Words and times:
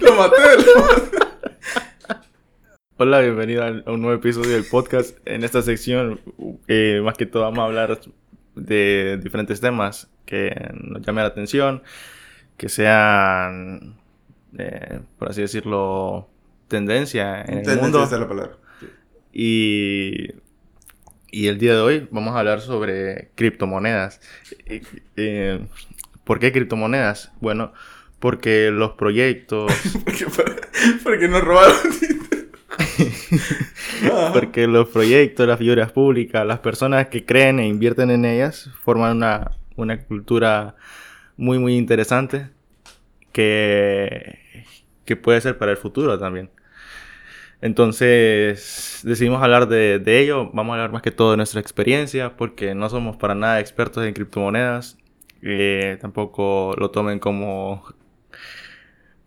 lo 0.00 0.16
maté, 0.16 0.36
lo. 0.66 2.14
Hola, 2.96 3.20
bienvenido 3.20 3.64
a 3.64 3.70
un 3.92 4.00
nuevo 4.02 4.14
episodio 4.18 4.50
del 4.52 4.64
podcast. 4.64 5.16
En 5.26 5.44
esta 5.44 5.62
sección, 5.62 6.20
eh, 6.68 7.00
más 7.04 7.16
que 7.16 7.26
todo, 7.26 7.42
vamos 7.44 7.60
a 7.60 7.64
hablar 7.64 8.00
de 8.54 9.18
diferentes 9.22 9.60
temas 9.60 10.08
que 10.26 10.52
nos 10.74 11.02
llamen 11.02 11.22
la 11.24 11.28
atención, 11.28 11.82
que 12.56 12.68
sean, 12.68 13.96
eh, 14.58 15.00
por 15.18 15.30
así 15.30 15.42
decirlo, 15.42 16.28
tendencia 16.68 17.42
en 17.42 17.58
el 17.58 17.62
Tendencia, 17.64 17.82
mundo. 17.82 18.04
esa 18.04 18.14
es 18.16 18.20
la 18.20 18.28
palabra. 18.28 18.56
Y, 19.32 20.28
y 21.30 21.48
el 21.48 21.58
día 21.58 21.74
de 21.74 21.80
hoy 21.80 22.08
vamos 22.12 22.34
a 22.34 22.38
hablar 22.38 22.60
sobre 22.60 23.30
criptomonedas. 23.34 24.20
Eh, 25.16 25.66
¿Por 26.24 26.38
qué 26.38 26.52
criptomonedas? 26.52 27.32
Bueno, 27.40 27.72
porque 28.18 28.70
los 28.70 28.92
proyectos, 28.92 29.70
Porque, 30.04 30.26
porque 31.02 31.28
nos 31.28 31.42
robaron. 31.42 31.76
Ajá. 34.10 34.32
porque 34.32 34.66
los 34.66 34.88
proyectos, 34.88 35.46
las 35.46 35.58
figuras 35.58 35.92
públicas, 35.92 36.46
las 36.46 36.58
personas 36.60 37.08
que 37.08 37.24
creen 37.24 37.60
e 37.60 37.68
invierten 37.68 38.10
en 38.10 38.24
ellas 38.24 38.70
forman 38.82 39.18
una, 39.18 39.52
una 39.76 40.00
cultura 40.00 40.74
muy, 41.36 41.58
muy 41.58 41.76
interesante 41.76 42.48
que, 43.32 44.38
que 45.04 45.16
puede 45.16 45.40
ser 45.40 45.58
para 45.58 45.72
el 45.72 45.76
futuro 45.76 46.18
también. 46.18 46.50
Entonces 47.60 49.00
decidimos 49.04 49.42
hablar 49.42 49.68
de, 49.68 49.98
de 49.98 50.20
ello, 50.20 50.50
vamos 50.52 50.72
a 50.72 50.74
hablar 50.74 50.92
más 50.92 51.02
que 51.02 51.10
todo 51.10 51.30
de 51.30 51.38
nuestra 51.38 51.60
experiencia, 51.60 52.36
porque 52.36 52.74
no 52.74 52.90
somos 52.90 53.16
para 53.16 53.34
nada 53.34 53.60
expertos 53.60 54.04
en 54.04 54.12
criptomonedas, 54.12 54.98
eh, 55.44 55.98
tampoco 56.00 56.74
lo 56.78 56.90
tomen 56.90 57.18
como, 57.20 57.84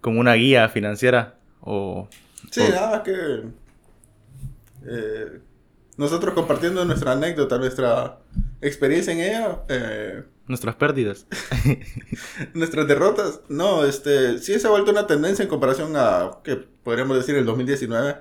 como 0.02 0.20
una 0.20 0.34
guía 0.34 0.68
financiera 0.70 1.36
o... 1.62 2.10
Sí, 2.52 2.62
o- 2.62 2.70
nada 2.70 2.92
más 2.92 3.02
que. 3.02 3.14
eh, 4.86 5.40
nosotros 5.98 6.34
compartiendo 6.36 6.86
nuestra 6.86 7.14
anécdota, 7.14 7.58
nuestra 7.58 8.20
experiencia 8.62 9.14
en 9.14 9.20
ella, 9.20 9.64
eh, 9.68 10.24
nuestras 10.48 10.76
pérdidas. 10.76 11.26
nuestras 12.54 12.88
derrotas. 12.88 13.42
No, 13.50 13.84
este, 13.84 14.38
sí 14.38 14.60
se 14.60 14.68
ha 14.68 14.70
vuelto 14.70 14.92
una 14.92 15.08
tendencia 15.08 15.44
en 15.44 15.50
comparación 15.50 15.94
a, 15.98 16.40
que 16.44 16.56
podríamos 16.56 17.18
decir, 17.18 17.36
el 17.36 17.46
2019. 17.46 18.16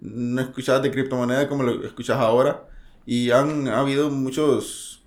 No 0.00 0.40
escuchabas 0.42 0.82
de 0.82 0.90
criptomoneda 0.90 1.48
como 1.48 1.62
lo 1.62 1.84
escuchas 1.86 2.18
ahora. 2.18 2.64
Y 3.06 3.30
han 3.30 3.68
ha 3.68 3.78
habido 3.80 4.10
muchos 4.10 5.04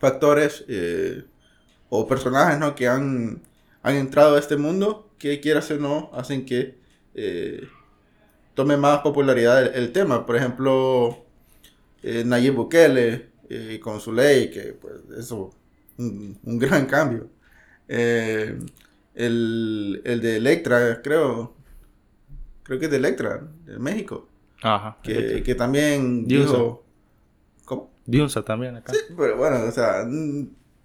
factores 0.00 0.64
eh, 0.68 1.24
o 1.96 2.06
personajes 2.08 2.58
¿no? 2.58 2.74
que 2.74 2.88
han, 2.88 3.40
han 3.82 3.94
entrado 3.94 4.34
a 4.34 4.38
este 4.38 4.56
mundo 4.56 5.08
que 5.18 5.40
quieras 5.40 5.70
o 5.70 5.76
no 5.78 6.10
hacen 6.12 6.44
que 6.44 6.76
eh, 7.14 7.68
tome 8.54 8.76
más 8.76 8.98
popularidad 8.98 9.62
el, 9.62 9.74
el 9.74 9.92
tema. 9.92 10.26
Por 10.26 10.36
ejemplo, 10.36 11.24
eh, 12.02 12.24
Nayib 12.24 12.54
Bukele 12.54 13.28
eh, 13.48 13.78
con 13.80 14.00
su 14.00 14.12
ley, 14.12 14.50
que 14.50 14.72
pues 14.72 14.94
eso, 15.18 15.52
un, 15.98 16.36
un 16.42 16.58
gran 16.58 16.86
cambio. 16.86 17.28
Eh, 17.86 18.58
el, 19.14 20.02
el 20.04 20.20
de 20.20 20.36
Electra, 20.36 21.00
creo, 21.00 21.54
creo 22.64 22.78
que 22.78 22.86
es 22.86 22.90
de 22.90 22.96
Electra, 22.96 23.46
de 23.66 23.78
México, 23.78 24.28
Ajá. 24.62 24.98
que, 25.02 25.42
que 25.44 25.54
también 25.54 26.26
dijo... 26.26 26.82
¿Cómo? 27.64 27.90
Diunsa 28.04 28.42
también 28.44 28.76
acá. 28.76 28.92
Sí, 28.92 28.98
pero 29.16 29.36
bueno, 29.36 29.64
o 29.64 29.70
sea, 29.70 30.04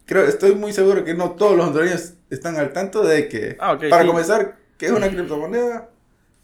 creo, 0.10 0.24
estoy 0.26 0.56
muy 0.56 0.74
seguro 0.74 1.04
que 1.04 1.14
no 1.14 1.32
todos 1.34 1.56
los 1.56 1.68
hondureños 1.68 2.16
están 2.32 2.58
al 2.58 2.74
tanto 2.74 3.04
de 3.04 3.28
que, 3.30 3.58
Ah, 3.60 3.74
ok, 3.74 3.84
para 3.92 4.02
sí. 4.02 4.08
comenzar, 4.08 4.58
que 4.80 4.88
es 4.88 4.92
una 4.92 5.08
criptomoneda, 5.08 5.92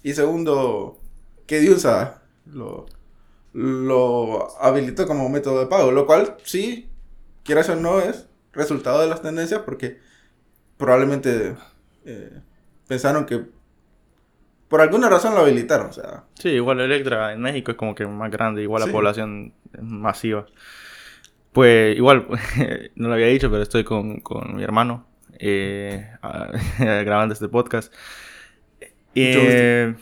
y 0.03 0.13
segundo, 0.13 0.99
que 1.47 1.59
Diunsa 1.59 2.21
lo, 2.45 2.85
lo 3.53 4.55
habilitó 4.61 5.07
como 5.07 5.29
método 5.29 5.59
de 5.61 5.65
pago, 5.65 5.91
lo 5.91 6.05
cual 6.05 6.37
sí, 6.43 6.87
quieras 7.43 7.67
o 7.69 7.75
no, 7.75 7.99
es 7.99 8.27
resultado 8.53 9.01
de 9.01 9.07
las 9.07 9.23
tendencias 9.23 9.61
porque 9.65 9.97
probablemente 10.77 11.55
eh, 12.05 12.39
pensaron 12.87 13.25
que 13.25 13.45
por 14.67 14.81
alguna 14.81 15.09
razón 15.09 15.33
lo 15.33 15.41
habilitaron, 15.41 15.87
o 15.87 15.93
sea, 15.93 16.25
Sí, 16.37 16.49
igual 16.49 16.79
Electra 16.81 17.33
en 17.33 17.41
México 17.41 17.71
es 17.71 17.77
como 17.77 17.95
que 17.95 18.05
más 18.05 18.29
grande, 18.29 18.61
igual 18.61 18.83
Sí. 18.83 18.89
la 18.89 18.93
población 18.93 19.53
es 19.73 19.81
masiva. 19.81 20.45
Pues 21.55 21.95
igual, 21.97 22.27
no 22.95 23.07
lo 23.07 23.13
había 23.13 23.27
dicho, 23.27 23.49
pero 23.49 23.63
estoy 23.63 23.83
con, 23.85 24.19
con 24.19 24.55
mi 24.57 24.61
hermano 24.63 25.07
eh, 25.39 26.05
grabando 26.79 27.33
este 27.33 27.47
podcast. 27.47 27.91
Eh, 29.15 29.95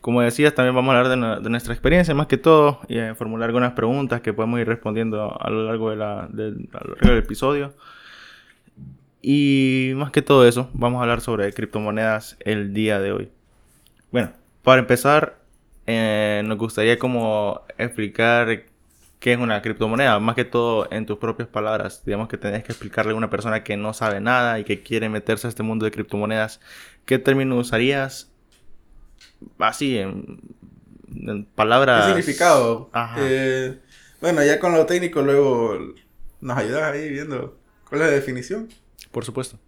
como 0.00 0.20
decías, 0.20 0.52
también 0.54 0.74
vamos 0.74 0.92
a 0.92 0.98
hablar 0.98 1.10
de, 1.10 1.16
nu- 1.16 1.40
de 1.40 1.48
nuestra 1.50 1.72
experiencia, 1.72 2.12
más 2.14 2.26
que 2.26 2.36
todo, 2.38 2.80
y 2.88 2.98
eh, 2.98 3.14
formular 3.14 3.48
algunas 3.48 3.72
preguntas 3.74 4.20
que 4.20 4.32
podemos 4.32 4.58
ir 4.60 4.66
respondiendo 4.66 5.40
a 5.40 5.48
lo 5.48 5.64
largo, 5.66 5.90
de 5.90 5.96
la, 5.96 6.28
del- 6.28 6.68
a 6.72 6.84
lo 6.84 6.94
largo 6.96 7.08
del 7.10 7.18
episodio. 7.18 7.72
Y 9.22 9.92
más 9.96 10.10
que 10.10 10.22
todo 10.22 10.46
eso, 10.46 10.70
vamos 10.74 10.98
a 10.98 11.02
hablar 11.02 11.20
sobre 11.20 11.52
criptomonedas 11.52 12.36
el 12.40 12.72
día 12.74 13.00
de 13.00 13.12
hoy. 13.12 13.28
Bueno, 14.12 14.32
para 14.62 14.80
empezar, 14.80 15.38
eh, 15.86 16.42
nos 16.44 16.58
gustaría 16.58 16.98
como 16.98 17.62
explicar 17.78 18.64
qué 19.18 19.32
es 19.32 19.38
una 19.38 19.62
criptomoneda, 19.62 20.18
más 20.20 20.34
que 20.34 20.44
todo 20.44 20.88
en 20.90 21.06
tus 21.06 21.18
propias 21.18 21.48
palabras. 21.48 22.02
Digamos 22.04 22.28
que 22.28 22.36
tenés 22.36 22.64
que 22.64 22.72
explicarle 22.72 23.12
a 23.12 23.16
una 23.16 23.30
persona 23.30 23.64
que 23.64 23.76
no 23.76 23.92
sabe 23.94 24.20
nada 24.20 24.58
y 24.58 24.64
que 24.64 24.82
quiere 24.82 25.08
meterse 25.08 25.46
a 25.46 25.50
este 25.50 25.62
mundo 25.62 25.84
de 25.84 25.90
criptomonedas, 25.90 26.60
¿qué 27.04 27.18
término 27.18 27.56
usarías? 27.56 28.30
Así, 29.58 29.98
en, 29.98 30.40
en 31.14 31.44
palabras... 31.44 32.02
¿qué 32.02 32.08
significado? 32.08 32.90
Ajá. 32.92 33.16
Eh, 33.20 33.78
bueno, 34.20 34.42
ya 34.44 34.58
con 34.58 34.72
lo 34.72 34.86
técnico 34.86 35.22
luego 35.22 35.78
nos 36.40 36.58
ayudas 36.58 36.82
ahí 36.92 37.08
viendo 37.10 37.58
cuál 37.88 38.02
es 38.02 38.06
la 38.08 38.12
definición. 38.12 38.68
Por 39.10 39.24
supuesto. 39.24 39.58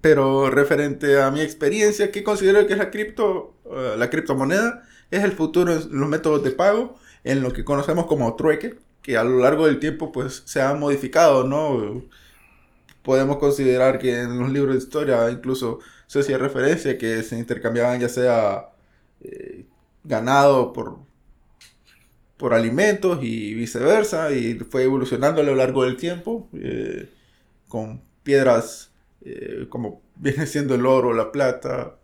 Pero 0.00 0.48
referente 0.50 1.20
a 1.20 1.30
mi 1.30 1.40
experiencia, 1.40 2.12
¿qué 2.12 2.22
considero 2.22 2.66
que 2.66 2.74
es 2.74 2.78
la 2.78 2.90
cripto, 2.90 3.56
eh, 3.64 3.94
la 3.98 4.10
criptomoneda? 4.10 4.84
Es 5.10 5.24
el 5.24 5.32
futuro 5.32 5.72
en 5.72 5.98
los 5.98 6.08
métodos 6.08 6.44
de 6.44 6.52
pago, 6.52 6.98
en 7.24 7.42
lo 7.42 7.52
que 7.52 7.64
conocemos 7.64 8.06
como 8.06 8.34
trueque, 8.36 8.78
que 9.02 9.16
a 9.16 9.24
lo 9.24 9.38
largo 9.38 9.66
del 9.66 9.78
tiempo 9.80 10.12
pues 10.12 10.42
se 10.46 10.60
ha 10.62 10.74
modificado, 10.74 11.44
¿no? 11.44 12.02
Podemos 13.02 13.38
considerar 13.38 13.98
que 13.98 14.20
en 14.22 14.38
los 14.38 14.50
libros 14.52 14.74
de 14.74 14.78
historia 14.82 15.30
incluso 15.30 15.80
se 16.06 16.20
hacía 16.20 16.38
referencia 16.38 16.98
que 16.98 17.22
se 17.22 17.38
intercambiaban 17.38 18.00
ya 18.00 18.08
sea 18.08 18.70
eh, 19.20 19.66
ganado 20.04 20.72
por, 20.72 20.98
por 22.36 22.54
alimentos 22.54 23.18
y 23.22 23.54
viceversa, 23.54 24.32
y 24.32 24.54
fue 24.54 24.84
evolucionando 24.84 25.40
a 25.42 25.44
lo 25.44 25.54
largo 25.54 25.84
del 25.84 25.96
tiempo, 25.96 26.48
eh, 26.54 27.10
con 27.68 28.02
piedras 28.22 28.92
eh, 29.24 29.66
como 29.68 30.02
viene 30.16 30.46
siendo 30.46 30.74
el 30.74 30.86
oro, 30.86 31.12
la 31.12 31.32
plata, 31.32 31.98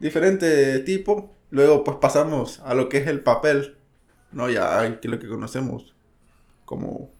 diferente 0.00 0.78
tipo. 0.80 1.34
Luego 1.50 1.82
pues 1.84 1.96
pasamos 1.98 2.60
a 2.60 2.74
lo 2.74 2.88
que 2.88 2.98
es 2.98 3.06
el 3.06 3.20
papel, 3.20 3.77
¿no? 4.32 4.48
Ya 4.50 4.78
hay 4.78 4.96
que 4.96 5.08
lo 5.08 5.18
que 5.18 5.28
conocemos 5.28 5.94
como 6.64 7.10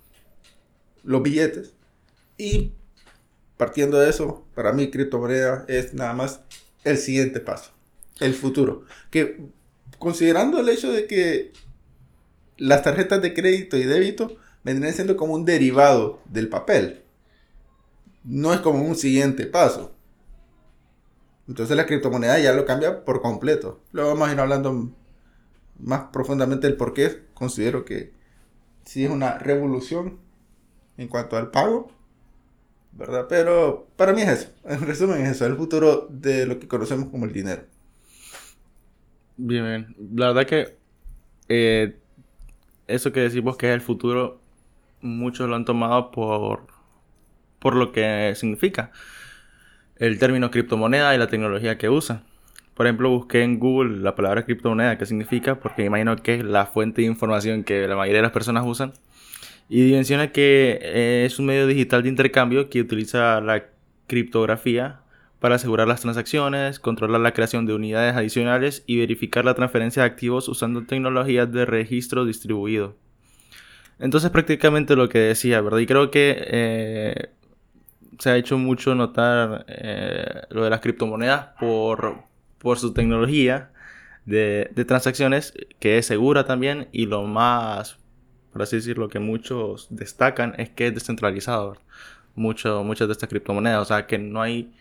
los 1.05 1.23
billetes. 1.23 1.75
Y 2.37 2.73
partiendo 3.57 3.99
de 3.99 4.11
eso, 4.11 4.47
para 4.55 4.73
mí 4.73 4.91
criptomoneda 4.91 5.65
es 5.69 5.95
nada 5.95 6.13
más 6.13 6.41
el 6.85 6.99
siguiente 6.99 7.41
paso, 7.41 7.73
el 8.21 8.35
futuro. 8.35 8.85
Que 9.11 9.41
considerando 9.99 10.61
el 10.61 10.69
hecho 10.69 10.93
de 10.93 11.07
que 11.07 11.53
las 12.57 12.83
tarjetas 12.83 13.23
de 13.23 13.35
crédito 13.35 13.77
y 13.77 13.85
débito 13.85 14.37
vendrían 14.65 14.95
siendo 14.95 15.17
como 15.17 15.35
un 15.35 15.45
derivado 15.45 16.21
del 16.27 16.49
papel 16.49 17.03
no 18.29 18.53
es 18.53 18.61
como 18.61 18.85
un 18.85 18.95
siguiente 18.95 19.47
paso. 19.47 19.93
Entonces 21.49 21.77
la 21.77 21.87
criptomoneda 21.87 22.39
ya 22.39 22.53
lo 22.53 22.67
cambia 22.67 23.05
por 23.05 23.23
completo. 23.23 23.81
Luego 23.93 24.11
vamos 24.11 24.29
a 24.29 24.33
ir 24.33 24.41
hablando 24.41 24.91
más 25.79 26.09
profundamente 26.13 26.67
del 26.67 26.77
por 26.77 26.95
qué 26.95 27.25
considero 27.35 27.85
que 27.85 28.13
sí 28.85 29.05
es 29.05 29.11
una 29.11 29.39
revolución 29.39 30.19
en 30.97 31.09
cuanto 31.09 31.37
al 31.37 31.51
pago, 31.51 31.91
¿verdad? 32.93 33.27
Pero 33.29 33.89
para 33.97 34.13
mí 34.13 34.23
es 34.23 34.29
eso. 34.29 34.51
En 34.65 34.87
resumen 34.87 35.23
es 35.23 35.31
eso, 35.33 35.47
el 35.47 35.57
futuro 35.57 36.09
de 36.11 36.47
lo 36.47 36.59
que 36.59 36.69
conocemos 36.69 37.09
como 37.11 37.25
el 37.27 37.33
dinero. 37.33 37.63
Bien, 39.37 39.65
bien. 39.65 39.97
La 40.15 40.29
verdad 40.29 40.47
que 40.47 40.77
eh, 41.49 41.97
eso 42.89 43.13
que 43.13 43.21
decimos 43.21 43.57
que 43.57 43.69
es 43.69 43.75
el 43.75 43.81
futuro, 43.81 44.41
muchos 45.01 45.49
lo 45.49 45.57
han 45.57 45.65
tomado 45.65 46.11
por, 46.11 46.67
por 47.61 47.77
lo 47.77 47.93
que 47.93 48.35
significa 48.37 48.91
el 49.97 50.19
término 50.19 50.51
criptomoneda 50.51 51.15
y 51.15 51.19
la 51.19 51.29
tecnología 51.29 51.79
que 51.79 51.89
usa. 51.89 52.25
Por 52.79 52.87
ejemplo, 52.87 53.11
busqué 53.11 53.43
en 53.43 53.59
Google 53.59 53.99
la 54.03 54.15
palabra 54.15 54.45
criptomoneda, 54.45 54.97
qué 54.99 55.05
significa, 55.05 55.59
porque 55.59 55.85
imagino 55.85 56.15
que 56.15 56.37
es 56.37 56.45
la 56.45 56.65
fuente 56.65 57.03
de 57.03 57.09
información 57.09 57.65
que 57.65 57.89
la 57.89 57.97
mayoría 57.97 58.19
de 58.19 58.23
las 58.23 58.31
personas 58.31 58.65
usan. 58.65 58.93
Y 59.69 59.91
menciona 59.91 60.31
que 60.31 60.79
eh, 60.81 61.25
es 61.27 61.41
un 61.41 61.47
medio 61.47 61.67
digital 61.67 62.05
de 62.05 62.09
intercambio 62.09 62.71
que 62.71 62.81
utiliza 62.81 63.41
la 63.41 63.65
criptografía 64.07 65.01
para 65.41 65.57
asegurar 65.57 65.89
las 65.89 66.03
transacciones, 66.03 66.79
controlar 66.79 67.21
la 67.21 67.33
creación 67.33 67.67
de 67.67 67.75
unidades 67.75 68.15
adicionales 68.15 68.85
y 68.87 69.01
verificar 69.01 69.45
la 69.45 69.55
transferencia 69.55 70.05
de 70.05 70.11
activos 70.11 70.49
usando 70.49 70.87
tecnologías 70.87 71.51
de 71.51 71.67
registro 71.67 72.25
distribuido. 72.27 72.95
Entonces 73.99 74.31
prácticamente 74.31 74.95
lo 74.95 75.09
que 75.09 75.19
decía, 75.19 75.61
¿verdad? 75.63 75.79
Y 75.79 75.87
creo 75.87 76.13
que 76.13 76.37
eh, 76.47 77.31
se 78.21 78.31
ha 78.31 78.37
hecho 78.37 78.57
mucho 78.57 78.95
notar 78.95 79.65
eh, 79.67 80.43
lo 80.51 80.63
de 80.63 80.71
las 80.71 80.79
criptomonedas 80.79 81.49
por, 81.59 82.28
por 82.59 82.79
su 82.79 82.93
tecnología 82.93 83.71
de, 84.27 84.71
de, 84.75 84.85
transacciones 84.85 85.55
que 85.81 85.99
es 85.99 86.07
segura 86.07 86.45
también 86.45 86.89
y 86.93 87.07
lo 87.07 87.23
más, 87.25 87.99
por 88.53 88.63
así 88.63 88.77
decirlo, 88.77 89.09
que 89.09 89.19
muchos 89.19 89.87
destacan 89.91 90.55
es 90.59 90.71
que 90.71 90.89
es 90.89 90.95
descentralizado. 90.95 91.77
Mucho, 92.35 92.85
muchas 92.85 93.09
de 93.09 93.13
estas 93.13 93.29
criptomonedas, 93.29 93.83
o 93.83 93.85
sea 93.85 94.07
que 94.07 94.17
no 94.17 94.41
hay 94.41 94.73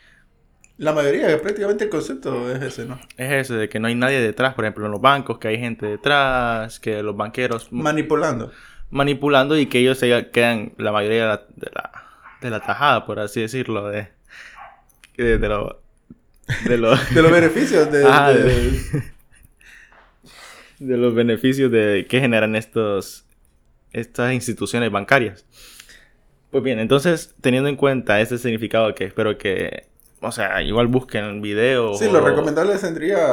la 0.78 0.94
mayoría, 0.94 1.42
prácticamente 1.42 1.86
el 1.86 1.90
concepto 1.90 2.52
es 2.52 2.62
ese, 2.62 2.86
¿no? 2.86 3.00
Es 3.18 3.32
ese, 3.32 3.56
de 3.56 3.68
que 3.68 3.80
no 3.80 3.88
hay 3.88 3.96
nadie 3.96 4.22
detrás, 4.22 4.54
por 4.54 4.64
ejemplo, 4.64 4.86
en 4.86 4.92
los 4.92 5.02
bancos, 5.02 5.40
que 5.40 5.48
hay 5.48 5.58
gente 5.58 5.88
detrás, 5.88 6.80
que 6.80 7.02
los 7.02 7.18
banqueros... 7.18 7.72
Manipulando. 7.72 8.52
Manipulando 8.92 9.58
y 9.58 9.66
que 9.66 9.80
ellos 9.80 9.98
se 9.98 10.30
quedan 10.30 10.74
la 10.78 10.92
mayoría 10.92 11.22
de 11.24 11.28
la, 11.28 11.38
de 11.56 11.72
la, 11.74 11.92
de 12.42 12.50
la 12.52 12.60
tajada, 12.60 13.06
por 13.08 13.20
así 13.20 13.42
decirlo, 13.42 13.88
de, 13.88 14.10
de, 15.18 15.40
de, 15.40 15.50
lo, 15.50 15.82
de, 16.68 16.78
lo, 16.78 16.96
de 17.14 17.22
los 17.22 17.32
beneficios 17.32 17.92
de, 17.92 18.06
Ajá, 18.06 18.34
de, 18.34 19.04
de 20.80 20.98
los 20.98 21.14
beneficios 21.14 21.72
de 21.72 22.06
que 22.10 22.20
generan 22.20 22.56
estos 22.56 23.26
estas 23.92 24.34
instituciones 24.34 24.92
bancarias. 24.92 25.46
Pues 26.52 26.64
bien, 26.64 26.80
entonces, 26.80 27.36
teniendo 27.42 27.70
en 27.70 27.76
cuenta 27.76 28.22
este 28.22 28.38
significado 28.38 28.94
que 28.96 29.06
espero 29.06 29.38
que 29.38 29.88
o 30.20 30.32
sea, 30.32 30.62
igual 30.64 30.88
busquen 30.88 31.42
videos. 31.42 32.00
Sí, 32.00 32.10
lo 32.10 32.22
recomendable 32.22 32.78
sería... 32.78 33.28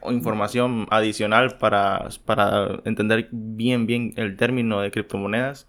O 0.00 0.12
información 0.12 0.86
adicional 0.90 1.58
para, 1.58 2.08
para 2.24 2.80
entender 2.84 3.28
bien, 3.32 3.86
bien 3.86 4.12
el 4.16 4.36
término 4.36 4.80
de 4.80 4.92
criptomonedas. 4.92 5.66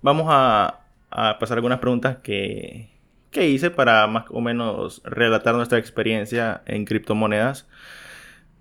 Vamos 0.00 0.26
a, 0.30 0.80
a 1.10 1.38
pasar 1.38 1.58
algunas 1.58 1.80
preguntas 1.80 2.18
que, 2.22 2.95
que 3.36 3.50
hice 3.50 3.70
para 3.70 4.06
más 4.06 4.24
o 4.30 4.40
menos 4.40 5.02
relatar 5.04 5.54
nuestra 5.54 5.78
experiencia 5.78 6.62
en 6.64 6.86
criptomonedas. 6.86 7.66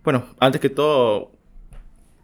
Bueno, 0.04 0.25
antes 0.38 0.60
que 0.60 0.69
todo, 0.69 1.31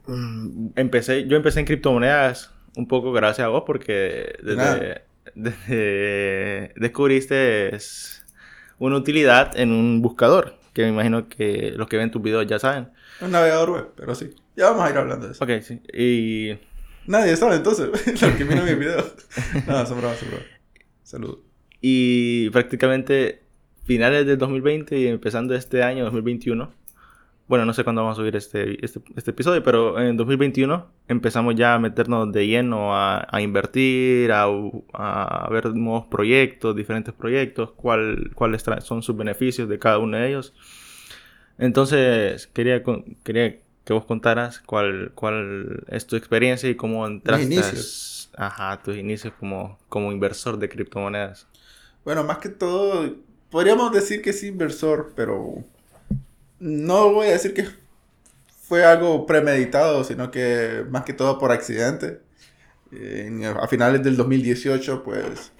mm, 0.05 0.71
empecé, 0.75 1.27
yo 1.27 1.37
empecé 1.37 1.61
en 1.61 1.65
criptomonedas 1.65 2.53
un 2.75 2.89
poco 2.89 3.13
gracias 3.13 3.45
a 3.45 3.47
vos 3.47 3.63
porque 3.65 4.35
desde, 4.43 5.03
desde 5.33 6.73
descubriste 6.75 7.77
una 8.79 8.97
utilidad 8.97 9.57
en 9.57 9.71
un 9.71 10.01
buscador, 10.01 10.57
que 10.73 10.81
me 10.81 10.89
imagino 10.89 11.29
que 11.29 11.71
los 11.77 11.87
que 11.87 11.95
ven 11.95 12.11
tus 12.11 12.21
videos 12.21 12.45
ya 12.47 12.59
saben. 12.59 12.89
Un 13.21 13.31
navegador 13.31 13.69
web, 13.69 13.87
pero 13.95 14.13
sí. 14.13 14.35
Ya 14.57 14.71
vamos 14.71 14.85
a 14.85 14.89
ir 14.89 14.97
hablando 14.97 15.27
de 15.27 15.31
eso. 15.31 15.41
Ok, 15.41 15.51
sí. 15.61 15.81
Y... 15.93 16.59
Nadie 17.07 17.37
sabe 17.37 17.55
entonces, 17.55 17.87
los 18.21 18.35
que 18.35 18.43
miran 18.43 18.65
mis 18.65 18.77
videos. 18.77 19.15
No, 19.67 19.85
son 19.85 20.01
bromas, 20.01 20.17
son 20.17 20.29
Saludos. 21.03 21.50
Y 21.81 22.49
prácticamente 22.51 23.41
finales 23.83 24.25
del 24.25 24.37
2020 24.37 24.97
y 24.99 25.07
empezando 25.07 25.55
este 25.55 25.83
año, 25.83 26.03
2021, 26.05 26.71
bueno, 27.51 27.65
no 27.65 27.73
sé 27.73 27.83
cuándo 27.83 28.01
vamos 28.01 28.17
a 28.17 28.21
subir 28.21 28.37
este, 28.37 28.85
este, 28.85 29.01
este, 29.17 29.31
episodio, 29.31 29.61
pero 29.61 29.99
en 29.99 30.15
2021 30.15 30.87
empezamos 31.09 31.53
ya 31.55 31.73
a 31.73 31.79
meternos 31.79 32.31
de 32.31 32.47
lleno 32.47 32.95
a, 32.95 33.27
a 33.29 33.41
invertir, 33.41 34.31
a, 34.31 34.45
a, 34.93 35.49
ver 35.49 35.75
nuevos 35.75 36.05
proyectos, 36.05 36.73
diferentes 36.77 37.13
proyectos, 37.13 37.71
cuál, 37.71 38.31
cuáles 38.35 38.63
son 38.83 39.03
sus 39.03 39.17
beneficios 39.17 39.67
de 39.67 39.79
cada 39.79 39.97
uno 39.97 40.15
de 40.15 40.29
ellos. 40.29 40.53
Entonces, 41.57 42.47
quería, 42.47 42.83
quería 43.23 43.57
que 43.83 43.91
vos 43.91 44.05
contaras 44.05 44.59
cuál, 44.59 45.11
cuál 45.13 45.83
es 45.89 46.07
tu 46.07 46.15
experiencia 46.15 46.69
y 46.69 46.75
cómo 46.75 47.05
entraste. 47.05 47.47
Mis 47.47 47.57
inicios. 47.57 48.31
Ajá, 48.37 48.81
tus 48.81 48.95
inicios 48.95 49.33
como, 49.37 49.77
como 49.89 50.13
inversor 50.13 50.57
de 50.57 50.69
criptomonedas. 50.69 51.49
Bueno, 52.03 52.23
más 52.23 52.39
que 52.39 52.49
todo, 52.49 53.15
podríamos 53.49 53.91
decir 53.91 54.21
que 54.21 54.33
sí 54.33 54.47
inversor, 54.47 55.13
pero 55.15 55.63
no 56.59 57.11
voy 57.11 57.27
a 57.27 57.31
decir 57.31 57.53
que 57.53 57.67
fue 58.71 58.85
algo 58.85 59.25
premeditado, 59.25 60.03
sino 60.03 60.31
que 60.31 60.85
más 60.89 61.03
que 61.03 61.13
todo 61.13 61.37
por 61.37 61.51
accidente. 61.51 62.21
a 63.61 63.67
finales 63.67 64.03
del 64.03 64.17
2018, 64.17 65.03
pues 65.03 65.51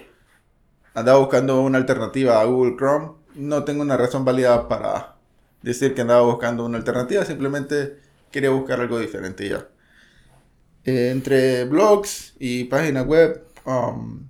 andaba 0.94 1.20
buscando 1.20 1.62
una 1.62 1.78
alternativa 1.78 2.42
a 2.42 2.46
Google 2.46 2.76
Chrome. 2.78 3.12
No 3.36 3.64
tengo 3.64 3.82
una 3.82 3.98
razón 3.98 4.26
válida 4.26 4.68
para 4.68 5.16
decir 5.62 5.94
que 5.94 6.02
andaba 6.02 6.22
buscando 6.22 6.66
una 6.66 6.78
alternativa, 6.78 7.26
simplemente 7.26 7.98
quería 8.32 8.50
buscar 8.50 8.80
algo 8.82 9.00
diferente 9.00 9.48
ya. 9.48 9.68
Eh, 10.84 11.12
entre 11.12 11.66
blogs 11.66 12.34
y 12.40 12.66
páginas 12.66 13.06
web, 13.06 13.44
um, 13.66 14.28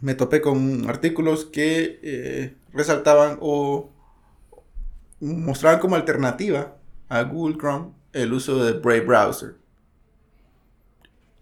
me 0.00 0.14
topé 0.14 0.40
con 0.40 0.88
artículos 0.88 1.44
que 1.44 2.00
eh, 2.02 2.56
resaltaban 2.72 3.38
o 3.40 3.90
mostraban 5.20 5.80
como 5.80 5.96
alternativa 5.96 6.76
a 7.08 7.22
Google 7.22 7.56
Chrome 7.58 7.92
el 8.12 8.32
uso 8.32 8.62
de 8.64 8.72
Brave 8.72 9.00
Browser. 9.00 9.56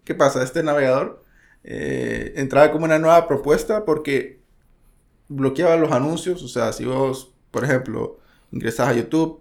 ¿Qué 0.04 0.14
pasa? 0.14 0.42
Este 0.42 0.62
navegador 0.62 1.24
eh, 1.62 2.34
entraba 2.36 2.70
como 2.70 2.84
una 2.84 2.98
nueva 2.98 3.26
propuesta 3.26 3.84
porque 3.84 4.40
bloqueaba 5.28 5.76
los 5.76 5.92
anuncios. 5.92 6.42
O 6.42 6.48
sea, 6.48 6.72
si 6.72 6.84
vos, 6.84 7.34
por 7.50 7.64
ejemplo, 7.64 8.18
ingresas 8.52 8.88
a 8.88 8.92
YouTube, 8.92 9.40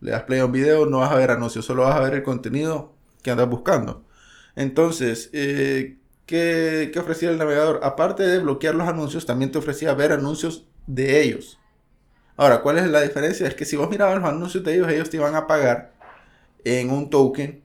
le 0.00 0.10
das 0.10 0.24
play 0.24 0.40
a 0.40 0.46
un 0.46 0.52
video, 0.52 0.86
no 0.86 0.98
vas 0.98 1.12
a 1.12 1.16
ver 1.16 1.30
anuncios, 1.30 1.64
solo 1.64 1.84
vas 1.84 1.94
a 1.94 2.00
ver 2.00 2.14
el 2.14 2.22
contenido 2.22 2.92
que 3.22 3.30
andas 3.30 3.48
buscando. 3.48 4.04
Entonces, 4.56 5.30
eh, 5.32 5.98
¿qué, 6.26 6.90
¿qué 6.92 6.98
ofrecía 6.98 7.30
el 7.30 7.38
navegador? 7.38 7.80
Aparte 7.82 8.24
de 8.24 8.38
bloquear 8.38 8.74
los 8.74 8.88
anuncios, 8.88 9.26
también 9.26 9.52
te 9.52 9.58
ofrecía 9.58 9.94
ver 9.94 10.12
anuncios 10.12 10.66
de 10.86 11.22
ellos. 11.22 11.58
Ahora, 12.36 12.62
¿cuál 12.62 12.78
es 12.78 12.90
la 12.90 13.02
diferencia? 13.02 13.46
Es 13.46 13.54
que 13.54 13.64
si 13.64 13.76
vos 13.76 13.90
mirabas 13.90 14.20
los 14.20 14.28
anuncios 14.28 14.64
de 14.64 14.74
ellos, 14.74 14.88
ellos 14.88 15.10
te 15.10 15.16
iban 15.18 15.34
a 15.34 15.46
pagar 15.46 15.92
en 16.64 16.90
un 16.90 17.10
token 17.10 17.62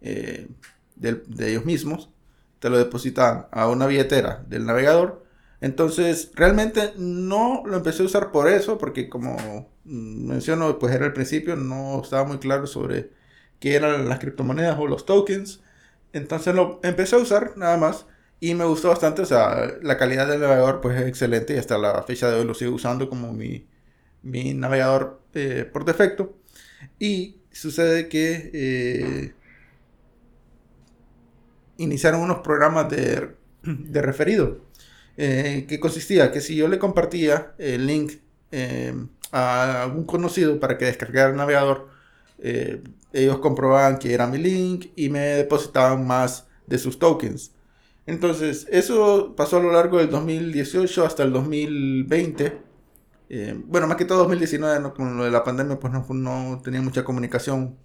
eh, 0.00 0.48
de, 0.96 1.22
ellos 1.40 1.64
mismos. 1.64 2.10
Te 2.58 2.70
lo 2.70 2.78
depositaban 2.78 3.46
a 3.50 3.68
una 3.68 3.86
billetera 3.86 4.44
del 4.48 4.66
navegador. 4.66 5.24
Entonces, 5.60 6.30
realmente 6.34 6.92
no 6.96 7.62
lo 7.66 7.76
empecé 7.76 8.02
a 8.02 8.06
usar 8.06 8.32
por 8.32 8.48
eso, 8.48 8.78
porque 8.78 9.08
como 9.08 9.68
menciono, 9.84 10.78
pues 10.78 10.94
era 10.94 11.06
el 11.06 11.12
principio, 11.12 11.56
no 11.56 12.00
estaba 12.02 12.24
muy 12.24 12.38
claro 12.38 12.66
sobre 12.66 13.10
qué 13.58 13.74
eran 13.74 14.08
las 14.08 14.18
criptomonedas 14.20 14.78
o 14.78 14.86
los 14.86 15.06
tokens. 15.06 15.62
Entonces 16.12 16.54
lo 16.54 16.80
empecé 16.82 17.16
a 17.16 17.20
usar 17.20 17.56
nada 17.56 17.76
más 17.76 18.06
y 18.40 18.54
me 18.54 18.64
gustó 18.64 18.88
bastante. 18.88 19.22
O 19.22 19.26
sea, 19.26 19.74
la 19.82 19.98
calidad 19.98 20.28
del 20.28 20.40
navegador 20.40 20.80
pues 20.80 21.00
es 21.00 21.06
excelente 21.08 21.54
y 21.54 21.58
hasta 21.58 21.78
la 21.78 22.02
fecha 22.04 22.30
de 22.30 22.36
hoy 22.40 22.44
lo 22.46 22.54
sigo 22.54 22.74
usando 22.74 23.08
como 23.08 23.32
mi, 23.32 23.68
mi 24.22 24.54
navegador 24.54 25.22
eh, 25.34 25.68
por 25.72 25.84
defecto. 25.84 26.36
Y 26.98 27.38
sucede 27.52 28.08
que 28.08 28.50
eh, 28.54 29.34
iniciaron 31.76 32.20
unos 32.20 32.38
programas 32.40 32.88
de, 32.90 33.30
de 33.62 34.02
referido. 34.02 34.58
Eh, 35.16 35.66
que 35.68 35.80
consistía 35.80 36.32
que 36.32 36.40
si 36.40 36.56
yo 36.56 36.68
le 36.68 36.78
compartía 36.78 37.52
el 37.58 37.86
link 37.86 38.12
a 39.32 39.82
algún 39.84 40.04
conocido 40.04 40.58
para 40.58 40.78
que 40.78 40.86
descargara 40.86 41.30
el 41.30 41.36
navegador, 41.36 41.88
ellos 42.42 43.38
comprobaban 43.38 43.98
que 43.98 44.14
era 44.14 44.26
mi 44.26 44.38
link 44.38 44.86
y 44.96 45.08
me 45.08 45.20
depositaban 45.20 46.06
más 46.06 46.46
de 46.66 46.78
sus 46.78 46.98
tokens. 46.98 47.52
Entonces, 48.06 48.66
eso 48.70 49.34
pasó 49.36 49.58
a 49.58 49.60
lo 49.60 49.72
largo 49.72 49.98
del 49.98 50.10
2018 50.10 51.04
hasta 51.04 51.22
el 51.22 51.32
2020 51.32 52.70
eh, 53.32 53.56
bueno, 53.66 53.86
más 53.86 53.96
que 53.96 54.04
todo 54.04 54.18
2019, 54.18 54.92
con 54.92 55.16
lo 55.16 55.24
de 55.24 55.30
la 55.30 55.44
pandemia, 55.44 55.78
pues 55.78 55.92
no, 55.92 56.60
tenía 56.64 56.82
mucha 56.82 57.04
comunicación 57.04 57.78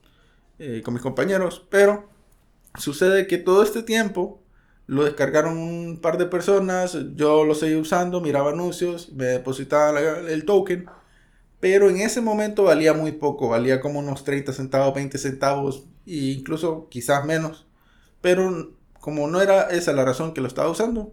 eh, 0.58 0.82
con 0.84 0.96
mis 0.96 1.04
compañeros, 1.04 1.64
pero 1.70 2.10
sucede 2.80 3.28
que 3.28 3.38
todo 3.38 3.62
este 3.62 3.84
tiempo 3.84 4.42
lo 4.88 5.04
descargaron 5.04 5.60
un 5.60 6.00
par 6.02 6.18
de 6.18 6.26
personas, 6.26 6.98
yo 7.16 7.46
lo 7.46 7.54
seguí 7.54 7.76
usando, 7.76 8.22
miraba 8.22 8.52
anuncios, 8.52 9.12
me 9.14 9.26
depositaba 9.26 10.00
el 10.00 10.46
token, 10.46 10.88
pero 11.66 11.90
en 11.90 11.98
ese 12.00 12.22
momento 12.22 12.66
valía 12.66 12.94
muy 12.94 13.14
poco, 13.14 13.50
valía 13.50 13.82
como 13.82 13.98
unos 13.98 14.24
30 14.24 14.54
centavos, 14.54 14.94
20 14.94 15.18
centavos, 15.18 15.88
e 16.06 16.36
incluso 16.38 16.90
quizás 16.92 17.26
menos, 17.26 17.66
pero 18.22 18.76
como 19.00 19.28
no 19.28 19.42
era 19.42 19.72
esa 19.72 19.92
la 19.92 20.06
razón 20.06 20.36
que 20.36 20.42
lo 20.42 20.48
estaba 20.48 20.70
usando, 20.70 21.12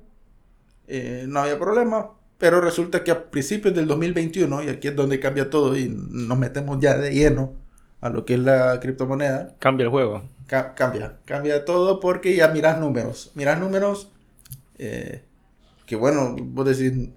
eh, 0.88 1.24
no 1.26 1.40
había 1.40 1.58
problema, 1.58 2.10
pero 2.36 2.60
resulta 2.60 3.02
que 3.02 3.12
a 3.12 3.30
principios 3.30 3.74
del 3.74 3.86
2021, 3.86 4.64
y 4.64 4.68
aquí 4.68 4.88
es 4.88 4.94
donde 4.94 5.18
cambia 5.20 5.48
todo 5.48 5.74
y 5.74 5.88
nos 5.88 6.36
metemos 6.36 6.78
ya 6.80 6.98
de 6.98 7.14
lleno 7.14 7.54
a 8.02 8.10
lo 8.10 8.26
que 8.26 8.34
es 8.34 8.40
la 8.40 8.78
criptomoneda. 8.78 9.56
Cambia 9.58 9.84
el 9.84 9.90
juego. 9.90 10.22
cambia, 10.48 11.16
cambia 11.24 11.64
todo 11.64 11.98
porque 11.98 12.36
ya 12.36 12.48
miras 12.48 12.78
números. 12.78 13.32
Miras 13.34 13.58
números 13.58 14.12
eh, 14.76 15.24
que 15.86 15.96
bueno, 15.96 16.36
vos 16.38 16.66
decís, 16.66 17.08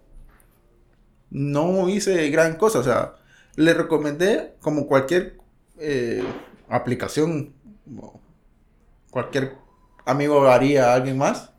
no 1.31 1.89
hice 1.89 2.29
gran 2.29 2.55
cosa. 2.55 2.79
O 2.79 2.83
sea, 2.83 3.15
le 3.55 3.73
recomendé, 3.73 4.55
como 4.61 4.87
cualquier 4.87 5.37
eh, 5.79 6.23
aplicación, 6.69 7.53
cualquier 9.11 9.53
amigo 10.05 10.47
haría 10.47 10.91
a 10.91 10.95
alguien 10.95 11.17
más. 11.17 11.51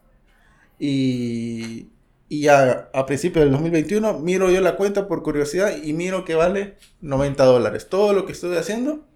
Y, 0.78 1.90
ya 2.28 2.90
a 2.92 3.06
principios 3.06 3.44
del 3.44 3.52
2021 3.52 4.18
miro 4.18 4.50
yo 4.50 4.60
la 4.60 4.74
cuenta 4.74 5.06
por 5.06 5.22
curiosidad 5.22 5.76
y 5.80 5.92
miro 5.92 6.24
que 6.24 6.34
vale 6.34 6.76
90 7.00 7.44
dólares. 7.44 7.88
Todo 7.88 8.12
lo 8.12 8.26
que 8.26 8.32
estoy 8.32 8.56
haciendo, 8.56 9.06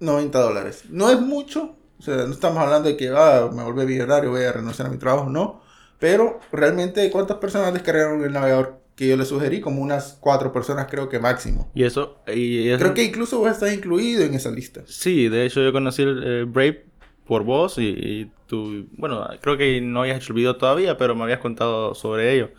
90 0.00 0.38
dólares. 0.38 0.84
No 0.88 1.10
es 1.10 1.20
mucho, 1.20 1.76
o 1.98 2.02
sea, 2.02 2.16
no 2.16 2.32
estamos 2.32 2.58
hablando 2.58 2.88
de 2.88 2.96
que 2.96 3.10
ah, 3.14 3.50
me 3.52 3.62
volví 3.62 3.84
millonario, 3.84 4.30
voy 4.30 4.44
a 4.44 4.52
renunciar 4.52 4.88
a 4.88 4.90
mi 4.90 4.96
trabajo, 4.96 5.28
no. 5.28 5.62
Pero 5.98 6.40
realmente, 6.52 7.10
¿cuántas 7.10 7.36
personas 7.38 7.72
descargaron 7.74 8.24
el 8.24 8.32
navegador 8.32 8.83
que 8.96 9.08
yo 9.08 9.16
les 9.16 9.28
sugerí? 9.28 9.60
Como 9.60 9.82
unas 9.82 10.16
cuatro 10.20 10.52
personas, 10.52 10.86
creo 10.90 11.08
que 11.08 11.18
máximo. 11.18 11.70
Y 11.74 11.84
eso. 11.84 12.18
Y 12.26 12.68
eso... 12.68 12.78
Creo 12.78 12.94
que 12.94 13.04
incluso 13.04 13.38
vos 13.38 13.50
estás 13.50 13.72
incluido 13.72 14.24
en 14.24 14.34
esa 14.34 14.50
lista. 14.50 14.82
Sí, 14.86 15.28
de 15.28 15.46
hecho, 15.46 15.62
yo 15.62 15.72
conocí 15.72 16.02
el 16.02 16.46
Brave 16.46 16.84
por 17.26 17.42
vos 17.44 17.76
y, 17.78 18.30
tú. 18.46 18.86
Bueno, 18.92 19.26
creo 19.40 19.56
que 19.56 19.80
no 19.80 20.02
habías 20.02 20.18
hecho 20.18 20.32
el 20.32 20.36
video 20.36 20.56
todavía, 20.56 20.96
pero 20.96 21.14
me 21.14 21.24
habías 21.24 21.40
contado 21.40 21.94
sobre 21.94 22.34
ello. 22.34 22.50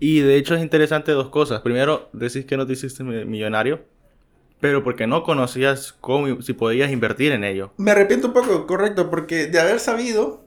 Y 0.00 0.20
de 0.20 0.36
hecho, 0.36 0.54
es 0.54 0.62
interesante 0.62 1.12
dos 1.12 1.28
cosas. 1.28 1.60
Primero, 1.60 2.08
decís 2.12 2.44
que 2.44 2.56
no 2.56 2.66
te 2.66 2.72
hiciste 2.72 3.04
millonario 3.04 3.84
pero 4.64 4.82
porque 4.82 5.06
no 5.06 5.24
conocías 5.24 5.92
cómo, 6.00 6.40
si 6.40 6.54
podías 6.54 6.90
invertir 6.90 7.32
en 7.32 7.44
ello. 7.44 7.74
Me 7.76 7.90
arrepiento 7.90 8.28
un 8.28 8.32
poco, 8.32 8.66
correcto, 8.66 9.10
porque 9.10 9.46
de 9.46 9.60
haber 9.60 9.78
sabido, 9.78 10.46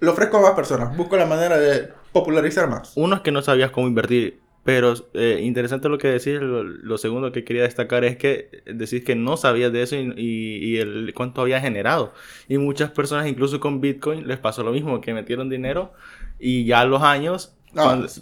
lo 0.00 0.10
ofrezco 0.10 0.38
a 0.38 0.40
más 0.40 0.50
personas. 0.52 0.96
Busco 0.96 1.16
la 1.16 1.24
manera 1.24 1.58
de 1.58 1.92
popularizar 2.12 2.68
más. 2.68 2.92
Uno 2.96 3.16
es 3.16 3.22
que 3.22 3.32
no 3.32 3.42
sabías 3.42 3.70
cómo 3.70 3.86
invertir, 3.86 4.40
pero 4.64 4.94
eh, 5.14 5.40
interesante 5.42 5.88
lo 5.88 5.98
que 5.98 6.08
decís. 6.08 6.38
Lo, 6.40 6.98
segundo 6.98 7.32
que 7.32 7.44
quería 7.44 7.62
destacar 7.62 8.04
es 8.04 8.16
que 8.16 8.62
decís 8.66 9.04
que 9.04 9.14
no 9.14 9.36
sabías 9.36 9.72
de 9.72 9.82
eso 9.82 9.96
y, 9.96 10.12
y, 10.16 10.78
el 10.78 11.12
cuánto 11.14 11.40
había 11.40 11.60
generado. 11.60 12.12
Y 12.48 12.58
muchas 12.58 12.90
personas, 12.90 13.26
incluso 13.26 13.60
con 13.60 13.80
Bitcoin, 13.80 14.26
les 14.26 14.38
pasó 14.38 14.62
lo 14.62 14.72
mismo, 14.72 15.00
que 15.00 15.14
metieron 15.14 15.48
dinero 15.48 15.92
y 16.38 16.64
ya 16.64 16.80
a 16.80 16.84
los 16.84 17.02
años 17.02 17.54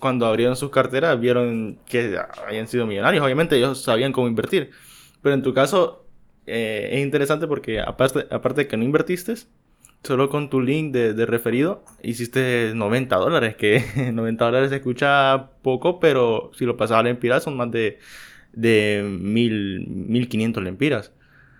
cuando, 0.00 0.26
abrieron 0.26 0.56
sus 0.56 0.70
carteras 0.70 1.18
vieron 1.20 1.78
que 1.86 2.18
habían 2.46 2.68
sido 2.68 2.86
millonarios. 2.86 3.24
Obviamente 3.24 3.56
ellos 3.56 3.82
sabían 3.82 4.12
cómo 4.12 4.28
invertir. 4.28 4.70
Pero 5.22 5.34
en 5.34 5.42
tu 5.42 5.54
caso 5.54 6.04
eh, 6.46 6.90
es 6.92 7.00
interesante 7.00 7.46
porque 7.46 7.80
aparte, 7.80 8.26
aparte 8.30 8.62
de 8.62 8.68
que 8.68 8.76
no 8.76 8.84
invertiste, 8.84 9.34
solo 10.06 10.28
con 10.28 10.48
tu 10.50 10.60
link 10.60 10.92
de, 10.92 11.26
referido 11.26 11.84
hiciste 12.02 12.72
90 12.74 13.16
dólares. 13.16 13.56
Que 13.56 13.84
90 14.12 14.44
dólares 14.44 14.70
se 14.70 14.76
escucha 14.76 15.50
poco, 15.62 16.00
pero 16.00 16.50
si 16.56 16.64
lo 16.64 16.76
pasaba 16.76 17.00
a 17.00 17.02
lempiras 17.04 17.42
son 17.42 17.56
más 17.56 17.70
de, 17.70 17.98
de 18.52 19.02
1500 19.04 20.62
lempiras. 20.62 21.12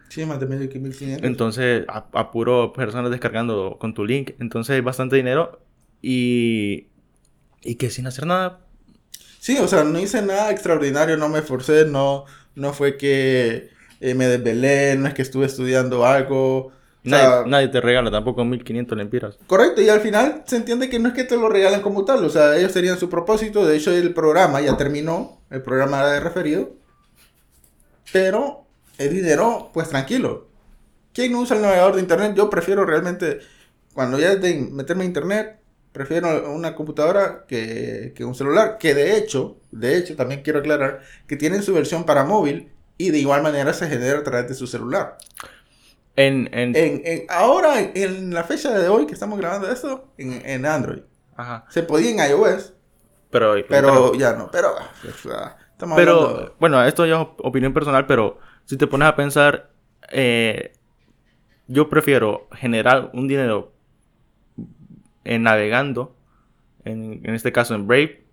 Sí, 0.08 0.24
más 0.24 0.40
de 0.40 0.46
1500. 0.46 1.26
Entonces, 1.26 1.84
a, 1.88 2.06
a 2.12 2.30
puro 2.30 2.72
personas 2.72 3.10
descargando 3.10 3.76
con 3.78 3.92
tu 3.92 4.04
link. 4.04 4.32
Entonces, 4.38 4.76
es 4.78 4.84
bastante 4.84 5.16
dinero. 5.16 5.60
Y 6.00 6.86
y 7.66 7.74
que 7.76 7.90
sin 7.90 8.06
hacer 8.06 8.26
nada. 8.26 8.60
Sí, 9.40 9.58
o 9.58 9.68
sea, 9.68 9.84
no 9.84 9.98
hice 9.98 10.22
nada 10.22 10.50
extraordinario, 10.50 11.16
no 11.16 11.28
me 11.28 11.40
esforcé, 11.40 11.84
no, 11.84 12.24
no 12.54 12.72
fue 12.72 12.96
que 12.96 13.70
eh, 14.00 14.14
me 14.14 14.26
desvelé, 14.26 14.96
no 14.96 15.08
es 15.08 15.14
que 15.14 15.22
estuve 15.22 15.46
estudiando 15.46 16.04
algo. 16.06 16.72
Nadie, 17.06 17.68
te 17.68 17.80
regala 17.80 18.10
tampoco 18.10 18.44
1500 18.44 18.98
lempiras. 18.98 19.38
Correcto, 19.46 19.80
y 19.80 19.88
al 19.88 20.00
final 20.00 20.42
se 20.46 20.56
entiende 20.56 20.90
que 20.90 20.98
no 20.98 21.08
es 21.08 21.14
que 21.14 21.24
te 21.24 21.36
lo 21.36 21.48
regalen 21.48 21.80
como 21.80 22.04
tal, 22.04 22.24
o 22.24 22.30
sea, 22.30 22.56
ellos 22.56 22.72
tenían 22.72 22.98
su 22.98 23.08
propósito, 23.08 23.64
de 23.64 23.76
hecho 23.76 23.92
el 23.92 24.12
programa 24.12 24.60
ya 24.60 24.76
terminó, 24.76 25.40
el 25.50 25.62
programa 25.62 26.00
era 26.00 26.12
de 26.12 26.20
referido, 26.20 26.72
pero 28.12 28.66
el 28.98 29.10
dinero, 29.10 29.70
pues 29.72 29.88
tranquilo. 29.88 30.48
¿Quién 31.12 31.32
no 31.32 31.40
usa 31.40 31.56
el 31.56 31.62
navegador 31.62 31.94
de 31.94 32.02
internet? 32.02 32.34
Yo 32.36 32.50
prefiero 32.50 32.84
realmente, 32.84 33.40
cuando 33.94 34.18
ya 34.18 34.36
de 34.36 34.54
meterme 34.70 35.04
a 35.04 35.06
internet, 35.06 35.58
prefiero 35.96 36.52
una 36.52 36.74
computadora 36.74 37.46
que, 37.48 38.12
un 38.20 38.34
celular, 38.34 38.76
que 38.78 38.92
de 38.92 39.16
hecho, 39.16 39.56
de 39.70 39.96
hecho 39.96 40.14
también 40.14 40.42
quiero 40.42 40.58
aclarar 40.58 41.00
que 41.26 41.36
tienen 41.36 41.62
su 41.62 41.72
versión 41.72 42.04
para 42.04 42.24
móvil 42.24 42.70
y 42.98 43.10
de 43.12 43.18
igual 43.18 43.42
manera 43.42 43.72
se 43.72 43.88
genera 43.88 44.18
a 44.18 44.22
través 44.22 44.46
de 44.46 44.54
su 44.54 44.66
celular. 44.66 45.16
En, 46.16 47.26
ahora, 47.28 47.78
en 47.94 48.32
la 48.32 48.44
fecha 48.44 48.70
de 48.70 48.88
hoy 48.88 49.06
que 49.06 49.12
estamos 49.12 49.38
grabando 49.38 49.70
esto, 49.70 50.12
en, 50.16 50.64
Android. 50.64 51.02
Se 51.68 51.82
podía 51.82 52.10
en 52.10 52.30
iOS. 52.30 52.72
Pero, 53.30 53.54
pero 53.68 54.14
ya 54.14 54.32
no, 54.32 54.50
pero... 54.50 54.74
pero, 55.94 56.54
bueno, 56.58 56.82
esto 56.84 57.04
ya 57.04 57.20
es 57.20 57.28
opinión 57.38 57.74
personal, 57.74 58.06
pero 58.06 58.38
si 58.64 58.78
te 58.78 58.86
pones 58.86 59.08
a 59.08 59.16
pensar, 59.16 59.70
eh, 60.10 60.72
yo 61.66 61.90
prefiero 61.90 62.48
generar 62.52 63.10
un 63.12 63.28
dinero 63.28 63.72
en 65.24 65.42
navegando, 65.42 66.16
en, 66.84 67.20
este 67.34 67.52
caso 67.52 67.74
en 67.74 67.86
Brave, 67.86 68.24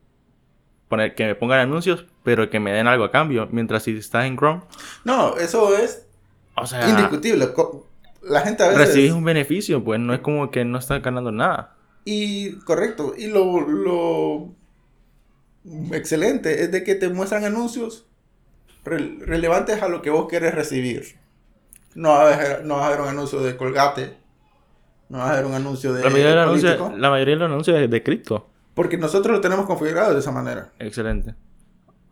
poner, 0.87 1.15
que 1.15 1.25
me 1.25 1.35
pongan 1.35 1.59
anuncios, 1.59 2.05
pero 2.23 2.49
que 2.49 2.59
me 2.59 2.71
den 2.71 2.87
algo 2.87 3.03
a 3.03 3.11
cambio, 3.11 3.49
mientras 3.51 3.83
si 3.83 3.97
estás 3.97 4.25
en 4.25 4.37
Chrome. 4.37 4.61
No, 5.03 5.35
eso 5.37 5.75
es 5.75 6.07
indiscutible. 6.89 7.49
La 8.21 8.41
gente 8.41 8.63
a 8.63 8.69
veces... 8.69 8.87
Recibes 8.87 9.11
un 9.11 9.23
beneficio, 9.23 9.83
pues 9.83 9.99
no 9.99 10.13
es 10.13 10.21
como 10.21 10.49
que 10.51 10.65
no 10.65 10.77
estás 10.77 11.01
ganando 11.01 11.31
nada. 11.31 11.75
Y 12.05 12.53
correcto, 12.59 13.13
y 13.17 13.27
lo, 13.27 13.61
lo 13.61 14.49
excelente 15.91 16.63
es 16.63 16.71
de 16.71 16.83
que 16.83 16.95
te 16.95 17.09
muestran 17.09 17.45
anuncios 17.45 18.05
relevantes 18.83 19.81
a 19.81 19.87
lo 19.87 20.01
que 20.01 20.09
vos 20.09 20.27
quieres 20.29 20.53
recibir. 20.53 21.15
No 21.95 22.09
va, 22.09 22.33
a 22.33 22.59
no 22.63 22.77
va 22.77 22.85
a 22.85 22.87
haber 22.87 23.01
un 23.01 23.07
anuncio 23.07 23.41
de 23.41 23.55
Colgate 23.55 24.23
no 25.13 25.19
va 25.19 25.29
a 25.29 25.33
haber 25.33 25.45
un 25.45 25.53
anuncio 25.53 25.93
de. 25.93 26.03
La 26.03 26.09
mayoría, 26.09 26.33
de 26.33 26.41
anuncios, 26.41 26.97
la 26.97 27.09
mayoría 27.11 27.35
de 27.35 27.39
los 27.39 27.51
anuncios 27.51 27.79
es 27.79 27.89
de 27.89 28.01
cripto. 28.01 28.49
Porque 28.73 28.97
nosotros 28.97 29.35
lo 29.35 29.41
tenemos 29.41 29.67
configurado 29.67 30.11
de 30.11 30.19
esa 30.19 30.31
manera. 30.31 30.71
Excelente. 30.79 31.35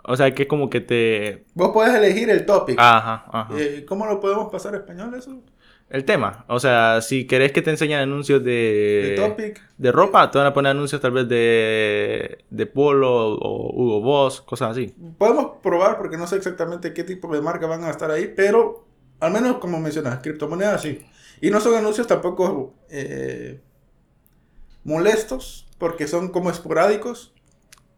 O 0.03 0.15
sea, 0.15 0.33
que 0.33 0.43
es 0.43 0.47
como 0.47 0.69
que 0.69 0.81
te. 0.81 1.45
Vos 1.53 1.69
podés 1.69 1.93
elegir 1.95 2.29
el 2.29 2.45
topic. 2.45 2.77
Ajá, 2.79 3.25
ajá. 3.31 3.53
Eh, 3.57 3.85
¿Cómo 3.87 4.05
lo 4.05 4.19
podemos 4.19 4.51
pasar 4.51 4.73
a 4.73 4.77
español 4.77 5.13
eso? 5.15 5.41
El 5.89 6.05
tema. 6.05 6.45
O 6.47 6.59
sea, 6.59 7.01
si 7.01 7.27
querés 7.27 7.51
que 7.51 7.61
te 7.61 7.69
enseñen 7.69 7.99
anuncios 7.99 8.43
de. 8.43 9.15
De 9.17 9.27
topic. 9.27 9.61
De 9.77 9.91
ropa, 9.91 10.31
te 10.31 10.37
van 10.37 10.47
a 10.47 10.53
poner 10.53 10.71
anuncios 10.71 11.01
tal 11.01 11.11
vez 11.11 11.27
de. 11.27 12.45
De 12.49 12.65
Polo 12.65 13.33
o 13.33 13.73
Hugo 13.75 14.01
Boss, 14.01 14.41
cosas 14.41 14.71
así. 14.71 14.95
Podemos 15.17 15.57
probar 15.61 15.97
porque 15.97 16.17
no 16.17 16.27
sé 16.27 16.37
exactamente 16.37 16.93
qué 16.93 17.03
tipo 17.03 17.33
de 17.33 17.41
marca 17.41 17.67
van 17.67 17.83
a 17.83 17.89
estar 17.89 18.09
ahí, 18.09 18.31
pero 18.35 18.85
al 19.19 19.31
menos 19.31 19.57
como 19.57 19.79
mencionas, 19.79 20.19
criptomonedas 20.21 20.81
sí. 20.81 21.05
Y 21.41 21.49
no 21.49 21.59
son 21.59 21.75
anuncios 21.75 22.07
tampoco 22.07 22.73
eh, 22.89 23.59
molestos, 24.83 25.67
porque 25.77 26.07
son 26.07 26.29
como 26.29 26.49
esporádicos. 26.49 27.33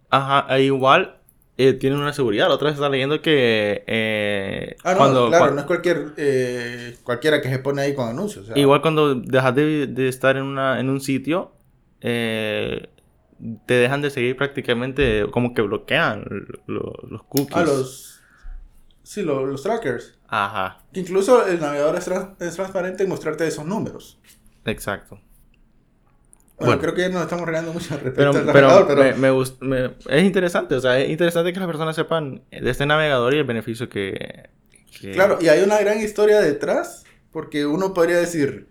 Ajá, 0.10 0.46
e 0.56 0.64
igual 0.64 1.22
eh, 1.56 1.74
tienen 1.74 2.00
una 2.00 2.14
seguridad. 2.14 2.48
La 2.48 2.56
otra 2.56 2.68
vez 2.68 2.74
estaba 2.74 2.90
leyendo 2.90 3.22
que. 3.22 3.84
Eh, 3.86 4.76
ah, 4.84 4.96
no, 4.96 5.28
claro, 5.28 5.54
no 5.54 5.60
es 5.60 5.66
cualquier, 5.68 6.14
eh, 6.18 6.98
cualquiera 7.04 7.42
que 7.42 7.50
se 7.50 7.60
pone 7.60 7.84
ahí 7.84 7.94
con 7.94 8.10
anuncios. 8.10 8.48
Igual 8.56 8.82
cuando 8.82 9.16
dejas 9.16 9.54
de, 9.56 10.08
estar 10.08 10.36
en, 10.38 10.44
una, 10.44 10.80
en 10.80 10.90
un 10.90 11.00
sitio, 11.00 11.52
te 12.00 12.88
dejan 13.68 14.02
de 14.02 14.10
seguir 14.10 14.36
prácticamente, 14.36 15.28
como 15.30 15.54
que 15.54 15.62
bloquean 15.62 16.26
los 16.66 17.24
cookies. 17.30 17.56
Ah, 17.56 17.64
los. 17.64 18.10
Sí, 19.04 19.22
los 19.22 19.62
trackers. 19.62 20.18
Ajá. 20.28 20.80
incluso 20.94 21.46
el 21.46 21.60
navegador 21.60 21.96
es, 21.96 22.06
transparente 22.56 23.04
en 23.04 23.10
mostrarte 23.10 23.46
esos 23.46 23.66
números. 23.66 24.20
Exacto. 24.66 25.20
Bueno, 26.60 26.80
creo 26.80 26.94
que 26.94 27.10
nos 27.10 27.24
estamos 27.24 27.46
regando 27.46 27.74
mucho 27.74 27.96
respecto 27.96 28.30
al 28.30 28.46
navegador, 28.46 28.88
pero... 28.88 29.18
Me, 29.62 29.92
es 30.10 30.24
interesante, 30.24 30.76
o 30.76 30.80
sea, 30.80 31.00
es 31.00 31.10
interesante 31.10 31.52
que 31.52 31.60
las 31.60 31.68
personas 31.68 31.96
sepan 31.96 32.44
de 32.52 32.70
este 32.70 32.86
navegador 32.86 33.34
y 33.34 33.40
el 33.40 33.44
beneficio 33.44 33.90
que... 33.90 34.50
Claro, 35.14 35.40
y 35.42 35.50
hay 35.50 35.62
una 35.64 35.80
gran 35.80 36.00
historia 36.00 36.40
detrás, 36.40 37.04
porque 37.32 37.66
uno 37.66 37.94
podría 37.94 38.18
decir 38.18 38.70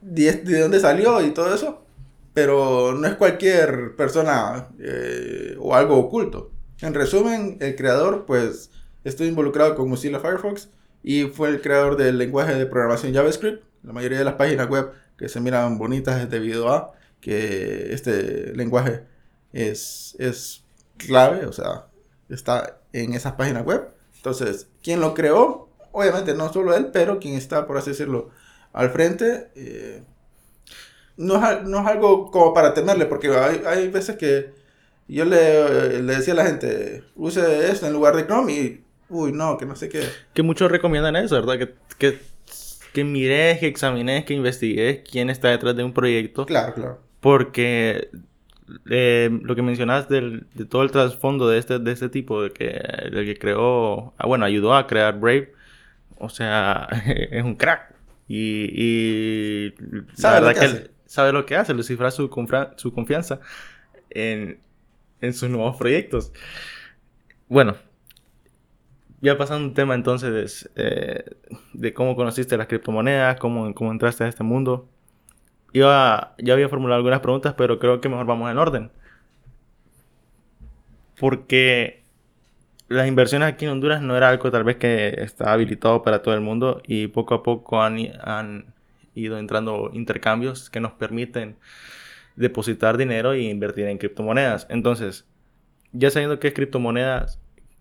de, 0.00 0.60
dónde 0.60 0.80
salió 0.80 1.20
y 1.20 1.32
todo 1.32 1.54
eso, 1.54 1.84
pero 2.32 2.94
no 2.94 3.06
es 3.06 3.16
cualquier 3.16 3.96
persona 3.96 4.68
eh, 4.78 5.56
o 5.58 5.74
algo 5.74 5.98
oculto. 5.98 6.52
En 6.80 6.94
resumen, 6.94 7.58
el 7.60 7.76
creador, 7.76 8.24
pues 8.24 8.70
Estoy 9.02 9.28
involucrado 9.28 9.74
con 9.74 9.88
Mozilla 9.88 10.20
Firefox 10.20 10.68
y 11.02 11.24
fue 11.24 11.48
el 11.48 11.62
creador 11.62 11.96
del 11.96 12.18
lenguaje 12.18 12.54
de 12.54 12.66
programación 12.66 13.14
JavaScript. 13.14 13.64
La 13.82 13.94
mayoría 13.94 14.18
de 14.18 14.24
las 14.24 14.34
páginas 14.34 14.68
web 14.68 14.90
que 15.20 15.28
se 15.28 15.38
miran 15.38 15.76
bonitas 15.76 16.18
es 16.18 16.30
debido 16.30 16.72
a 16.72 16.94
que 17.20 17.92
este 17.92 18.54
lenguaje 18.56 19.02
es, 19.52 20.16
es 20.18 20.64
clave, 20.96 21.44
o 21.44 21.52
sea, 21.52 21.88
está 22.30 22.80
en 22.94 23.12
esas 23.12 23.34
páginas 23.34 23.66
web. 23.66 23.90
Entonces, 24.16 24.68
¿quién 24.82 24.98
lo 24.98 25.12
creó? 25.12 25.68
Obviamente 25.92 26.32
no 26.32 26.50
solo 26.50 26.74
él, 26.74 26.86
pero 26.90 27.18
quien 27.18 27.34
está, 27.34 27.66
por 27.66 27.76
así 27.76 27.90
decirlo, 27.90 28.30
al 28.72 28.88
frente, 28.92 29.50
eh, 29.56 30.04
no, 31.18 31.34
es, 31.34 31.64
no, 31.64 31.80
es, 31.80 31.86
algo 31.86 32.30
como 32.30 32.54
para 32.54 32.72
temerle, 32.72 33.04
porque 33.04 33.28
hay, 33.28 33.60
hay 33.66 33.88
veces 33.88 34.16
que 34.16 34.54
yo 35.06 35.26
le, 35.26 36.00
le 36.02 36.16
decía 36.16 36.32
a 36.32 36.36
la 36.36 36.46
gente, 36.46 37.04
use 37.14 37.70
esto 37.70 37.86
en 37.86 37.92
lugar 37.92 38.16
de 38.16 38.24
Chrome 38.24 38.52
y, 38.54 38.84
uy, 39.10 39.32
no, 39.32 39.58
que 39.58 39.66
no 39.66 39.76
sé 39.76 39.90
qué. 39.90 40.02
Que 40.32 40.42
muchos 40.42 40.70
recomiendan 40.70 41.16
eso, 41.16 41.34
¿verdad? 41.34 41.58
Que, 41.58 41.74
que, 41.98 42.18
que 42.92 43.04
mires, 43.04 43.58
que 43.60 43.66
examines, 43.66 44.24
que 44.24 44.34
investigues 44.34 45.00
quién 45.10 45.30
está 45.30 45.48
detrás 45.48 45.76
de 45.76 45.84
un 45.84 45.92
proyecto. 45.92 46.46
Claro, 46.46 46.74
claro. 46.74 47.00
Porque 47.20 48.10
eh, 48.90 49.30
lo 49.42 49.54
que 49.54 49.62
mencionas 49.62 50.08
del, 50.08 50.46
de 50.54 50.64
todo 50.64 50.82
el 50.82 50.90
trasfondo 50.90 51.48
de 51.48 51.58
este, 51.58 51.78
de 51.78 51.92
este 51.92 52.08
tipo, 52.08 52.42
de 52.42 52.50
que 52.50 52.68
el 52.68 53.24
que 53.26 53.38
creó, 53.38 54.14
ah, 54.18 54.26
bueno, 54.26 54.44
ayudó 54.44 54.74
a 54.74 54.86
crear 54.86 55.18
Brave, 55.18 55.52
o 56.18 56.28
sea, 56.28 56.88
es 57.06 57.44
un 57.44 57.56
crack. 57.56 57.94
Y, 58.28 58.70
y 58.72 59.74
Sabe 60.14 60.40
la 60.40 60.40
lo 60.40 60.54
que 60.54 60.60
verdad 60.60 60.64
hace. 60.64 60.76
él 60.84 60.90
sabe 61.06 61.32
lo 61.32 61.44
que 61.46 61.56
hace, 61.56 61.74
le 61.74 61.82
cifra 61.82 62.10
su, 62.12 62.30
su 62.76 62.92
confianza 62.92 63.40
en, 64.10 64.60
en 65.20 65.34
sus 65.34 65.50
nuevos 65.50 65.76
proyectos. 65.76 66.32
Bueno, 67.48 67.76
ya 69.20 69.36
pasando 69.36 69.66
un 69.66 69.74
tema 69.74 69.94
entonces 69.94 70.70
eh, 70.76 71.24
de 71.72 71.92
cómo 71.94 72.16
conociste 72.16 72.56
las 72.56 72.66
criptomonedas, 72.66 73.38
cómo, 73.38 73.74
cómo 73.74 73.92
entraste 73.92 74.24
a 74.24 74.28
este 74.28 74.42
mundo. 74.42 74.88
Iba, 75.72 76.34
ya 76.38 76.54
había 76.54 76.68
formulado 76.68 76.98
algunas 76.98 77.20
preguntas, 77.20 77.54
pero 77.56 77.78
creo 77.78 78.00
que 78.00 78.08
mejor 78.08 78.26
vamos 78.26 78.50
en 78.50 78.58
orden. 78.58 78.90
Porque 81.18 82.02
las 82.88 83.06
inversiones 83.06 83.48
aquí 83.48 83.66
en 83.66 83.72
Honduras 83.72 84.02
no 84.02 84.16
era 84.16 84.30
algo 84.30 84.50
tal 84.50 84.64
vez 84.64 84.76
que 84.76 85.14
está 85.18 85.52
habilitado 85.52 86.02
para 86.02 86.22
todo 86.22 86.34
el 86.34 86.40
mundo 86.40 86.82
y 86.86 87.08
poco 87.08 87.34
a 87.34 87.42
poco 87.42 87.82
han, 87.82 87.98
han 88.22 88.74
ido 89.14 89.38
entrando 89.38 89.90
intercambios 89.92 90.70
que 90.70 90.80
nos 90.80 90.92
permiten 90.92 91.56
depositar 92.36 92.96
dinero 92.96 93.32
e 93.32 93.42
invertir 93.42 93.86
en 93.86 93.98
criptomonedas. 93.98 94.66
Entonces, 94.70 95.26
ya 95.92 96.10
sabiendo 96.10 96.40
qué 96.40 96.48
es 96.48 96.54
criptomonedas, 96.54 97.38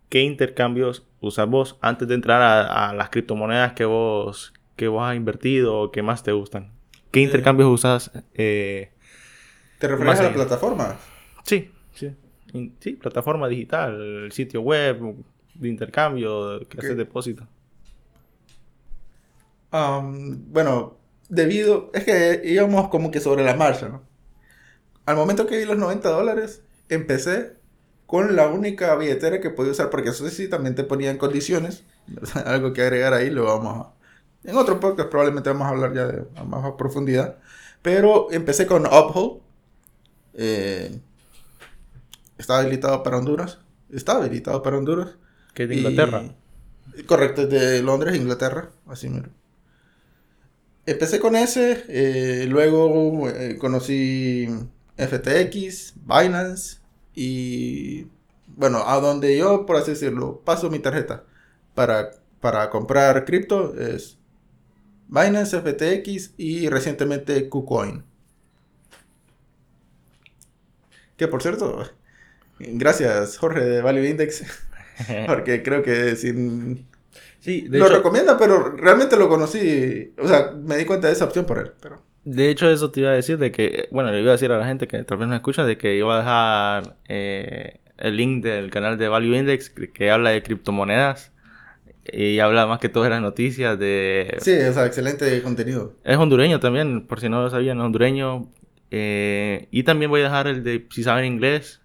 ¿qué 0.10 0.22
intercambios 0.22 1.06
usas 1.22 1.48
vos 1.50 1.78
antes 1.82 2.08
de 2.08 2.16
entrar 2.16 2.42
a, 2.42 2.90
a 2.90 2.94
las 2.94 3.10
criptomonedas 3.10 3.74
que 3.74 3.86
vos, 3.86 4.54
que 4.76 4.88
vos 4.88 5.04
has 5.08 5.16
invertido 5.16 5.78
o 5.80 5.92
que 5.92 6.02
más 6.04 6.24
te 6.24 6.32
gustan? 6.32 6.72
¿Qué 7.12 7.22
Eh. 7.22 7.24
intercambios 7.24 7.70
usas? 7.70 8.12
Eh, 8.34 8.92
¿Te 9.80 9.88
refieres 9.88 10.20
a 10.20 10.24
la 10.24 10.34
plataforma? 10.34 10.98
sí, 11.44 11.72
sí. 11.94 12.16
Sí, 12.80 12.94
plataforma 12.94 13.48
digital, 13.48 14.02
el 14.26 14.32
sitio 14.32 14.62
web 14.62 15.00
de 15.54 15.70
intercambio, 15.70 16.60
que 16.68 16.78
Ok. 16.78 16.84
haces 16.84 16.98
depósito. 16.98 17.48
Am, 19.72 20.52
bueno, 20.52 20.98
debido, 21.30 21.92
es 21.94 22.04
que 22.04 22.42
íbamos 22.44 22.90
como 22.90 23.12
que 23.12 23.20
sobre 23.20 23.44
la 23.44 23.54
marcha, 23.56 23.88
¿no? 23.90 24.02
Al 25.06 25.16
momento 25.16 25.48
que 25.48 25.58
vi 25.58 25.66
los 25.66 25.78
90 25.78 26.10
dólares, 26.10 26.64
empecé 26.90 27.59
con 28.10 28.36
la 28.36 28.48
única 28.48 28.96
billetera 28.96 29.40
que 29.40 29.52
podía 29.52 29.72
usar, 29.74 29.92
porque 29.92 30.10
eso 30.10 30.28
sí 30.32 30.48
también 30.48 30.74
te 30.74 30.84
ponían 30.84 31.20
condiciones, 31.20 31.84
algo 32.46 32.74
que 32.74 32.82
agregar 32.82 33.14
ahí, 33.14 33.30
lo 33.30 33.44
vamos 33.46 33.86
a... 33.86 34.50
En 34.50 34.58
otro 34.58 34.80
podcast 34.80 35.10
probablemente 35.10 35.52
vamos 35.52 35.68
a 35.68 35.70
hablar 35.70 35.94
ya 35.94 36.08
de 36.08 36.24
a 36.36 36.44
más 36.44 36.66
a 36.66 36.76
profundidad, 36.76 37.38
pero 37.84 38.32
empecé 38.32 38.66
con 38.66 38.88
Uphold, 38.88 39.42
eh, 40.34 41.00
está 42.40 42.58
habilitado 42.58 43.04
para 43.04 43.20
Honduras, 43.20 43.60
está 43.92 44.14
habilitado 44.14 44.64
para 44.64 44.80
Honduras. 44.80 45.10
Que 45.54 45.64
es 45.64 45.70
de 45.70 45.76
Y- 45.76 45.78
Inglaterra. 45.86 46.24
Correcto, 47.06 47.44
es 47.44 47.50
de 47.52 47.84
Londres, 47.84 48.16
Inglaterra, 48.16 48.72
así 48.88 49.08
mero. 49.08 49.30
Empecé 50.88 51.20
con 51.20 51.36
ese, 51.36 51.86
eh, 51.90 52.48
luego 52.50 53.30
eh, 53.30 53.56
conocí 53.60 54.48
FTX, 54.98 55.94
Binance 56.08 56.79
y 57.22 58.08
bueno, 58.48 58.82
a 58.88 58.98
donde 59.02 59.38
yo, 59.38 59.66
por 59.66 59.76
así 59.76 59.92
decirlo, 59.92 60.40
paso 60.46 60.70
mi 60.70 60.80
tarjeta 60.80 61.26
para, 61.76 62.12
para 62.40 62.70
comprar 62.70 63.26
cripto 63.26 63.78
es 63.78 64.18
Binance, 65.10 65.60
FTX 65.60 66.36
y 66.38 66.70
recientemente 66.70 67.50
KuCoin. 67.50 68.06
Que 71.18 71.28
por 71.28 71.42
cierto, 71.42 71.84
gracias 72.58 73.38
Jorge 73.38 73.66
de 73.66 73.82
Value 73.82 74.08
Index, 74.08 74.46
porque 75.28 75.62
creo 75.62 75.84
que 75.84 76.16
sin, 76.16 76.88
sí, 77.42 77.68
de 77.68 77.80
lo 77.80 77.88
hecho, 77.88 77.98
recomienda, 77.98 78.38
pero 78.38 78.78
realmente 78.78 79.18
lo 79.18 79.28
conocí. 79.28 80.14
O 80.18 80.26
sea, 80.26 80.52
me 80.52 80.78
di 80.78 80.86
cuenta 80.86 81.08
de 81.08 81.14
esa 81.14 81.26
opción 81.26 81.46
por 81.46 81.60
él. 81.60 81.74
Pero... 81.82 82.02
de 82.34 82.50
hecho 82.50 82.70
eso 82.70 82.92
te 82.92 83.02
iba 83.02 83.10
a 83.10 83.14
decir 83.14 83.38
de 83.38 83.52
que, 83.52 83.88
bueno, 83.92 84.12
le 84.12 84.22
iba 84.22 84.30
a 84.30 84.34
decir 84.34 84.52
a 84.52 84.58
la 84.58 84.66
gente 84.66 84.88
que 84.88 85.04
tal 85.04 85.18
vez 85.18 85.28
no 85.28 85.36
escucha 85.36 85.66
de 85.66 85.78
que 85.78 85.96
iba 85.96 86.16
a 86.16 86.20
dejar 86.20 86.96
eh, 87.08 87.80
el 87.98 88.18
link 88.18 88.44
del 88.44 88.70
canal 88.72 88.98
de 88.98 89.08
Value 89.08 89.36
Index 89.36 89.70
que, 89.70 89.92
que 89.92 90.12
habla 90.12 90.30
de 90.32 90.44
criptomonedas 90.44 91.32
y 92.12 92.40
habla 92.40 92.66
más 92.66 92.80
que 92.80 92.90
todo 92.90 93.04
de 93.04 93.12
las 93.12 93.22
noticias 93.22 93.78
de... 93.78 94.36
Sí, 94.42 94.54
o 94.54 94.74
sea, 94.74 94.86
excelente 94.86 95.42
contenido. 95.44 95.94
Es 96.04 96.18
hondureño 96.18 96.60
también, 96.60 97.06
por 97.06 97.20
si 97.20 97.30
no 97.30 97.42
lo 97.42 97.50
sabían, 97.50 97.78
es 97.78 97.84
hondureño. 97.84 98.50
Eh, 98.92 99.68
y 99.70 99.84
también 99.84 100.10
voy 100.10 100.22
a 100.22 100.24
dejar 100.26 100.48
el 100.48 100.64
de, 100.64 100.88
si 100.90 101.04
saben 101.04 101.26
inglés, 101.26 101.82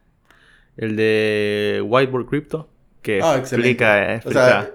el 0.79 0.97
de 0.97 1.83
Whiteboard 1.85 2.27
Crypto, 2.27 2.71
que 3.03 3.21
Ah, 3.23 3.37
excelente. 3.39 3.71
explica, 3.73 4.07
O 4.09 4.15
explica. 4.15 4.47
sea, 4.47 4.71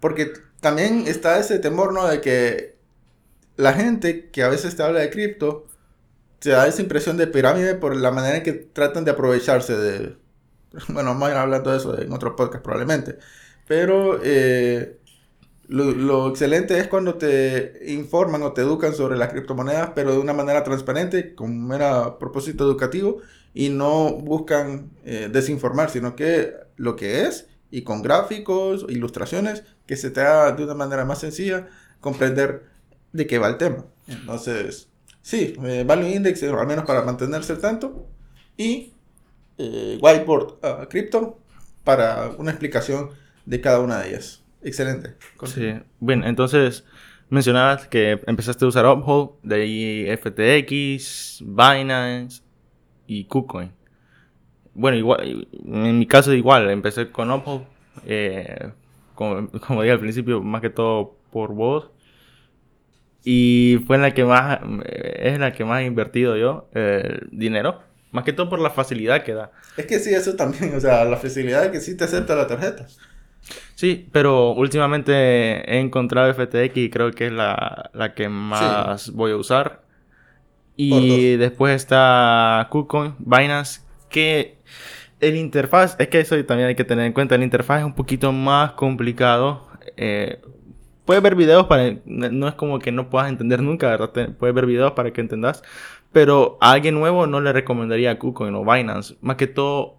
porque 0.00 0.32
también 0.60 1.04
está 1.06 1.38
ese 1.38 1.58
temor, 1.58 1.92
¿no? 1.92 2.08
De 2.08 2.22
que 2.22 2.77
la 3.58 3.74
gente 3.74 4.30
que 4.30 4.42
a 4.44 4.48
veces 4.48 4.76
te 4.76 4.82
habla 4.84 5.00
de 5.00 5.10
cripto, 5.10 5.66
te 6.38 6.50
da 6.50 6.66
esa 6.68 6.80
impresión 6.80 7.16
de 7.16 7.26
pirámide 7.26 7.74
por 7.74 7.96
la 7.96 8.12
manera 8.12 8.36
en 8.38 8.44
que 8.44 8.52
tratan 8.52 9.04
de 9.04 9.10
aprovecharse 9.10 9.76
de... 9.76 10.16
Bueno, 10.88 11.10
vamos 11.10 11.28
a 11.28 11.32
ir 11.32 11.36
hablando 11.38 11.70
de 11.70 11.78
eso 11.78 12.00
en 12.00 12.12
otro 12.12 12.36
podcast 12.36 12.62
probablemente. 12.62 13.18
Pero 13.66 14.20
eh, 14.22 15.00
lo, 15.66 15.90
lo 15.90 16.28
excelente 16.28 16.78
es 16.78 16.86
cuando 16.86 17.16
te 17.16 17.80
informan 17.88 18.42
o 18.44 18.52
te 18.52 18.62
educan 18.62 18.94
sobre 18.94 19.18
las 19.18 19.30
criptomonedas, 19.32 19.90
pero 19.94 20.12
de 20.12 20.18
una 20.18 20.34
manera 20.34 20.62
transparente, 20.62 21.34
con 21.34 21.50
un 21.50 21.66
mero 21.66 22.16
propósito 22.20 22.64
educativo, 22.64 23.18
y 23.54 23.70
no 23.70 24.12
buscan 24.12 24.90
eh, 25.04 25.28
desinformar, 25.32 25.90
sino 25.90 26.14
que 26.14 26.54
lo 26.76 26.94
que 26.94 27.22
es, 27.22 27.48
y 27.72 27.82
con 27.82 28.02
gráficos, 28.02 28.86
ilustraciones, 28.88 29.64
que 29.86 29.96
se 29.96 30.10
te 30.10 30.20
haga 30.20 30.52
de 30.52 30.62
una 30.62 30.74
manera 30.74 31.04
más 31.04 31.18
sencilla 31.18 31.66
comprender 32.00 32.77
de 33.12 33.26
qué 33.26 33.38
va 33.38 33.48
el 33.48 33.56
tema. 33.56 33.84
Entonces, 34.06 34.88
sí, 35.22 35.54
eh, 35.64 35.84
Value 35.86 36.08
Index, 36.08 36.42
al 36.42 36.66
menos 36.66 36.84
para 36.84 37.02
mantenerse 37.02 37.52
al 37.52 37.60
tanto, 37.60 38.06
y 38.56 38.92
eh, 39.58 39.98
Whiteboard 40.00 40.58
ah, 40.62 40.86
Crypto 40.88 41.38
para 41.84 42.30
una 42.38 42.50
explicación 42.50 43.10
de 43.46 43.60
cada 43.60 43.80
una 43.80 44.00
de 44.00 44.10
ellas. 44.10 44.42
Excelente. 44.62 45.14
Sí. 45.44 45.74
Bien, 46.00 46.24
entonces 46.24 46.84
mencionabas 47.30 47.86
que 47.88 48.20
empezaste 48.26 48.64
a 48.64 48.68
usar 48.68 48.86
Uphold, 48.86 49.30
de 49.42 49.54
ahí 49.56 50.16
FTX, 50.16 51.42
Binance 51.46 52.42
y 53.06 53.24
KuCoin. 53.24 53.72
Bueno, 54.74 54.96
igual, 54.96 55.48
en 55.52 55.98
mi 55.98 56.06
caso 56.06 56.32
igual, 56.32 56.70
empecé 56.70 57.10
con 57.10 57.30
Uphold, 57.30 57.64
eh, 58.06 58.72
como, 59.14 59.48
como 59.66 59.82
dije 59.82 59.92
al 59.92 60.00
principio, 60.00 60.42
más 60.42 60.60
que 60.60 60.70
todo 60.70 61.16
por 61.32 61.52
vos. 61.52 61.90
Y 63.30 63.84
fue 63.86 63.96
en 63.96 64.02
la 64.02 64.14
que 64.14 64.24
más, 64.24 64.58
es 64.86 65.34
en 65.34 65.42
la 65.42 65.52
que 65.52 65.62
más 65.62 65.82
he 65.82 65.84
invertido 65.84 66.34
yo 66.38 66.70
eh, 66.74 67.20
dinero. 67.30 67.82
Más 68.10 68.24
que 68.24 68.32
todo 68.32 68.48
por 68.48 68.58
la 68.58 68.70
facilidad 68.70 69.22
que 69.22 69.34
da. 69.34 69.52
Es 69.76 69.84
que 69.84 69.98
sí, 69.98 70.14
eso 70.14 70.34
también, 70.34 70.74
o 70.74 70.80
sea, 70.80 71.04
la 71.04 71.18
facilidad 71.18 71.70
que 71.70 71.82
sí 71.82 71.94
te 71.94 72.04
acepta 72.04 72.34
la 72.34 72.46
tarjeta. 72.46 72.86
Sí, 73.74 74.08
pero 74.12 74.52
últimamente 74.52 75.12
he 75.12 75.78
encontrado 75.78 76.32
FTX 76.32 76.74
y 76.78 76.88
creo 76.88 77.10
que 77.10 77.26
es 77.26 77.32
la, 77.32 77.90
la 77.92 78.14
que 78.14 78.30
más 78.30 79.10
voy 79.10 79.32
a 79.32 79.36
usar. 79.36 79.82
Y 80.74 81.36
después 81.36 81.76
está 81.76 82.66
KuCoin, 82.70 83.14
Binance, 83.18 83.82
que 84.08 84.56
el 85.20 85.36
interfaz, 85.36 85.96
es 85.98 86.08
que 86.08 86.20
eso 86.20 86.42
también 86.46 86.70
hay 86.70 86.76
que 86.76 86.84
tener 86.84 87.04
en 87.04 87.12
cuenta, 87.12 87.34
el 87.34 87.42
interfaz 87.42 87.80
es 87.80 87.84
un 87.84 87.94
poquito 87.94 88.32
más 88.32 88.72
complicado. 88.72 89.68
Eh, 89.98 90.40
puedes 91.08 91.22
ver 91.22 91.36
videos 91.36 91.64
para, 91.68 91.96
no 92.04 92.48
es 92.48 92.54
como 92.54 92.78
que 92.78 92.92
no 92.92 93.08
puedas 93.08 93.30
entender 93.30 93.62
nunca, 93.62 93.88
¿verdad? 93.88 94.10
Te- 94.10 94.28
Puedes 94.28 94.54
ver 94.54 94.66
videos 94.66 94.92
para 94.92 95.10
que 95.10 95.22
entendas. 95.22 95.62
Pero 96.12 96.58
a 96.60 96.72
alguien 96.72 96.96
nuevo 96.96 97.26
no 97.26 97.40
le 97.40 97.50
recomendaría 97.50 98.18
KuCoin 98.18 98.54
o 98.54 98.62
Binance. 98.62 99.16
Más 99.22 99.36
que 99.36 99.46
todo, 99.46 99.96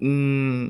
mm, 0.00 0.66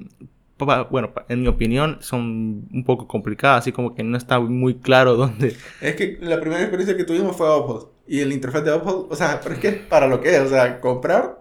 pa- 0.58 0.82
bueno, 0.90 1.12
en 1.30 1.40
mi 1.40 1.48
opinión, 1.48 1.96
son 2.00 2.68
un 2.70 2.84
poco 2.84 3.08
complicadas, 3.08 3.60
así 3.60 3.72
como 3.72 3.94
que 3.94 4.02
no 4.04 4.18
está 4.18 4.38
muy 4.38 4.74
claro 4.74 5.14
dónde. 5.16 5.56
Es 5.80 5.96
que 5.96 6.18
la 6.20 6.38
primera 6.40 6.60
experiencia 6.60 6.94
que 6.98 7.04
tuvimos 7.04 7.34
fue 7.34 7.48
Uphold. 7.48 7.86
Y 8.06 8.20
el 8.20 8.32
interfaz 8.32 8.64
de 8.64 8.74
Uphold, 8.74 9.10
o 9.10 9.16
sea, 9.16 9.40
pero 9.42 9.54
es 9.54 9.60
que 9.62 9.72
para 9.72 10.06
lo 10.08 10.20
que 10.20 10.34
es, 10.36 10.40
o 10.42 10.48
sea, 10.50 10.78
comprar. 10.82 11.40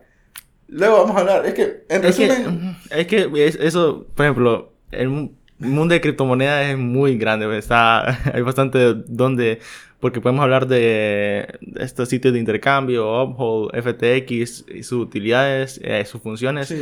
Luego 0.69 0.99
vamos 0.99 1.17
a 1.17 1.19
hablar. 1.19 1.45
Es 1.45 1.53
que, 1.55 1.83
en 1.89 2.05
Es 2.05 2.15
que, 2.15 2.27
resumen, 2.29 2.55
ujú, 2.57 2.75
es 2.95 3.07
que 3.07 3.45
es- 3.47 3.55
eso, 3.55 4.05
por 4.15 4.25
ejemplo, 4.25 4.73
un- 4.93 5.36
el 5.59 5.69
mundo 5.69 5.93
de 5.93 6.01
criptomonedas 6.01 6.67
es 6.67 6.77
muy 6.77 7.17
grande. 7.17 7.57
Está, 7.57 8.19
hay 8.33 8.41
bastante 8.41 8.93
donde, 8.93 9.59
porque 9.99 10.21
podemos 10.21 10.43
hablar 10.43 10.67
de 10.67 11.59
estos 11.77 12.09
sitios 12.09 12.33
de 12.33 12.39
intercambio, 12.39 13.23
Uphold, 13.23 13.71
FTX, 13.75 14.65
y 14.69 14.83
sus 14.83 15.03
utilidades, 15.03 15.79
eh, 15.83 16.05
sus 16.05 16.21
funciones. 16.21 16.73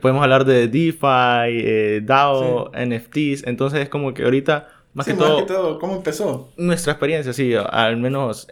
Podemos 0.00 0.22
hablar 0.22 0.44
de 0.44 0.68
DeFi, 0.68 1.50
eh, 1.50 2.00
DAO, 2.02 2.70
NFTs. 2.72 3.46
Entonces 3.46 3.80
es 3.80 3.88
como 3.88 4.14
que 4.14 4.24
ahorita, 4.24 4.68
más, 4.94 5.06
que, 5.06 5.14
todo, 5.14 5.78
¿cómo 5.78 5.96
empezó? 5.96 6.52
Nuestra 6.56 6.92
experiencia, 6.92 7.32
sí, 7.32 7.52
al 7.54 7.96
menos 7.96 8.48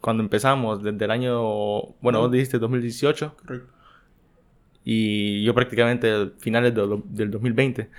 cuando 0.00 0.22
empezamos, 0.22 0.82
desde 0.82 1.04
el 1.04 1.10
año, 1.10 1.40
bueno, 2.00 2.20
vos 2.20 2.30
dijiste 2.30 2.58
2018. 2.58 3.34
Correcto. 3.36 3.72
Y 4.84 5.42
yo 5.44 5.54
prácticamente 5.54 6.30
finales 6.38 6.72
del 6.74 7.30
2020. 7.30 7.90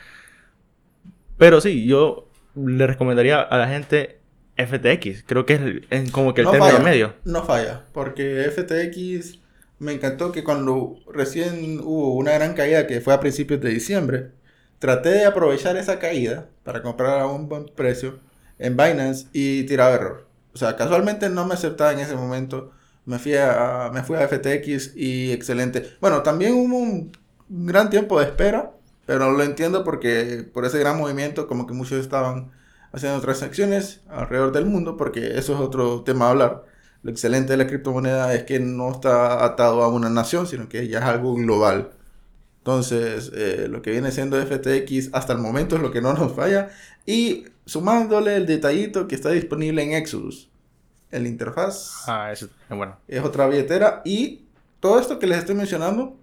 Pero 1.39 1.61
sí, 1.61 1.87
yo 1.87 2.27
le 2.53 2.85
recomendaría 2.85 3.41
a 3.41 3.57
la 3.57 3.69
gente 3.69 4.19
FTX. 4.57 5.23
Creo 5.25 5.45
que 5.45 5.83
es, 5.89 6.11
como 6.11 6.33
que 6.33 6.41
el 6.41 6.51
término 6.51 6.79
medio. 6.81 7.13
No 7.23 7.45
falla, 7.45 7.85
porque 7.93 8.43
FTX 8.51 9.39
me 9.79 9.93
encantó 9.93 10.33
que 10.33 10.43
cuando 10.43 10.97
recién 11.11 11.79
hubo 11.79 12.15
una 12.15 12.33
gran 12.33 12.53
caída 12.53 12.85
que 12.85 12.99
fue 12.99 13.13
a 13.13 13.21
principios 13.21 13.61
de 13.61 13.69
diciembre, 13.69 14.31
traté 14.79 15.09
de 15.09 15.25
aprovechar 15.25 15.77
esa 15.77 15.97
caída 15.97 16.49
para 16.63 16.81
comprar 16.81 17.21
a 17.21 17.27
un 17.27 17.47
buen 17.47 17.67
precio 17.73 18.19
en 18.57 18.75
Binance 18.75 19.27
y 19.31 19.63
tiraba 19.63 19.95
error. 19.95 20.27
O 20.53 20.57
sea, 20.57 20.75
casualmente 20.75 21.29
no 21.29 21.45
me 21.47 21.53
aceptaba 21.53 21.93
en 21.93 21.99
ese 21.99 22.15
momento. 22.15 22.73
Me 23.05 23.17
fui 23.17 23.35
a, 23.35 23.91
me 23.93 24.03
fui 24.03 24.17
a 24.17 24.27
FTX 24.27 24.93
y 24.97 25.31
excelente. 25.31 25.95
Bueno, 26.01 26.21
también 26.21 26.51
hubo 26.51 26.77
un 26.77 27.11
gran 27.47 27.89
tiempo 27.89 28.19
de 28.19 28.25
espera 28.25 28.73
pero 29.09 29.31
lo 29.31 29.41
entiendo 29.41 29.83
porque 29.83 30.47
por 30.53 30.65
ese 30.65 30.77
gran 30.77 30.99
movimiento, 30.99 31.47
como 31.47 31.65
que 31.65 31.73
muchos 31.73 31.99
estaban 31.99 32.51
haciendo 32.91 33.19
transacciones 33.19 34.01
alrededor 34.07 34.51
del 34.51 34.67
mundo, 34.67 34.97
porque 34.97 35.35
eso 35.35 35.55
es 35.55 35.59
otro 35.59 36.03
tema 36.03 36.27
a 36.27 36.29
hablar. 36.29 36.65
Lo 37.01 37.09
excelente 37.09 37.53
de 37.53 37.57
la 37.57 37.65
criptomoneda 37.65 38.31
es 38.35 38.43
que 38.43 38.59
no 38.59 38.91
está 38.91 39.43
atado 39.43 39.81
a 39.81 39.87
una 39.87 40.11
nación, 40.11 40.45
sino 40.45 40.69
que 40.69 40.87
ya 40.87 40.99
es 40.99 41.05
algo 41.05 41.33
global. 41.33 41.89
Entonces, 42.59 43.31
eh, 43.33 43.65
lo 43.67 43.81
que 43.81 43.89
viene 43.89 44.11
siendo 44.11 44.37
FTX 44.39 45.09
hasta 45.13 45.33
el 45.33 45.39
momento 45.39 45.77
es 45.77 45.81
lo 45.81 45.89
que 45.89 46.03
no 46.03 46.13
nos 46.13 46.33
falla. 46.33 46.69
Y 47.03 47.45
sumándole 47.65 48.35
el 48.35 48.45
detallito 48.45 49.07
que 49.07 49.15
está 49.15 49.31
disponible 49.31 49.81
en 49.81 49.93
Exodus. 49.93 50.51
El 51.09 51.25
interfaz. 51.25 52.03
Ah, 52.07 52.31
eso 52.31 52.47
bueno. 52.69 52.95
Es 53.07 53.23
otra 53.23 53.47
billetera. 53.47 54.03
Y 54.05 54.45
todo 54.79 54.99
esto 54.99 55.17
que 55.17 55.25
les 55.25 55.39
estoy 55.39 55.55
mencionando 55.55 56.15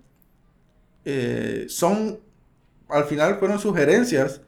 eh, 1.04 1.66
son 1.68 2.24
al 2.88 3.04
final 3.04 3.36
fueron 3.38 3.58
sugerencias 3.58 4.40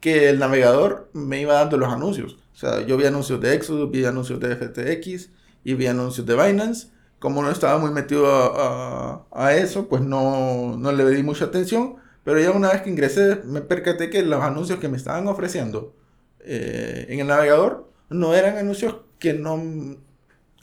que 0.00 0.28
el 0.28 0.38
navegador 0.38 1.10
me 1.12 1.40
iba 1.40 1.54
dando 1.54 1.76
los 1.76 1.92
anuncios. 1.92 2.34
O 2.52 2.56
sea, 2.56 2.84
yo 2.84 2.96
vi 2.96 3.06
anuncios 3.06 3.40
de 3.40 3.54
Exodus, 3.54 3.90
vi 3.90 4.04
anuncios 4.04 4.40
de 4.40 4.56
FTX 4.56 5.30
y 5.64 5.74
vi 5.74 5.86
anuncios 5.86 6.26
de 6.26 6.34
Binance. 6.34 6.88
Como 7.18 7.42
no 7.42 7.50
estaba 7.50 7.78
muy 7.78 7.92
metido 7.92 8.26
a, 8.26 9.54
eso, 9.54 9.88
pues 9.88 10.02
no, 10.02 10.76
no, 10.76 10.92
le 10.92 11.08
di 11.10 11.22
mucha 11.22 11.44
atención. 11.46 11.96
Pero 12.24 12.40
ya 12.40 12.50
una 12.50 12.72
vez 12.72 12.82
que 12.82 12.90
ingresé, 12.90 13.42
me 13.44 13.60
percaté 13.60 14.10
que 14.10 14.22
los 14.22 14.42
anuncios 14.42 14.80
que 14.80 14.88
me 14.88 14.96
estaban 14.96 15.28
ofreciendo 15.28 15.94
eh, 16.40 17.06
en 17.08 17.20
el 17.20 17.28
navegador 17.28 17.88
no 18.10 18.34
eran 18.34 18.58
anuncios 18.58 18.96
que 19.20 19.34
no 19.34 19.96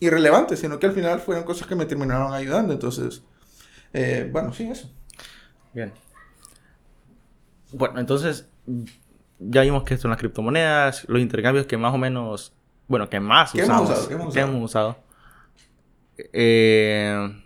irrelevantes, 0.01 0.59
sino 0.59 0.79
que 0.79 0.87
al 0.87 0.93
final 0.93 1.19
fueron 1.21 1.45
cosas 1.45 1.67
que 1.67 1.75
me 1.75 1.85
terminaron 1.85 2.33
ayudando. 2.33 2.73
Entonces, 2.73 3.23
eh, 3.93 4.29
bueno, 4.31 4.53
sí, 4.53 4.69
eso. 4.69 4.91
Bien. 5.73 5.93
Bueno, 7.71 7.99
entonces 7.99 8.49
ya 9.39 9.61
vimos 9.61 9.83
que 9.83 9.97
son 9.97 10.11
las 10.11 10.19
criptomonedas, 10.19 11.07
los 11.07 11.21
intercambios 11.21 11.65
que 11.65 11.77
más 11.77 11.93
o 11.93 11.97
menos, 11.97 12.53
bueno, 12.87 13.09
que 13.09 13.19
más 13.19 13.53
usamos, 13.53 14.07
que 14.33 14.39
hemos 14.39 14.63
usado. 14.63 14.97
Eh, 16.33 17.41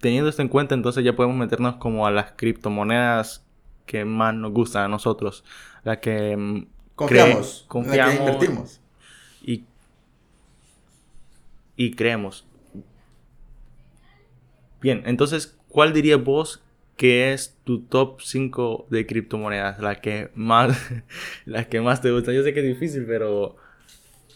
teniendo 0.00 0.30
esto 0.30 0.42
en 0.42 0.48
cuenta, 0.48 0.74
entonces 0.74 1.04
ya 1.04 1.14
podemos 1.14 1.36
meternos 1.36 1.76
como 1.76 2.06
a 2.06 2.10
las 2.10 2.32
criptomonedas 2.32 3.44
que 3.86 4.04
más 4.04 4.34
nos 4.34 4.52
gustan 4.52 4.84
a 4.84 4.88
nosotros, 4.88 5.44
las 5.84 5.98
que 5.98 6.36
mm, 6.36 6.66
confiamos, 6.94 7.64
confiamos 7.68 8.14
que 8.14 8.20
invertimos 8.20 8.80
y, 9.42 9.64
y 11.76 11.94
creemos. 11.94 12.46
Bien, 14.80 15.02
entonces, 15.06 15.58
¿cuál 15.68 15.92
dirías 15.92 16.22
vos 16.22 16.62
¿qué 16.96 17.32
es 17.32 17.56
tu 17.64 17.82
top 17.82 18.20
5 18.20 18.86
de 18.90 19.06
criptomonedas? 19.06 19.80
La 19.80 19.96
que 19.96 20.30
más, 20.34 20.76
las 21.44 21.66
que 21.66 21.80
más 21.80 22.00
te 22.00 22.10
gusta. 22.10 22.32
Yo 22.32 22.42
sé 22.42 22.52
que 22.52 22.60
es 22.60 22.66
difícil, 22.66 23.04
pero... 23.06 23.56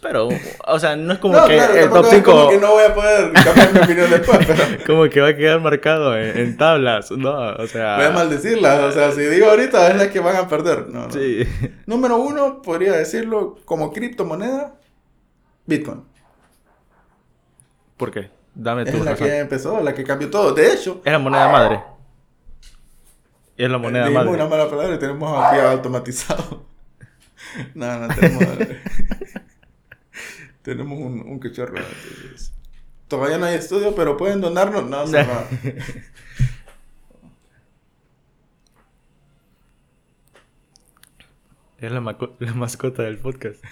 Pero, 0.02 0.28
o 0.66 0.78
sea, 0.78 0.94
no 0.94 1.14
es 1.14 1.18
como 1.18 1.42
que 1.46 1.56
el 1.56 1.88
top 1.88 2.06
5... 2.08 2.30
como 2.30 2.50
que 2.50 2.58
no 2.58 2.72
voy 2.72 2.84
a 2.84 2.94
poder 2.94 3.32
cambiar 3.32 3.72
mi 3.72 3.80
opinión 3.80 4.10
después, 4.10 4.38
pero... 4.46 4.62
como 4.86 5.08
que 5.08 5.20
va 5.20 5.28
a 5.28 5.36
quedar 5.36 5.60
marcado 5.60 6.16
en, 6.16 6.56
tablas, 6.58 7.10
¿no? 7.10 7.32
O 7.32 7.66
sea... 7.66 7.96
Voy 7.96 8.04
a 8.04 8.10
maldecirlas, 8.10 8.80
o 8.84 8.92
sea, 8.92 9.10
si 9.12 9.22
digo 9.22 9.46
ahorita 9.46 9.88
es 9.88 9.96
la 9.96 10.10
que 10.10 10.20
van 10.20 10.36
a 10.36 10.48
perder, 10.48 10.88
no, 10.90 11.10
Sí. 11.10 11.44
Número 11.86 12.18
uno, 12.18 12.60
podría 12.62 12.92
decirlo, 12.92 13.56
como 13.64 13.90
criptomoneda, 13.90 14.74
Bitcoin. 15.64 16.04
¿Por 17.96 18.10
qué? 18.10 18.30
Dame 18.54 18.84
tu 18.84 18.98
Es 18.98 19.04
la 19.04 19.14
que 19.14 19.38
empezó, 19.38 19.82
la 19.82 19.94
que 19.94 20.04
cambió 20.04 20.30
todo. 20.30 20.52
De 20.52 20.72
hecho... 20.72 21.00
Es 21.04 21.10
la 21.10 21.18
moneda 21.18 21.48
madre. 21.48 21.95
Y 23.56 23.64
es 23.64 23.70
la 23.70 23.78
moneda 23.78 24.10
madre. 24.10 24.30
una 24.30 24.46
mala 24.46 24.68
palabra 24.68 24.96
y 24.96 24.98
tenemos 24.98 25.44
aquí 25.44 25.58
automatizado. 25.60 26.66
no, 27.74 27.98
no, 27.98 28.14
tenemos... 28.14 28.44
tenemos 30.62 30.98
un, 30.98 31.20
un 31.20 31.38
cachorro. 31.38 31.76
todavía 33.08 33.38
no 33.38 33.46
hay 33.46 33.54
estudio, 33.54 33.94
pero 33.94 34.16
pueden 34.16 34.42
donarnos. 34.42 34.84
No, 34.88 35.06
se 35.06 35.16
va. 35.22 35.46
Es 41.78 41.92
la, 41.92 42.00
la, 42.38 42.54
mascota 42.54 43.02
del 43.04 43.18
podcast. 43.18 43.62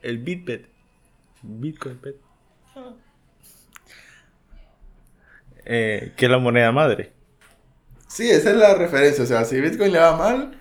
El 0.00 0.18
Bitpet. 0.18 0.68
Bitcoin 1.42 1.98
Pet. 1.98 2.16
Ah 2.74 2.94
eh, 5.64 6.12
que 6.16 6.26
es 6.26 6.30
la 6.30 6.38
moneda 6.38 6.72
madre. 6.72 7.12
Sí, 8.08 8.30
esa 8.30 8.50
es 8.50 8.56
la 8.56 8.74
referencia. 8.74 9.24
O 9.24 9.26
sea, 9.26 9.44
si 9.44 9.60
Bitcoin 9.60 9.92
le 9.92 9.98
va 9.98 10.16
mal, 10.16 10.58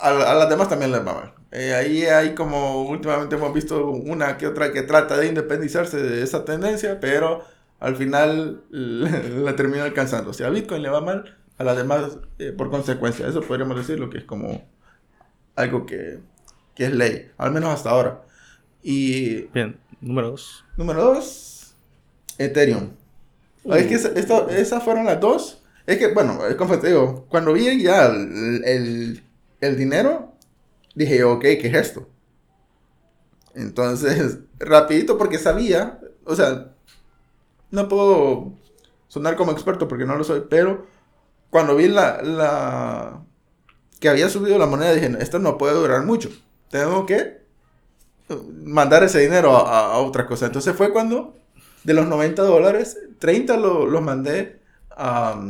a, 0.00 0.34
las 0.34 0.48
demás 0.48 0.68
también 0.68 0.92
les 0.92 1.00
va 1.06 1.14
mal. 1.14 1.32
Eh, 1.52 1.72
ahí 1.74 2.04
hay 2.04 2.34
como 2.34 2.82
últimamente 2.82 3.36
hemos 3.36 3.54
visto 3.54 3.88
una 3.88 4.36
que 4.36 4.48
otra 4.48 4.72
que 4.72 4.82
trata 4.82 5.16
de 5.16 5.28
independizarse 5.28 6.02
de 6.02 6.22
esa 6.22 6.44
tendencia, 6.44 6.98
pero 7.00 7.44
al 7.78 7.96
final 7.96 8.64
la, 8.70 9.56
termina 9.56 9.84
alcanzando. 9.84 10.30
O 10.30 10.32
sea, 10.32 10.48
a 10.48 10.50
Bitcoin 10.50 10.82
le 10.82 10.88
va 10.88 11.00
mal, 11.00 11.36
a 11.58 11.64
las 11.64 11.76
demás 11.76 12.18
eh, 12.38 12.52
por 12.52 12.70
consecuencia. 12.70 13.28
Eso 13.28 13.40
podríamos 13.42 13.76
decirlo 13.76 14.10
que 14.10 14.18
es 14.18 14.24
como 14.24 14.64
algo 15.54 15.86
que, 15.86 16.18
que 16.74 16.86
es 16.86 16.92
ley, 16.92 17.30
al 17.38 17.52
menos 17.52 17.72
hasta 17.72 17.90
ahora. 17.90 18.22
Y... 18.82 19.42
Bien, 19.52 19.78
número 20.00 20.30
dos. 20.30 20.64
Número 20.76 21.04
dos, 21.04 21.74
Ethereum. 22.38 22.90
Es 23.64 23.86
que 23.86 23.94
esto, 23.94 24.48
esas 24.50 24.82
fueron 24.82 25.06
las 25.06 25.20
dos. 25.20 25.62
Es 25.86 25.98
que, 25.98 26.12
bueno, 26.12 26.38
como 26.58 26.78
te 26.78 26.88
digo, 26.88 27.26
cuando 27.28 27.52
vi 27.52 27.82
ya 27.82 28.06
el, 28.06 29.22
el, 29.60 29.76
dinero, 29.76 30.32
dije, 30.94 31.24
ok, 31.24 31.40
¿qué 31.40 31.68
es 31.68 31.74
esto? 31.74 32.08
Entonces, 33.54 34.38
rapidito, 34.58 35.18
porque 35.18 35.38
sabía, 35.38 36.00
o 36.24 36.34
sea, 36.34 36.72
no 37.70 37.88
puedo 37.88 38.52
sonar 39.08 39.36
como 39.36 39.52
experto 39.52 39.88
porque 39.88 40.06
no 40.06 40.16
lo 40.16 40.24
soy, 40.24 40.44
pero 40.48 40.86
cuando 41.50 41.76
vi 41.76 41.88
la, 41.88 42.22
la 42.22 43.22
que 44.00 44.08
había 44.08 44.28
subido 44.28 44.58
la 44.58 44.66
moneda, 44.66 44.94
dije, 44.94 45.16
esto 45.20 45.38
no 45.38 45.58
puede 45.58 45.74
durar 45.74 46.04
mucho. 46.04 46.30
Tengo 46.70 47.06
que 47.06 47.44
mandar 48.64 49.04
ese 49.04 49.20
dinero 49.20 49.56
a, 49.56 49.92
a 49.92 49.98
otra 49.98 50.26
cosa. 50.26 50.46
Entonces 50.46 50.74
fue 50.74 50.92
cuando 50.92 51.36
de 51.84 51.94
los 51.94 52.06
90 52.06 52.42
dólares, 52.42 52.98
30 53.18 53.56
los 53.56 54.02
mandé 54.02 54.58
a, 54.90 55.40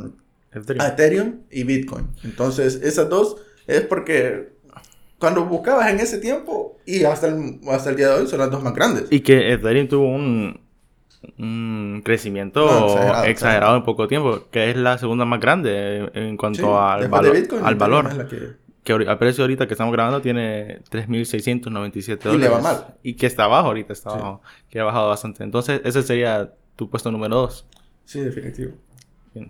Ethereum. 0.52 1.40
y 1.50 1.64
Bitcoin. 1.64 2.08
Entonces, 2.22 2.80
esas 2.82 3.08
dos 3.08 3.36
es 3.66 3.82
porque 3.82 4.52
cuando 5.18 5.44
buscabas 5.46 5.90
en 5.90 6.00
ese 6.00 6.18
tiempo 6.18 6.76
y 6.84 7.04
hasta 7.04 7.28
el, 7.28 7.60
hasta 7.70 7.90
el 7.90 7.96
día 7.96 8.08
de 8.08 8.20
hoy 8.20 8.26
son 8.26 8.40
las 8.40 8.50
dos 8.50 8.62
más 8.62 8.74
grandes. 8.74 9.06
Y 9.10 9.20
que 9.20 9.52
Ethereum 9.52 9.88
tuvo 9.88 10.08
un, 10.08 10.62
crecimiento 12.04 13.24
exagerado, 13.24 13.76
en 13.76 13.84
poco 13.84 14.06
tiempo, 14.06 14.48
que 14.50 14.70
es 14.70 14.76
la 14.76 14.98
segunda 14.98 15.24
más 15.24 15.40
grande 15.40 16.10
en 16.12 16.36
cuanto 16.36 16.78
al, 16.78 17.04
al 17.62 17.74
valor 17.76 18.28
que 18.84 18.92
al 18.92 19.18
precio 19.18 19.44
ahorita 19.44 19.66
que 19.66 19.74
estamos 19.74 19.92
grabando 19.92 20.20
tiene 20.20 20.82
3.697 20.90 22.18
dólares. 22.18 22.34
Y 22.34 22.38
le 22.38 22.48
va 22.48 22.60
mal. 22.60 22.94
Y 23.02 23.14
que 23.14 23.26
está 23.26 23.44
abajo 23.44 23.68
ahorita, 23.68 23.94
está 23.94 24.10
abajo, 24.10 24.42
que 24.68 24.78
ha 24.78 24.84
bajado 24.84 25.08
bastante. 25.08 25.42
Entonces, 25.42 25.80
ese 25.84 26.02
sería 26.02 26.52
tu 26.76 26.90
puesto 26.90 27.10
número 27.10 27.34
2. 27.36 27.66
Sí, 28.04 28.20
definitivo. 28.20 28.72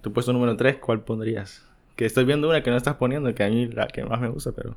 tu 0.03 0.12
puesto 0.12 0.33
número 0.33 0.57
3, 0.57 0.77
¿cuál 0.77 1.03
pondrías? 1.03 1.66
Que 1.97 2.07
estoy 2.07 2.25
viendo 2.25 2.49
una 2.49 2.62
que 2.62 2.70
no 2.70 2.77
estás 2.77 2.94
poniendo, 2.94 3.35
que 3.35 3.42
a 3.42 3.49
mí 3.49 3.66
la 3.66 3.88
que 3.88 4.05
más 4.05 4.20
me 4.20 4.29
gusta, 4.29 4.53
pero. 4.53 4.77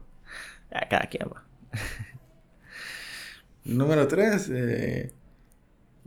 A 0.71 0.87
cada 0.87 1.05
quien 1.05 1.29
va. 1.29 1.43
Número 3.63 4.07
3. 4.07 4.49
Eh, 4.51 5.13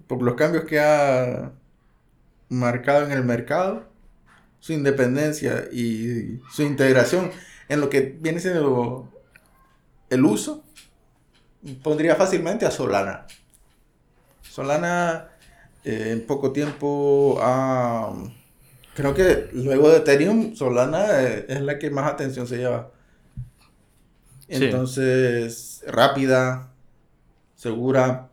por 0.08 0.22
los 0.22 0.34
cambios 0.34 0.64
que 0.64 0.80
ha 0.80 1.52
marcado 2.48 3.06
en 3.06 3.12
el 3.12 3.22
mercado, 3.24 3.84
su 4.58 4.72
independencia 4.72 5.68
y 5.72 6.40
su 6.50 6.62
integración 6.62 7.30
en 7.70 7.80
lo 7.80 7.88
que 7.88 8.00
viene 8.20 8.40
siendo 8.40 9.08
el 10.10 10.24
uso, 10.24 10.64
pondría 11.82 12.16
fácilmente 12.16 12.66
a 12.66 12.70
Solana. 12.72 13.26
Solana 14.42 15.28
eh, 15.84 16.10
en 16.10 16.26
poco 16.26 16.52
tiempo 16.52 17.38
ha... 17.40 18.12
Creo 18.94 19.14
que 19.14 19.48
luego 19.52 19.88
de 19.88 19.98
Ethereum, 19.98 20.56
Solana 20.56 21.22
eh, 21.22 21.46
es 21.48 21.60
la 21.62 21.78
que 21.78 21.90
más 21.90 22.10
atención 22.10 22.48
se 22.48 22.58
lleva. 22.58 22.90
Entonces, 24.48 25.84
rápida, 25.86 26.72
segura, 27.54 28.30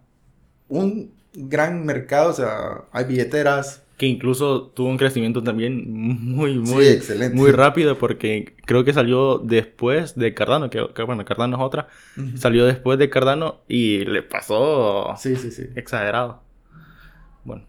un 0.67 1.13
gran 1.33 1.85
mercado, 1.85 2.31
o 2.31 2.33
sea, 2.33 2.85
hay 2.91 3.05
billeteras. 3.05 3.83
Que 3.97 4.05
incluso 4.05 4.67
tuvo 4.67 4.89
un 4.89 4.97
crecimiento 4.97 5.41
también 5.41 5.91
muy, 5.91 6.59
muy, 6.59 6.85
excelente. 6.87 7.35
muy 7.35 7.51
rápido 7.51 7.97
porque 7.97 8.55
creo 8.65 8.83
que 8.83 8.93
salió 8.93 9.39
después 9.39 10.15
de 10.15 10.35
Cardano, 10.35 10.69
que, 10.69 10.81
bueno, 11.03 11.25
Cardano 11.25 11.57
es 11.57 11.63
otra, 11.63 11.87
salió 12.35 12.65
después 12.65 12.99
de 12.99 13.09
Cardano 13.09 13.61
y 13.67 14.05
le 14.05 14.21
pasó 14.21 15.15
sí, 15.17 15.35
sí, 15.35 15.49
sí. 15.49 15.63
exagerado. 15.75 16.43
Bueno. 17.43 17.65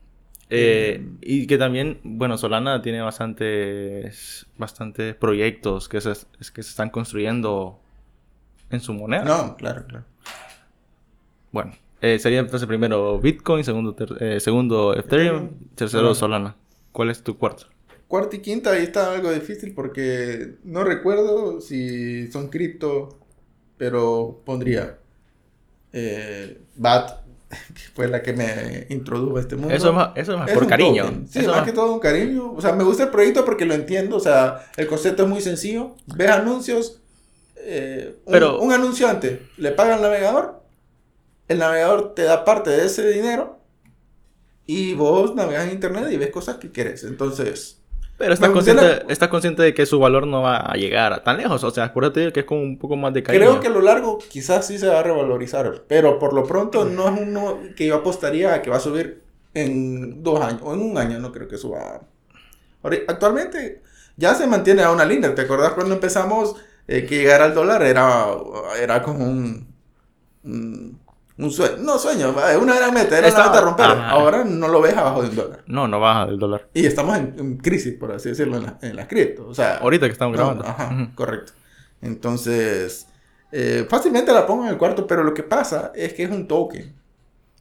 Eh, 0.50 1.06
y 1.22 1.46
que 1.46 1.56
también, 1.56 2.00
bueno, 2.02 2.36
Solana 2.36 2.82
tiene 2.82 3.00
bastantes, 3.00 4.46
bastantes 4.56 5.14
proyectos 5.14 5.88
que 5.88 6.00
se, 6.00 6.12
que 6.12 6.62
se 6.62 6.70
están 6.70 6.90
construyendo 6.90 7.80
en 8.70 8.80
su 8.80 8.92
moneda. 8.92 9.24
No, 9.24 9.56
claro, 9.56 9.86
claro. 9.86 10.04
Bueno, 11.52 11.72
eh, 12.00 12.18
sería 12.18 12.40
entonces 12.40 12.68
primero 12.68 13.18
Bitcoin, 13.18 13.64
segundo, 13.64 13.96
eh, 14.20 14.40
segundo 14.40 14.96
Ethereum, 14.96 15.50
tercero 15.74 16.14
Solana. 16.14 16.56
¿Cuál 16.92 17.10
es 17.10 17.22
tu 17.22 17.36
cuarto? 17.36 17.66
Cuarto 18.06 18.36
y 18.36 18.38
quinta, 18.38 18.72
ahí 18.72 18.84
está 18.84 19.12
algo 19.12 19.30
difícil 19.30 19.74
porque 19.74 20.54
no 20.64 20.84
recuerdo 20.84 21.60
si 21.60 22.30
son 22.32 22.48
cripto, 22.48 23.18
pero 23.76 24.40
pondría 24.44 24.98
eh, 25.92 26.60
BAT, 26.76 27.10
que 27.50 27.82
fue 27.94 28.08
la 28.08 28.22
que 28.22 28.32
me 28.32 28.86
introdujo 28.90 29.36
a 29.36 29.40
este 29.40 29.56
mundo. 29.56 29.74
Eso 29.74 29.88
es 29.88 29.94
más, 29.94 30.10
eso 30.14 30.32
es 30.32 30.38
más 30.38 30.50
por 30.52 30.66
cariño. 30.66 31.24
Sí, 31.28 31.46
más, 31.46 31.64
que 31.64 31.72
todo 31.72 31.92
un 31.92 32.00
cariño. 32.00 32.52
O 32.52 32.60
sea, 32.60 32.72
me 32.72 32.84
gusta 32.84 33.04
el 33.04 33.10
proyecto 33.10 33.44
porque 33.44 33.64
lo 33.64 33.74
entiendo. 33.74 34.16
O 34.16 34.20
sea, 34.20 34.66
el 34.76 34.86
concepto 34.86 35.24
es 35.24 35.28
muy 35.28 35.40
sencillo. 35.40 35.94
Ves 36.06 36.30
anuncios. 36.30 37.00
Eh, 37.56 38.16
un, 38.24 38.32
pero, 38.32 38.60
un 38.60 38.72
anunciante 38.72 39.42
le 39.56 39.72
paga 39.72 39.96
al 39.96 40.02
navegador 40.02 40.57
el 41.48 41.58
navegador 41.58 42.14
te 42.14 42.22
da 42.22 42.44
parte 42.44 42.70
de 42.70 42.86
ese 42.86 43.08
dinero 43.08 43.58
y 44.66 44.94
vos 44.94 45.34
navegas 45.34 45.66
en 45.66 45.72
internet 45.72 46.08
y 46.10 46.18
ves 46.18 46.30
cosas 46.30 46.56
que 46.56 46.70
quieres. 46.70 47.02
Entonces. 47.04 47.80
Pero 48.18 48.34
estás 48.34 48.50
consciente, 48.50 49.04
está 49.08 49.30
consciente 49.30 49.62
de 49.62 49.72
que 49.72 49.86
su 49.86 49.98
valor 49.98 50.26
no 50.26 50.42
va 50.42 50.58
a 50.58 50.74
llegar 50.74 51.22
tan 51.22 51.38
lejos. 51.38 51.62
O 51.64 51.70
sea, 51.70 51.84
acuérdate 51.84 52.32
que 52.32 52.40
es 52.40 52.46
como 52.46 52.60
un 52.60 52.78
poco 52.78 52.96
más 52.96 53.14
de 53.14 53.22
cariño. 53.22 53.44
Creo 53.44 53.60
que 53.60 53.68
a 53.68 53.70
lo 53.70 53.80
largo 53.80 54.18
quizás 54.18 54.66
sí 54.66 54.78
se 54.78 54.88
va 54.88 55.00
a 55.00 55.02
revalorizar. 55.02 55.84
Pero 55.86 56.18
por 56.18 56.34
lo 56.34 56.44
pronto 56.44 56.84
no 56.84 57.08
es 57.08 57.20
uno 57.20 57.60
que 57.76 57.86
yo 57.86 57.94
apostaría 57.94 58.54
a 58.54 58.62
que 58.62 58.70
va 58.70 58.76
a 58.76 58.80
subir 58.80 59.22
en 59.54 60.22
dos 60.22 60.40
años 60.40 60.60
o 60.64 60.74
en 60.74 60.82
un 60.82 60.98
año. 60.98 61.18
No 61.18 61.32
creo 61.32 61.48
que 61.48 61.56
suba. 61.56 62.02
actualmente 63.06 63.82
ya 64.16 64.34
se 64.34 64.46
mantiene 64.48 64.82
a 64.82 64.90
una 64.90 65.04
línea. 65.04 65.34
¿Te 65.34 65.42
acuerdas 65.42 65.72
cuando 65.72 65.94
empezamos 65.94 66.56
eh, 66.88 67.06
que 67.06 67.18
llegar 67.18 67.40
al 67.40 67.54
dólar 67.54 67.82
era, 67.84 68.26
era 68.82 69.00
como 69.02 69.24
un 69.24 69.68
un 70.44 70.97
sueño, 71.50 71.76
no 71.78 71.98
sueño, 71.98 72.34
una 72.60 72.76
gran 72.76 72.92
meta, 72.92 73.18
era 73.18 73.28
una 73.28 73.44
meta 73.44 73.60
romper. 73.60 73.86
Ahora 73.86 74.44
no 74.44 74.68
lo 74.68 74.80
ves 74.80 74.96
abajo 74.96 75.22
del 75.22 75.36
dólar. 75.36 75.62
No, 75.66 75.86
no 75.86 76.00
baja 76.00 76.26
del 76.26 76.38
dólar. 76.38 76.68
Y 76.74 76.84
estamos 76.84 77.16
en, 77.16 77.58
crisis, 77.58 77.94
por 77.94 78.12
así 78.12 78.30
decirlo, 78.30 78.56
en, 78.56 78.64
la, 78.64 78.78
en 78.82 78.96
las 78.96 79.06
cripto. 79.06 79.46
O 79.46 79.54
sea, 79.54 79.76
ahorita 79.76 80.06
que 80.06 80.12
estamos 80.12 80.36
grabando. 80.36 80.64
ajá, 80.66 81.10
correcto. 81.14 81.52
Entonces, 82.02 83.06
eh, 83.52 83.86
fácilmente 83.88 84.32
la 84.32 84.46
pongo 84.46 84.64
en 84.64 84.70
el 84.70 84.78
cuarto, 84.78 85.06
pero 85.06 85.22
lo 85.22 85.32
que 85.32 85.42
pasa 85.42 85.92
es 85.94 86.12
que 86.12 86.24
es 86.24 86.30
un 86.30 86.46
token. 86.46 86.92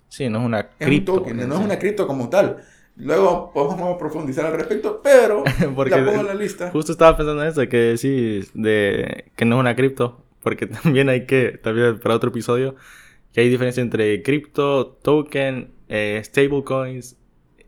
Sí, 0.10 0.30
no 0.30 0.40
es 0.40 0.46
una 0.46 0.70
cripto. 0.70 1.14
Un 1.14 1.20
token, 1.20 1.50
no 1.50 1.56
es 1.56 1.62
una 1.62 1.80
cripto 1.80 2.08
como 2.08 2.30
tal. 2.30 2.58
Luego 2.96 3.52
podemos 3.54 3.98
profundizar 3.98 4.48
al 4.48 4.54
respecto, 4.54 5.02
pero 5.04 5.44
porque 5.76 5.92
la 5.92 6.06
pongo 6.06 6.22
en 6.22 6.28
la 6.28 6.34
lista. 6.34 6.72
Justo 6.72 6.92
estaba 6.92 7.16
pensando 7.16 7.44
en 7.44 7.50
eso, 7.50 7.68
que 7.70 7.78
decís 7.78 8.52
de 8.54 9.32
que 9.36 9.46
no 9.46 9.58
es 9.58 9.60
una 9.60 9.76
cripto, 9.76 10.24
porque 10.42 10.66
también 10.68 11.10
hay 11.10 11.26
que, 11.26 11.60
también 11.62 12.00
para 12.00 12.16
otro 12.16 12.30
episodio, 12.32 12.76
que 13.38 13.42
hay 13.42 13.50
diferencia 13.50 13.84
entre 13.84 14.24
cripto, 14.24 14.98
token, 15.04 15.70
eh, 15.90 16.20
stablecoins. 16.26 17.18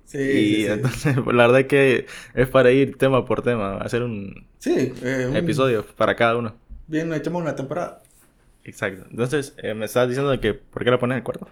Sí, 0.03 0.17
y 0.17 0.65
entonces, 0.65 1.15
la 1.27 1.45
verdad 1.45 1.60
es 1.60 1.67
que 1.67 2.05
es 2.34 2.47
para 2.47 2.71
ir 2.71 2.97
tema 2.97 3.23
por 3.23 3.43
tema, 3.43 3.77
hacer 3.77 4.01
un, 4.01 4.47
eh, 4.65 5.32
episodio 5.36 5.86
para 5.95 6.15
cada 6.15 6.38
uno. 6.38 6.55
Bien, 6.88 7.13
echamos 7.13 7.43
una 7.43 7.55
temporada. 7.55 8.01
Exacto. 8.63 9.05
Entonces, 9.12 9.53
eh, 9.62 9.75
me 9.75 9.86
estás 9.86 10.10
diciendo 10.10 10.39
que, 10.41 10.55
¿por 10.55 10.84
qué 10.84 10.89
la 10.89 10.97
pones 10.97 11.13
en 11.13 11.17
el 11.19 11.23
cuarto? 11.23 11.47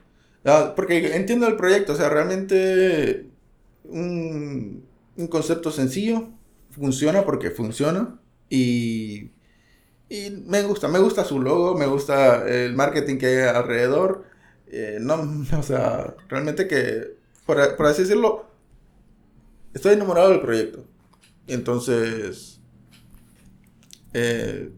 Ah, 0.46 0.74
porque 0.76 1.16
entiendo 1.16 1.48
el 1.48 1.56
proyecto, 1.56 1.94
o 1.94 1.96
sea, 1.96 2.10
realmente 2.10 3.28
un, 3.84 4.84
un 5.16 5.28
concepto 5.28 5.70
sencillo, 5.70 6.30
funciona 6.72 7.24
porque 7.24 7.52
funciona 7.52 8.20
y 8.50 9.30
y 10.10 10.30
me 10.46 10.64
gusta, 10.64 10.88
me 10.88 11.00
gusta 11.00 11.26
su 11.26 11.42
logo, 11.42 11.76
me 11.76 11.86
gusta 11.86 12.48
el 12.48 12.76
marketing 12.76 13.18
que 13.18 13.28
hay 13.28 13.56
alrededor. 13.56 14.26
Eh, 14.68 15.00
no, 15.02 15.16
o 15.58 15.64
sea, 15.64 16.16
realmente 16.30 16.68
que, 16.68 17.16
por, 17.46 17.60
así 17.60 18.04
decirlo, 18.04 18.46
estoy 19.74 19.94
enamorado 19.94 20.30
del 20.30 20.42
proyecto. 20.42 20.86
Entonces, 21.48 22.60
eh, 24.14 24.72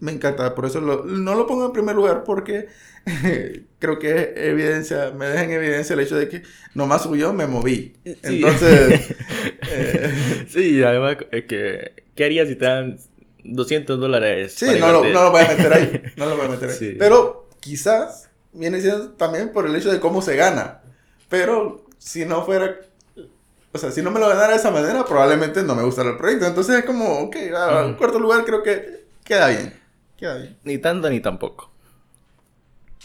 me 0.00 0.12
encanta, 0.12 0.54
por 0.54 0.66
eso 0.66 0.80
no 0.80 1.34
lo 1.34 1.46
pongo 1.46 1.66
en 1.66 1.72
primer 1.72 1.94
lugar 1.94 2.24
porque 2.24 2.68
creo 3.78 3.98
que 3.98 4.32
evidencia, 4.36 5.12
me 5.12 5.26
deja 5.26 5.44
en 5.44 5.50
evidencia 5.52 5.94
el 5.94 6.00
hecho 6.00 6.16
de 6.16 6.28
que 6.28 6.42
nomás 6.74 7.02
subió, 7.02 7.32
me 7.32 7.46
moví. 7.46 7.94
Entonces, 8.04 9.14
eh, 9.70 10.46
sí, 10.48 10.82
además, 10.82 11.16
que, 11.30 12.04
¿qué 12.14 12.24
harías 12.24 12.48
si 12.48 12.56
te 12.56 12.64
dan 12.64 12.98
200 13.44 13.98
dólares. 13.98 14.54
Sí, 14.56 14.66
no 14.78 14.92
lo, 14.92 15.04
no 15.04 15.24
lo, 15.24 15.30
voy 15.30 15.42
a 15.42 15.48
meter 15.48 15.72
ahí. 15.72 16.02
No 16.16 16.26
lo 16.26 16.36
voy 16.36 16.46
a 16.46 16.48
meter 16.48 16.70
ahí. 16.70 16.96
Pero 16.98 17.48
quizás 17.60 18.30
viene 18.52 18.80
siendo 18.80 19.10
también 19.12 19.52
por 19.52 19.66
el 19.66 19.74
hecho 19.74 19.90
de 19.90 20.00
cómo 20.00 20.22
se 20.22 20.36
gana. 20.36 20.82
Pero 21.28 21.84
si 21.98 22.24
no 22.24 22.44
fuera. 22.44 22.76
O 23.74 23.78
sea, 23.78 23.90
si 23.90 24.02
no 24.02 24.10
me 24.10 24.20
lo 24.20 24.28
ganara 24.28 24.50
de 24.50 24.56
esa 24.56 24.70
manera, 24.70 25.04
probablemente 25.04 25.62
no 25.62 25.74
me 25.74 25.82
gustara 25.82 26.10
el 26.10 26.18
proyecto. 26.18 26.46
Entonces 26.46 26.76
es 26.76 26.84
como, 26.84 27.20
ok, 27.20 27.36
en 27.36 27.94
cuarto 27.94 28.18
lugar 28.18 28.44
creo 28.44 28.62
que 28.62 29.06
queda 29.24 29.48
bien. 29.48 29.72
Queda 30.16 30.36
bien. 30.36 30.58
Ni 30.64 30.78
tanto 30.78 31.08
ni 31.08 31.20
tampoco. 31.20 31.70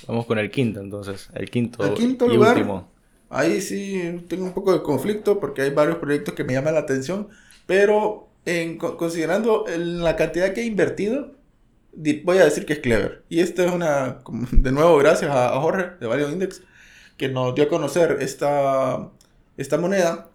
Vamos 0.07 0.25
con 0.25 0.37
el 0.37 0.51
quinto 0.51 0.81
entonces. 0.81 1.29
El 1.33 1.49
quinto, 1.49 1.85
el 1.85 1.93
quinto 1.93 2.25
y 2.25 2.35
lugar, 2.35 2.57
último. 2.57 2.91
Ahí 3.29 3.61
sí 3.61 4.25
tengo 4.27 4.45
un 4.45 4.53
poco 4.53 4.73
de 4.73 4.81
conflicto 4.81 5.39
porque 5.39 5.61
hay 5.61 5.69
varios 5.69 5.97
proyectos 5.97 6.33
que 6.33 6.43
me 6.43 6.53
llaman 6.53 6.73
la 6.73 6.81
atención. 6.81 7.29
Pero 7.65 8.26
considerando 8.77 9.65
la 9.77 10.15
cantidad 10.15 10.53
que 10.53 10.61
he 10.61 10.65
invertido, 10.65 11.35
voy 12.23 12.37
a 12.37 12.45
decir 12.45 12.65
que 12.65 12.73
es 12.73 12.79
clever. 12.79 13.23
Y 13.29 13.39
esto 13.39 13.63
es 13.63 13.71
una, 13.71 14.19
de 14.51 14.71
nuevo, 14.71 14.97
gracias 14.97 15.31
a, 15.31 15.59
Jorge 15.59 15.91
de 15.99 16.07
Value 16.07 16.29
Index, 16.29 16.61
que 17.17 17.29
nos 17.29 17.55
dio 17.55 17.65
a 17.65 17.67
conocer 17.67 18.17
esta, 18.21 19.11
esta 19.57 19.77
moneda. 19.77 20.29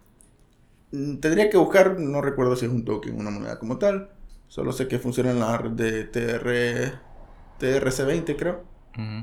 Mm, 0.91 1.17
tendría 1.17 1.49
que 1.49 1.57
buscar, 1.57 1.99
no 1.99 2.21
recuerdo 2.21 2.55
si 2.55 2.65
es 2.65 2.71
un 2.71 2.85
token, 2.85 3.19
una 3.19 3.31
moneda 3.31 3.59
como 3.59 3.77
tal. 3.77 4.09
Solo 4.47 4.71
sé 4.71 4.87
que 4.87 4.99
funciona 4.99 5.31
en 5.31 5.39
la 5.39 5.57
red 5.57 5.71
de 5.71 6.03
TR, 6.03 6.99
TRC20, 7.59 8.35
creo. 8.37 8.63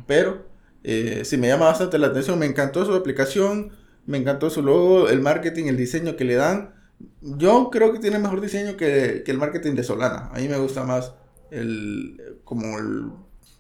Pero 0.09 0.47
eh, 0.83 1.23
sí 1.25 1.37
me 1.37 1.47
llama 1.47 1.67
bastante 1.67 1.99
la 1.99 2.09
atención. 2.09 2.39
Me 2.39 2.47
encantó 2.47 2.85
su 2.85 2.93
aplicación, 2.95 3.71
me 4.07 4.19
encantó 4.19 4.51
su 4.51 4.63
logo, 4.63 5.09
el 5.09 5.21
marketing, 5.21 5.67
el 5.67 5.77
diseño 5.77 6.17
que 6.17 6.25
le 6.25 6.35
dan. 6.35 6.75
Yo 7.21 7.71
creo 7.71 7.93
que 7.93 7.99
tiene 7.99 8.19
mejor 8.19 8.41
diseño 8.41 8.77
que, 8.77 9.23
el 9.27 9.39
marketing 9.39 9.75
de 9.75 9.85
Solana. 9.85 10.31
A 10.33 10.39
mí 10.39 10.49
me 10.49 10.59
gusta 10.59 10.85
más 10.85 11.13
el, 11.51 12.39
como 12.45 12.77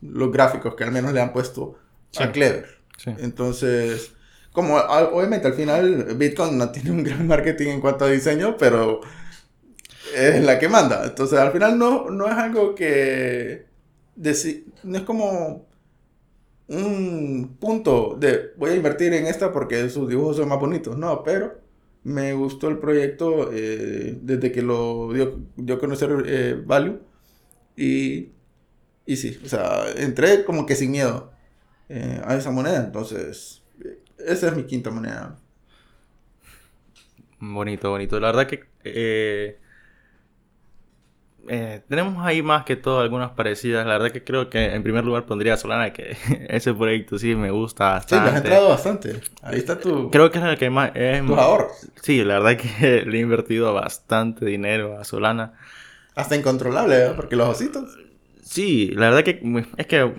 los 0.02 0.32
gráficos 0.32 0.74
que 0.74 0.84
al 0.84 0.92
menos 0.92 1.12
le 1.12 1.20
han 1.20 1.32
puesto 1.32 1.78
a 2.18 2.32
Clever. 2.32 2.66
Entonces, 3.18 4.12
como 4.52 4.76
obviamente 4.76 5.46
al 5.46 5.54
final 5.54 6.14
Bitcoin 6.16 6.58
no 6.58 6.70
tiene 6.70 6.90
un 6.90 7.02
gran 7.02 7.26
marketing 7.26 7.68
en 7.68 7.80
cuanto 7.80 8.04
a 8.04 8.10
diseño, 8.10 8.56
pero 8.58 9.00
es 10.14 10.42
la 10.42 10.58
que 10.58 10.68
manda. 10.68 11.04
Entonces, 11.04 11.38
al 11.38 11.52
final 11.52 11.78
no, 11.78 12.10
no 12.10 12.26
es 12.26 12.34
algo 12.34 12.74
que... 12.74 13.66
no 14.16 14.98
es 14.98 15.02
como 15.04 15.66
un 16.68 17.56
punto 17.58 18.16
de 18.18 18.52
voy 18.56 18.70
a 18.70 18.76
invertir 18.76 19.12
en 19.12 19.26
esta 19.26 19.52
porque 19.52 19.90
sus 19.90 20.08
dibujos 20.08 20.36
son 20.36 20.48
más 20.48 20.60
bonitos. 20.60 20.96
No, 20.96 21.22
pero 21.22 21.60
Me 22.02 22.32
gustó 22.32 22.68
el 22.68 22.78
proyecto 22.78 23.50
eh, 23.52 24.18
desde 24.22 24.52
que 24.52 24.62
lo 24.62 25.12
dio, 25.12 25.40
dio 25.56 25.74
a 25.74 25.78
conocer 25.78 26.24
eh, 26.26 26.62
Value. 26.64 27.00
Y, 27.76 28.32
y 29.06 29.16
sí, 29.16 29.38
o 29.44 29.48
sea, 29.48 29.90
entré 29.96 30.44
como 30.44 30.66
que 30.66 30.76
sin 30.76 30.90
miedo 30.92 31.32
eh, 31.88 32.20
a 32.24 32.36
esa 32.36 32.50
moneda. 32.50 32.84
Entonces, 32.84 33.62
esa 34.18 34.48
es 34.48 34.56
mi 34.56 34.64
quinta 34.64 34.90
moneda. 34.90 35.38
Bonito, 37.38 37.90
bonito. 37.90 38.20
La 38.20 38.32
verdad 38.32 38.46
que 38.46 39.58
eh, 41.48 41.76
eh, 41.76 41.82
tenemos 41.88 42.24
ahí 42.24 42.42
más 42.42 42.64
que 42.64 42.76
todo 42.76 43.00
algunas 43.00 43.30
parecidas. 43.30 43.86
La 43.86 43.94
verdad 43.94 44.10
que 44.12 44.22
creo 44.24 44.50
que 44.50 44.66
en 44.74 44.82
primer 44.82 45.04
lugar 45.04 45.26
pondría 45.26 45.54
a 45.54 45.56
Solana, 45.56 45.92
que 45.92 46.16
ese 46.48 46.72
proyecto 46.74 47.18
sí 47.18 47.34
me 47.34 47.50
gusta 47.50 48.00
Sí, 48.00 48.14
le 48.14 48.16
has 48.18 48.24
bastante. 48.24 48.48
entrado 48.48 48.68
bastante. 48.68 49.20
Ahí 49.42 49.58
está 49.58 49.78
tu, 49.78 50.10
Creo 50.10 50.30
que 50.30 50.38
es 50.38 50.44
el 50.44 50.58
que 50.58 50.70
más... 50.70 50.92
Es, 50.94 51.20
ahorros. 51.22 51.88
Sí, 52.02 52.24
la 52.24 52.38
verdad 52.40 52.60
que 52.60 53.04
le 53.06 53.18
he 53.18 53.20
invertido 53.20 53.72
bastante 53.74 54.44
dinero 54.46 54.98
a 54.98 55.04
Solana. 55.04 55.54
Hasta 56.14 56.36
incontrolable, 56.36 56.96
¿verdad? 56.96 57.16
Porque 57.16 57.36
los 57.36 57.48
ositos. 57.48 57.96
Sí, 58.42 58.90
la 58.94 59.10
verdad 59.10 59.22
que 59.24 59.40
es 59.76 59.86
que 59.86 60.12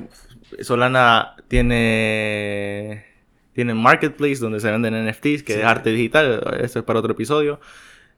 Solana 0.62 1.36
tiene 1.48 3.06
tiene 3.54 3.74
marketplace 3.74 4.38
donde 4.38 4.62
se 4.62 4.72
venden 4.72 4.96
NFTs, 5.10 5.44
que 5.44 5.54
Sí. 5.54 5.60
es 5.60 5.66
arte 5.66 5.90
digital, 5.92 6.42
eso 6.62 6.80
es 6.80 6.86
para 6.86 7.00
otro 7.00 7.12
episodio. 7.12 7.60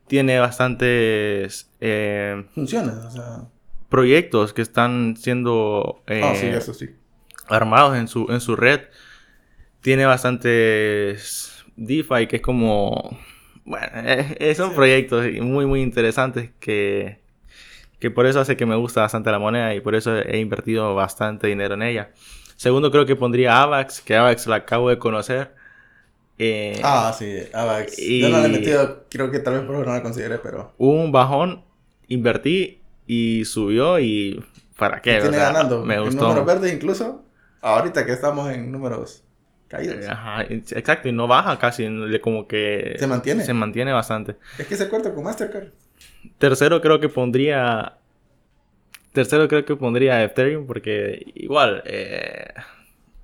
Tiene 0.08 0.40
bastantes 0.40 1.72
eh, 1.80 2.46
Funciona, 2.54 2.94
o 3.08 3.12
sea. 3.12 3.44
proyectos 3.90 4.54
que 4.54 4.62
están 4.62 5.16
siendo 5.18 6.04
eh, 6.08 6.22
ah, 6.24 6.34
sí, 6.36 6.48
eso 6.48 6.74
sí. 6.74 6.90
armados 7.48 7.96
en 7.98 8.08
su, 8.08 8.28
en 8.30 8.42
su 8.42 8.56
red. 8.56 8.82
Tiene 9.82 10.06
bastantes 10.06 11.66
DeFi, 11.76 12.28
que 12.28 12.38
es 12.38 12.42
como... 12.42 13.18
Bueno, 13.66 13.88
eh, 13.96 14.36
eh, 14.40 14.56
son 14.56 14.70
Sí. 14.72 14.76
proyectos 14.76 15.26
muy, 15.42 15.66
muy 15.66 15.82
interesantes 15.82 16.52
que, 16.60 17.22
que 18.00 18.12
por 18.12 18.26
eso 18.26 18.40
hace 18.42 18.58
que 18.58 18.66
me 18.66 18.76
gusta 18.76 19.02
bastante 19.02 19.32
la 19.32 19.40
moneda 19.40 19.74
y 19.74 19.80
por 19.82 19.96
eso 19.96 20.18
he 20.18 20.40
invertido 20.40 20.96
bastante 20.96 21.48
dinero 21.48 21.76
en 21.76 21.84
ella. 21.84 22.12
Segundo, 22.58 22.92
creo 22.92 23.06
que 23.06 23.16
pondría 23.16 23.62
AVAX, 23.62 24.02
que 24.02 24.16
AVAX 24.16 24.48
la 24.48 24.58
acabo 24.58 24.90
de 24.90 24.98
conocer. 25.00 25.56
Eh, 26.38 26.80
Ah, 26.84 27.14
sí, 27.18 27.32
Avax. 27.54 27.98
y- 28.00 28.22
Yo 28.22 28.30
no 28.30 28.40
le 28.42 28.48
he 28.48 28.50
metido, 28.50 29.06
creo 29.10 29.30
que 29.32 29.40
tal 29.40 29.54
vez 29.56 29.64
por 29.64 29.76
eso 29.76 29.86
no 29.86 29.94
la 29.94 30.02
consideré, 30.04 30.40
pero. 30.40 30.74
Hubo 30.78 31.04
un 31.04 31.12
bajón, 31.12 31.64
invertí 32.08 32.82
y 33.08 33.46
subió 33.46 34.00
y... 34.00 34.44
¿Para 34.78 35.02
qué? 35.02 35.20
Tiene 35.22 35.38
ganando. 35.38 35.86
Me 35.86 35.96
En 35.96 36.06
gustó. 36.06 36.24
números 36.24 36.46
verdes 36.46 36.74
incluso. 36.74 37.24
Ahorita 37.62 38.06
que 38.06 38.12
estamos 38.14 38.52
en 38.52 38.72
números 38.72 39.24
caídos. 39.68 39.98
Eh, 40.04 40.08
Ajá, 40.10 40.44
exacto, 40.50 41.08
y 41.08 41.12
no 41.12 41.28
baja 41.28 41.58
casi, 41.60 41.88
como 42.22 42.48
que... 42.48 42.96
Se 42.98 43.08
mantiene. 43.08 43.46
Se 43.46 43.54
mantiene 43.54 43.94
bastante. 43.94 44.36
Es 44.58 44.66
que 44.68 44.76
se 44.76 44.84
acuerda 44.84 45.14
con 45.14 45.24
Mastercard. 45.24 45.68
Tercero 46.40 46.82
creo 46.82 47.00
que 47.00 47.10
pondría... 47.10 47.98
Tercero 49.14 49.48
creo 49.48 49.64
que 49.64 49.76
pondría 49.76 50.24
Ethereum 50.24 50.66
porque 50.66 51.24
igual 51.36 51.84
eh, 51.86 52.48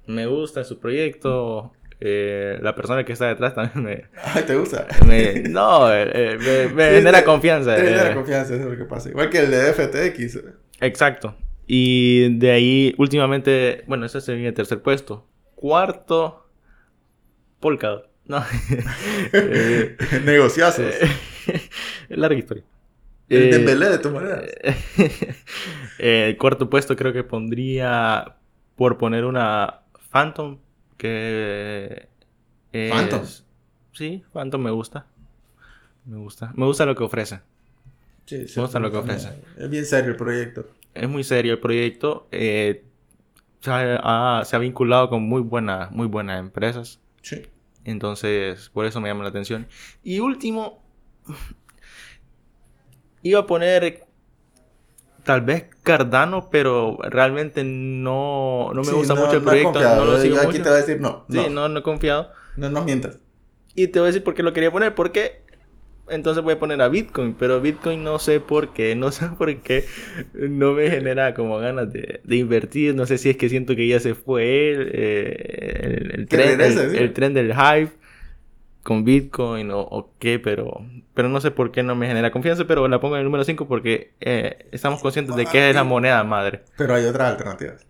me 0.05 0.27
gusta 0.27 0.63
su 0.63 0.79
proyecto. 0.79 1.73
Eh, 2.01 2.57
la 2.61 2.75
persona 2.75 3.03
que 3.03 3.13
está 3.13 3.27
detrás 3.27 3.53
también 3.55 3.83
me... 3.83 4.05
Ay, 4.23 4.43
¿te 4.43 4.55
gusta? 4.55 4.87
me- 5.07 5.41
no, 5.49 5.91
eh, 5.93 6.09
eh, 6.13 6.37
me, 6.39 6.73
me 6.75 6.89
Sí, 6.89 6.95
genera 6.97 7.19
te- 7.19 7.25
confianza. 7.25 7.75
Te 7.75 7.83
genera 7.83 8.13
confianza, 8.13 8.53
eso 8.55 8.63
es 8.63 8.69
lo 8.71 8.77
que 8.77 8.85
pasa. 8.85 9.09
Igual 9.09 9.29
que 9.29 9.39
el 9.39 9.51
de 9.51 9.73
FTX. 9.73 10.39
Exacto. 10.81 11.35
Y 11.67 12.37
de 12.39 12.51
ahí, 12.51 12.95
últimamente, 12.97 13.83
bueno, 13.87 14.05
ese 14.05 14.21
sería 14.21 14.47
el 14.47 14.53
tercer 14.53 14.81
puesto. 14.81 15.27
Cuarto, 15.55 16.47
Polkadot. 17.59 18.07
No. 18.25 18.43
Eh, 19.33 19.97
Negociazos. 20.23 20.93
larga 22.09 22.37
historia. 22.39 22.63
el 23.27 23.43
Eh, 23.43 23.49
Dembélé 23.51 23.97
de 23.97 24.09
moneda. 24.09 24.41
eh, 25.99 26.27
el 26.29 26.37
cuarto 26.37 26.69
puesto 26.69 26.95
creo 26.95 27.11
que 27.13 27.23
pondría 27.23 28.35
por 28.75 28.97
poner 28.97 29.25
una 29.25 29.81
Phantom 30.11 30.59
que 30.99 32.09
es- 32.73 32.91
Phantom. 32.91 33.21
Sí, 33.93 34.23
Phantom 34.33 34.61
me 34.61 34.69
gusta. 34.71 35.07
Me 36.05 36.17
gusta. 36.17 36.51
Me 36.55 36.65
gusta 36.65 36.85
lo 36.85 36.93
que 36.95 37.03
ofrece. 37.03 37.39
Sí, 38.25 38.45
me 38.55 38.61
gusta 38.61 38.79
lo 38.79 38.91
que 38.91 38.97
ofrece. 38.97 39.29
Es 39.57 39.69
bien 39.69 39.85
serio 39.85 40.11
el 40.11 40.17
proyecto. 40.17 40.67
Es 40.93 41.09
muy 41.09 41.23
serio 41.23 41.53
el 41.53 41.59
proyecto. 41.59 42.27
eh, 42.31 42.83
se, 43.61 43.71
ha, 43.71 44.39
ha- 44.39 44.45
se 44.45 44.55
ha 44.55 44.59
vinculado 44.59 45.09
con 45.09 45.23
muy 45.23 45.41
buenas, 45.41 45.91
muy 45.91 46.07
buenas 46.07 46.39
empresas. 46.39 46.99
Sí. 47.21 47.41
Entonces, 47.85 48.69
por 48.69 48.85
eso 48.85 49.01
me 49.01 49.09
llama 49.09 49.23
la 49.23 49.29
atención. 49.29 49.67
Y 50.03 50.19
último, 50.19 50.79
iba 53.23 53.39
a 53.39 53.45
poner 53.47 54.05
tal 55.29 55.41
vez 55.41 55.65
Cardano, 55.83 56.49
pero 56.51 56.97
realmente 57.03 57.63
no, 57.63 58.71
no 58.73 58.81
me 58.81 58.87
Sí, 58.87 58.91
gusta 58.95 59.13
mucho 59.13 59.33
el 59.37 59.43
proyecto. 59.43 59.79
no 59.79 60.05
lo 60.05 60.19
sigo 60.19 60.35
Yo 60.37 60.41
Aquí 60.41 60.47
mucho. 60.47 60.63
te 60.63 60.69
voy 60.69 60.77
a 60.77 60.81
decir 60.81 60.99
no. 60.99 61.25
Sí, 61.29 61.37
no. 61.37 61.49
no, 61.49 61.69
no 61.69 61.79
he 61.79 61.83
confiado. 61.83 62.31
No 62.57 62.69
nos 62.71 62.83
mientas. 62.83 63.19
Y 63.75 63.89
te 63.89 63.99
voy 63.99 64.07
a 64.07 64.11
decir 64.11 64.23
por 64.23 64.33
qué 64.33 64.41
lo 64.41 64.53
quería 64.53 64.71
poner. 64.71 64.95
Porque 64.95 65.41
entonces 66.09 66.43
voy 66.43 66.53
a 66.55 66.59
poner 66.59 66.81
a 66.81 66.87
Bitcoin. 66.89 67.35
Pero 67.37 67.61
Bitcoin 67.61 68.03
no 68.03 68.17
sé 68.17 68.39
por 68.39 68.73
qué. 68.73 68.95
No 68.95 69.11
sé 69.11 69.27
por 69.37 69.55
qué 69.61 69.85
no 70.33 70.73
me 70.73 70.89
genera 70.89 71.35
como 71.35 71.59
ganas 71.59 71.93
de, 71.93 72.21
de 72.23 72.35
invertir. 72.35 72.95
No 72.95 73.05
sé 73.05 73.19
si 73.19 73.29
es 73.29 73.37
que 73.37 73.49
siento 73.49 73.75
que 73.75 73.87
ya 73.87 73.99
se 73.99 74.15
fue 74.15 74.71
el, 74.71 74.91
eh, 74.93 75.79
el, 75.83 76.19
el 76.21 76.27
tren, 76.27 76.57
regrese, 76.57 76.83
el- 76.85 76.91
sí. 76.91 76.97
el 76.97 77.13
tren 77.13 77.33
del 77.35 77.53
hype 77.53 77.91
con 78.83 79.03
Bitcoin 79.03 79.71
o, 79.71 79.79
o 79.79 80.13
qué. 80.19 80.39
Pero, 80.39 80.85
pero 81.13 81.29
no 81.29 81.41
sé 81.41 81.51
por 81.51 81.71
qué 81.71 81.83
no 81.83 81.95
me 81.95 82.07
genera 82.07 82.31
confianza. 82.31 82.65
Pero 82.65 82.87
la 82.87 82.99
pongo 82.99 83.15
en 83.15 83.19
el 83.19 83.25
número 83.25 83.43
5 83.43 83.67
porque 83.67 84.13
eh, 84.21 84.67
estamos 84.71 85.01
conscientes 85.01 85.35
de 85.35 85.45
que 85.45 85.69
es 85.69 85.75
la 85.75 85.83
moneda 85.83 86.23
madre. 86.23 86.63
Pero 86.77 86.95
hay 86.95 87.05
otras 87.05 87.31
alternativas. 87.31 87.85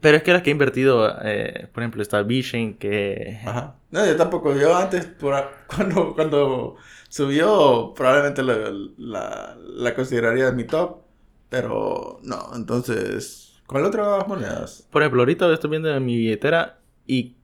Pero 0.00 0.16
es 0.16 0.22
que 0.22 0.32
las 0.32 0.42
que 0.42 0.50
he 0.50 0.52
invertido, 0.52 1.14
eh, 1.22 1.68
por 1.72 1.82
ejemplo, 1.82 2.00
está 2.00 2.22
Vision 2.22 2.74
que... 2.74 3.38
Ajá. 3.44 3.76
No, 3.90 4.06
yo 4.06 4.16
tampoco. 4.16 4.56
Yo 4.56 4.74
antes, 4.74 5.04
por 5.04 5.34
cuando, 5.66 6.14
cuando 6.14 6.76
subió, 7.08 7.92
probablemente 7.94 8.42
la, 8.42 8.72
la, 8.96 9.56
la 9.58 9.94
consideraría 9.94 10.50
mi 10.52 10.64
top. 10.64 11.02
Pero 11.50 12.20
no, 12.22 12.50
entonces, 12.54 13.60
¿cuál 13.66 13.84
otras 13.84 14.26
monedas? 14.26 14.86
Por 14.90 15.02
ejemplo, 15.02 15.22
ahorita 15.22 15.52
estoy 15.52 15.70
viendo 15.70 15.94
en 15.94 16.04
mi 16.04 16.16
billetera 16.16 16.78
y... 17.06 17.36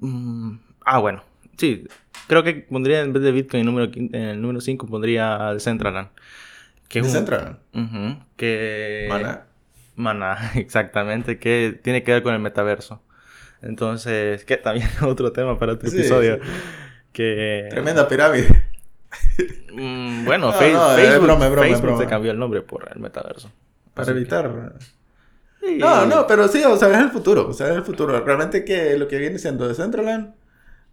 Mm, 0.00 0.56
ah, 0.84 0.98
bueno. 0.98 1.22
Sí, 1.58 1.86
creo 2.28 2.42
que 2.42 2.54
pondría 2.54 3.00
en 3.00 3.12
vez 3.12 3.22
de 3.22 3.32
Bitcoin 3.32 3.64
número, 3.66 3.90
en 3.94 4.14
el 4.14 4.40
número 4.40 4.60
5 4.60 4.86
pondría 4.86 5.52
Decentraland. 5.52 6.08
Que 6.88 6.98
es 7.00 7.06
un- 7.06 7.12
Decentraland. 7.12 7.56
Ujú, 7.74 8.22
que... 8.36 9.06
Mana. 9.08 9.42
Mana, 9.94 10.52
exactamente, 10.54 11.38
que 11.38 11.78
tiene 11.82 12.02
que 12.02 12.12
ver 12.12 12.22
con 12.22 12.34
el 12.34 12.40
metaverso. 12.40 13.02
Entonces, 13.60 14.44
que 14.44 14.56
también 14.56 14.86
es 14.88 15.02
otro 15.02 15.32
tema 15.32 15.58
para 15.58 15.72
otro 15.74 15.88
Sí, 15.90 15.98
episodio. 15.98 16.36
sí. 16.42 16.48
Que... 17.12 17.66
Tremenda 17.70 18.08
pirámide. 18.08 18.48
Mm, 19.72 20.24
bueno, 20.24 20.46
No, 20.50 20.52
Face- 20.52 20.72
no, 20.72 20.90
es 20.92 20.96
Facebook, 20.96 21.24
broma, 21.26 21.44
es 21.46 21.50
broma, 21.52 21.66
es 21.66 21.70
Facebook 21.72 21.86
broma. 21.90 22.02
se 22.02 22.08
cambió 22.08 22.32
el 22.32 22.38
nombre 22.38 22.62
por 22.62 22.90
el 22.92 23.00
metaverso. 23.00 23.50
Para 23.94 24.04
Así 24.04 24.12
que- 24.12 24.18
evitar. 24.18 24.72
Sí. 25.60 25.76
No, 25.78 26.06
no, 26.06 26.26
pero 26.26 26.48
sí, 26.48 26.62
o 26.64 26.76
sea, 26.76 26.88
es 26.90 26.98
el 26.98 27.10
futuro. 27.10 27.46
O 27.48 27.52
sea, 27.52 27.68
es 27.68 27.76
el 27.76 27.82
futuro. 27.84 28.18
Realmente 28.24 28.64
que 28.64 28.96
lo 28.98 29.06
que 29.06 29.18
viene 29.18 29.38
siendo 29.38 29.68
Decentraland, 29.68 30.34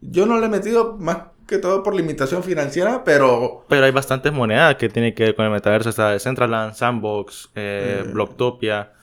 yo 0.02 0.26
no 0.26 0.40
le 0.40 0.46
he 0.48 0.50
metido 0.50 0.98
más 0.98 1.18
que 1.48 1.58
todo 1.58 1.82
por 1.84 1.96
limitación 1.96 2.44
financiera, 2.44 3.04
pero 3.04 3.66
Pero 3.68 3.86
hay 3.86 3.92
bastantes 3.92 4.32
monedas 4.32 4.76
que 4.76 4.90
tienen 4.90 5.16
que 5.16 5.24
ver 5.24 5.36
con 5.36 5.46
el 5.46 5.52
metaverso. 5.52 5.90
Está 5.90 6.12
Decentraland, 6.12 6.74
Sandbox, 6.76 7.52
eh, 7.56 8.04
Eh. 8.06 8.10
Blocktopia. 8.12 8.94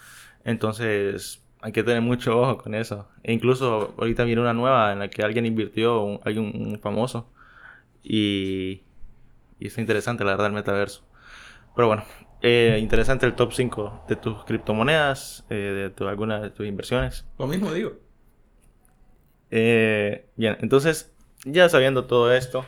Entonces, 0.44 1.42
hay 1.60 1.72
que 1.72 1.82
tener 1.82 2.02
mucho 2.02 2.40
ojo 2.40 2.58
con 2.58 2.74
eso. 2.74 3.08
E 3.24 3.32
incluso 3.32 3.94
ahorita 3.98 4.24
viene 4.24 4.40
una 4.42 4.54
nueva 4.54 4.92
en 4.92 5.00
la 5.00 5.08
que 5.10 5.22
alguien 5.22 5.44
invirtió, 5.46 6.02
un, 6.02 6.20
hay 6.24 6.38
un, 6.38 6.52
un 6.54 6.80
famoso. 6.80 7.28
Y, 8.02 8.82
y 9.58 9.66
está 9.66 9.80
interesante, 9.80 10.24
la 10.24 10.32
verdad, 10.32 10.46
el 10.46 10.52
metaverso. 10.52 11.02
Pero 11.74 11.88
bueno, 11.88 12.04
eh, 12.42 12.78
interesante 12.80 13.26
el 13.26 13.34
top 13.34 13.52
5 13.52 14.04
de 14.08 14.16
tus 14.16 14.44
criptomonedas, 14.44 15.44
eh, 15.50 15.54
de 15.54 15.90
tu, 15.90 16.06
algunas 16.06 16.42
de 16.42 16.50
tus 16.50 16.66
inversiones. 16.66 17.26
lo 17.38 17.46
mismo 17.46 17.72
digo. 17.72 17.94
Eh, 19.50 20.26
bien, 20.36 20.56
entonces, 20.60 21.12
ya 21.44 21.68
sabiendo 21.68 22.04
todo 22.06 22.32
esto, 22.32 22.66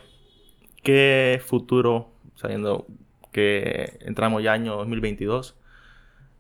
¿qué 0.83 1.41
futuro, 1.45 2.09
sabiendo 2.37 2.87
que 3.33 3.99
entramos 4.01 4.43
ya 4.43 4.53
año 4.53 4.76
2022, 4.76 5.57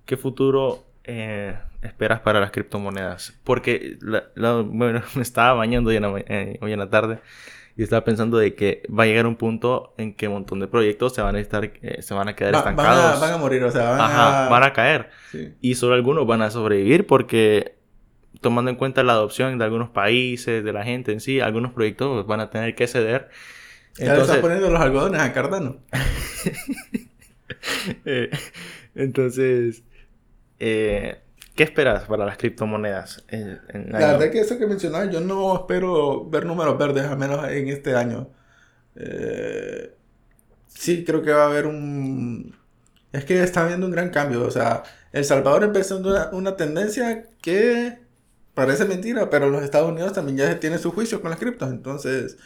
qué 0.06 0.16
futuro 0.16 0.84
eh, 1.04 1.56
esperas 1.82 2.20
para 2.20 2.40
las 2.40 2.50
criptomonedas? 2.50 3.38
Porque 3.44 3.98
la- 4.00 4.24
la- 4.34 4.62
bueno, 4.62 5.02
me 5.16 5.22
estaba 5.22 5.54
bañando 5.54 5.90
hoy 5.90 5.96
en, 5.96 6.02
la, 6.02 6.10
ma- 6.10 6.20
eh, 6.20 6.58
hoy 6.62 6.72
en 6.72 6.78
la 6.78 6.90
tarde 6.90 7.18
y 7.76 7.82
estaba 7.84 8.04
pensando 8.04 8.38
de 8.38 8.54
que 8.56 8.82
va 8.96 9.04
a 9.04 9.06
llegar 9.06 9.26
un 9.26 9.36
punto 9.36 9.94
en 9.98 10.14
que 10.14 10.26
un 10.28 10.34
montón 10.34 10.58
de 10.60 10.66
proyectos 10.66 11.14
se 11.14 11.22
van 11.22 11.36
a 11.36 11.40
estar, 11.40 11.64
eh, 11.82 12.02
se 12.02 12.14
van 12.14 12.28
a 12.28 12.34
quedar 12.34 12.54
Va- 12.54 12.62
van, 12.62 12.74
estancados. 12.74 13.16
a, 13.18 13.20
van 13.20 13.32
a 13.34 13.36
morir, 13.38 13.62
o 13.64 13.70
sea, 13.70 13.90
van 13.90 14.00
Ajá, 14.00 14.46
a... 14.46 14.50
van 14.50 14.62
a 14.64 14.72
caer 14.72 15.10
Sí. 15.30 15.54
y 15.60 15.74
solo 15.76 15.94
algunos 15.94 16.26
van 16.26 16.42
a 16.42 16.50
sobrevivir 16.50 17.06
porque 17.06 17.77
tomando 18.40 18.70
en 18.70 18.76
cuenta 18.76 19.02
la 19.02 19.12
adopción 19.12 19.58
de 19.58 19.64
algunos 19.64 19.90
países, 19.90 20.62
de 20.62 20.72
la 20.72 20.84
gente 20.84 21.12
en 21.12 21.20
sí, 21.20 21.40
algunos 21.40 21.72
proyectos 21.72 22.26
van 22.26 22.40
a 22.40 22.50
tener 22.50 22.74
que 22.74 22.86
ceder 22.86 23.28
Ya 23.96 24.14
le 24.14 24.22
estás 24.22 24.38
poniendo 24.38 24.70
los 24.70 24.80
algodones 24.80 25.20
a 25.20 25.32
Cardano. 25.32 25.78
Eh, 28.04 28.30
entonces, 28.94 29.82
eh, 30.60 31.22
¿qué 31.54 31.62
esperas 31.62 32.04
para 32.04 32.26
las 32.26 32.36
criptomonedas? 32.36 33.24
En, 33.28 33.58
la 33.90 33.98
verdad 33.98 34.30
que 34.30 34.40
eso 34.40 34.58
que 34.58 34.66
mencionaba, 34.66 35.06
yo 35.06 35.20
no 35.20 35.56
espero 35.56 36.28
ver 36.28 36.44
números 36.44 36.76
verdes, 36.78 37.06
al 37.06 37.16
menos 37.16 37.48
en 37.48 37.68
este 37.68 37.94
año. 37.94 38.28
Eh, 38.96 39.94
sí, 40.66 41.04
creo 41.04 41.22
que 41.22 41.32
va 41.32 41.44
a 41.44 41.46
haber 41.46 41.66
un... 41.66 42.54
Es 43.12 43.24
que 43.24 43.42
está 43.42 43.64
habiendo 43.64 43.86
un 43.86 43.92
gran 43.92 44.10
cambio. 44.10 44.42
O 44.42 44.50
sea, 44.50 44.82
El 45.10 45.24
Salvador 45.24 45.64
empezó 45.64 45.96
una, 45.96 46.28
una 46.32 46.54
tendencia 46.54 47.30
que 47.40 48.07
parece 48.58 48.84
mentira, 48.84 49.30
pero 49.30 49.48
los 49.50 49.62
Estados 49.62 49.90
Unidos 49.90 50.12
también 50.12 50.38
ya 50.38 50.60
tienen 50.60 50.78
su 50.78 50.90
juicio 50.92 51.20
con 51.22 51.30
las 51.30 51.38
criptos. 51.38 51.70
Entonces, 51.70 52.36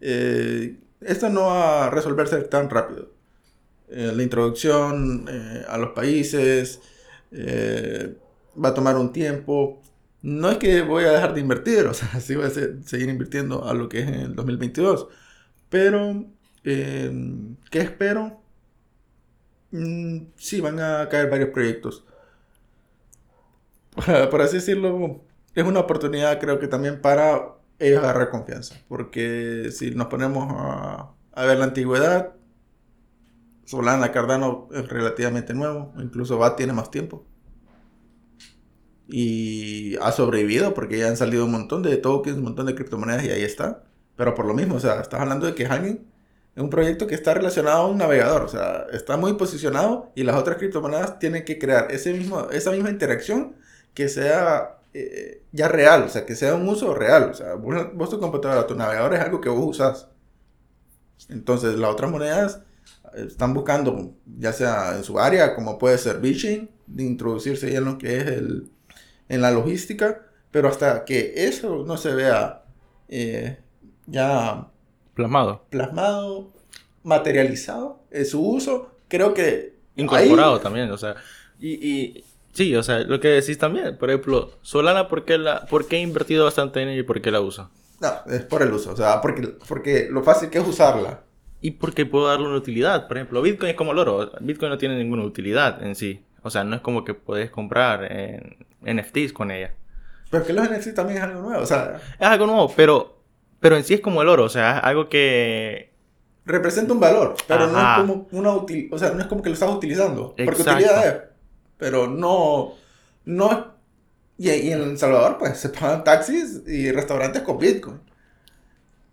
esto 0.00 1.28
no 1.30 1.46
va 1.46 1.86
a 1.86 1.90
resolverse 1.90 2.40
tan 2.42 2.68
rápido. 2.70 3.10
Eh, 3.94 4.10
la 4.14 4.22
introducción 4.22 5.26
eh, 5.28 5.64
a 5.68 5.76
los 5.76 5.90
países 5.92 6.80
eh, 7.30 8.16
va 8.62 8.70
a 8.70 8.74
tomar 8.74 8.96
un 8.96 9.12
tiempo. 9.12 9.82
No 10.22 10.50
es 10.50 10.58
que 10.58 10.82
voy 10.82 11.04
a 11.04 11.12
dejar 11.12 11.34
de 11.34 11.40
invertir, 11.40 11.86
o 11.86 11.94
sea, 11.94 12.20
sí 12.20 12.34
voy 12.36 12.46
a 12.46 12.50
seguir 12.50 13.08
invirtiendo 13.08 13.64
a 13.68 13.74
lo 13.74 13.88
que 13.88 14.00
es 14.00 14.08
en 14.08 14.14
el 14.14 14.34
2022. 14.34 15.08
Pero, 15.68 16.26
¿qué 16.62 17.56
espero? 17.72 18.42
Mm, 19.70 20.26
sí, 20.36 20.60
van 20.60 20.80
a 20.80 21.08
caer 21.08 21.30
varios 21.30 21.50
proyectos. 21.50 22.04
Por 24.30 24.40
así 24.42 24.56
decirlo, 24.56 25.22
es 25.54 25.64
una 25.64 25.80
oportunidad 25.80 26.38
creo 26.40 26.58
que 26.58 26.68
también 26.68 27.00
para 27.00 27.56
ellos 27.78 28.02
agarrar 28.02 28.30
confianza. 28.30 28.76
Porque 28.88 29.70
si 29.72 29.90
nos 29.92 30.06
ponemos 30.06 30.48
a, 30.50 31.12
a 31.32 31.44
ver 31.44 31.58
la 31.58 31.64
antigüedad, 31.64 32.34
Solana, 33.64 34.12
Cardano 34.12 34.68
es 34.72 34.88
relativamente 34.88 35.54
nuevo, 35.54 35.92
incluso 35.98 36.38
va 36.38 36.56
tiene 36.56 36.72
más 36.72 36.90
tiempo. 36.90 37.26
Y 39.08 39.96
ha 40.00 40.12
sobrevivido 40.12 40.74
porque 40.74 40.98
ya 40.98 41.08
han 41.08 41.16
salido 41.16 41.44
un 41.44 41.52
montón 41.52 41.82
de 41.82 41.96
tokens, 41.96 42.38
un 42.38 42.44
montón 42.44 42.66
de 42.66 42.74
criptomonedas 42.74 43.24
y 43.24 43.30
ahí 43.30 43.42
está. 43.42 43.84
Pero 44.16 44.34
por 44.34 44.46
lo 44.46 44.54
mismo, 44.54 44.76
o 44.76 44.80
sea, 44.80 45.00
estás 45.00 45.20
hablando 45.20 45.46
de 45.46 45.54
que 45.54 45.66
alguien 45.66 46.06
es 46.54 46.62
un 46.62 46.70
proyecto 46.70 47.06
que 47.06 47.14
está 47.14 47.34
relacionado 47.34 47.82
a 47.82 47.88
un 47.88 47.98
navegador, 47.98 48.42
o 48.42 48.48
sea, 48.48 48.86
está 48.92 49.16
muy 49.16 49.34
posicionado 49.34 50.12
y 50.14 50.22
las 50.22 50.36
otras 50.36 50.58
criptomonedas 50.58 51.18
tienen 51.18 51.44
que 51.44 51.58
crear 51.58 51.90
ese 51.90 52.12
mismo, 52.12 52.50
esa 52.50 52.70
misma 52.72 52.90
interacción 52.90 53.56
que 53.94 54.08
sea 54.08 54.81
eh, 54.94 55.42
ya 55.52 55.68
real, 55.68 56.02
o 56.02 56.08
sea, 56.08 56.26
que 56.26 56.34
sea 56.34 56.54
un 56.54 56.68
uso 56.68 56.94
real. 56.94 57.30
O 57.30 57.34
sea, 57.34 57.54
vos, 57.54 57.74
vos 57.94 58.10
tu 58.10 58.20
computadora, 58.20 58.66
tu 58.66 58.74
navegador 58.74 59.14
es 59.14 59.20
algo 59.20 59.40
que 59.40 59.48
vos 59.48 59.64
usas. 59.64 60.08
Entonces, 61.28 61.78
las 61.78 61.90
otras 61.90 62.10
monedas 62.10 62.62
están 63.14 63.54
buscando, 63.54 64.14
ya 64.38 64.52
sea 64.52 64.96
en 64.96 65.04
su 65.04 65.18
área, 65.18 65.54
como 65.54 65.78
puede 65.78 65.98
ser 65.98 66.20
Bitchain, 66.20 66.70
de 66.86 67.04
introducirse 67.04 67.70
ya 67.70 67.78
en 67.78 67.84
lo 67.84 67.98
que 67.98 68.18
es 68.18 68.26
el, 68.26 68.70
en 69.28 69.40
la 69.40 69.50
logística, 69.50 70.22
pero 70.50 70.68
hasta 70.68 71.04
que 71.04 71.32
eso 71.36 71.84
no 71.86 71.96
se 71.96 72.14
vea 72.14 72.64
eh, 73.08 73.58
ya 74.06 74.68
plasmado, 75.14 75.64
plasmado, 75.70 76.50
materializado 77.02 78.00
en 78.10 78.26
su 78.26 78.46
uso, 78.46 78.92
creo 79.08 79.34
que 79.34 79.74
incorporado 79.96 80.60
también, 80.60 80.90
o 80.90 80.98
sea, 80.98 81.16
y, 81.58 81.72
y, 81.72 82.24
sí, 82.52 82.74
o 82.76 82.82
sea, 82.82 83.00
lo 83.00 83.20
que 83.20 83.28
decís 83.28 83.58
también, 83.58 83.96
por 83.96 84.10
ejemplo, 84.10 84.52
Solana, 84.62 85.08
¿por 85.08 85.24
qué, 85.24 85.38
la, 85.38 85.66
por 85.66 85.86
qué 85.86 85.96
he 85.96 86.00
invertido 86.00 86.44
bastante 86.44 86.80
en 86.80 86.88
ella 86.88 87.00
y 87.00 87.04
por 87.04 87.20
qué 87.20 87.30
la 87.30 87.40
uso? 87.40 87.70
No, 88.00 88.32
es 88.32 88.42
por 88.42 88.62
el 88.62 88.72
uso, 88.72 88.92
o 88.92 88.96
sea, 88.96 89.20
porque, 89.20 89.54
porque 89.68 90.08
lo 90.10 90.22
fácil 90.22 90.50
que 90.50 90.58
es 90.58 90.66
usarla 90.66 91.20
y 91.62 91.70
porque 91.70 92.04
puedo 92.04 92.26
darle 92.26 92.48
una 92.48 92.56
utilidad. 92.56 93.06
Por 93.06 93.16
ejemplo, 93.16 93.40
Bitcoin 93.40 93.70
es 93.70 93.76
como 93.76 93.92
el 93.92 93.98
oro. 93.98 94.32
Bitcoin 94.40 94.68
no 94.68 94.78
tiene 94.78 94.98
ninguna 94.98 95.22
utilidad 95.22 95.82
en 95.82 95.94
sí. 95.94 96.24
O 96.42 96.50
sea, 96.50 96.64
no 96.64 96.74
es 96.74 96.82
como 96.82 97.04
que 97.04 97.14
puedes 97.14 97.50
comprar 97.50 98.10
en 98.10 98.66
NFTs 98.82 99.32
con 99.32 99.52
ella. 99.52 99.72
Pero 100.28 100.44
que 100.44 100.52
los 100.52 100.68
NFTs 100.68 100.94
también 100.94 101.18
es 101.18 101.24
algo 101.24 101.40
nuevo, 101.40 101.62
o 101.62 101.66
sea... 101.66 102.00
Es 102.18 102.26
algo 102.26 102.46
nuevo, 102.46 102.72
pero, 102.74 103.22
pero 103.60 103.76
en 103.76 103.84
sí 103.84 103.94
es 103.94 104.00
como 104.00 104.22
el 104.22 104.28
oro, 104.28 104.44
o 104.44 104.48
sea, 104.48 104.78
es 104.78 104.84
algo 104.84 105.08
que... 105.08 105.92
Representa 106.44 106.92
un 106.92 106.98
valor, 106.98 107.36
pero 107.46 107.68
no 107.68 107.78
es 107.78 107.98
como 107.98 108.26
una 108.32 108.52
utilidad, 108.52 108.94
o 108.94 108.98
sea, 108.98 109.10
no 109.10 109.20
es 109.20 109.26
como 109.26 109.42
que 109.42 109.50
lo 109.50 109.54
estás 109.54 109.70
utilizando. 109.70 110.34
Porque 110.44 110.62
utilidad 110.62 111.06
es, 111.06 111.14
pero 111.82 112.06
no, 112.06 112.74
no 113.24 113.74
y, 114.38 114.48
y, 114.50 114.70
en 114.70 114.82
El 114.82 114.98
Salvador, 114.98 115.36
pues, 115.36 115.58
se 115.58 115.68
pagan 115.68 116.04
taxis 116.04 116.62
y 116.64 116.92
restaurantes 116.92 117.42
con 117.42 117.58
Bitcoin. 117.58 118.00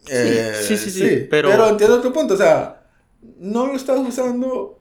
Eh, 0.08 0.54
sí, 0.62 0.78
sí, 0.78 0.92
sí, 0.92 1.28
pero... 1.32 1.50
pero... 1.50 1.68
entiendo 1.68 2.00
tu 2.00 2.14
punto, 2.14 2.36
o 2.36 2.38
sea, 2.38 2.84
no 3.40 3.66
lo 3.66 3.74
estás 3.74 3.98
usando... 4.00 4.80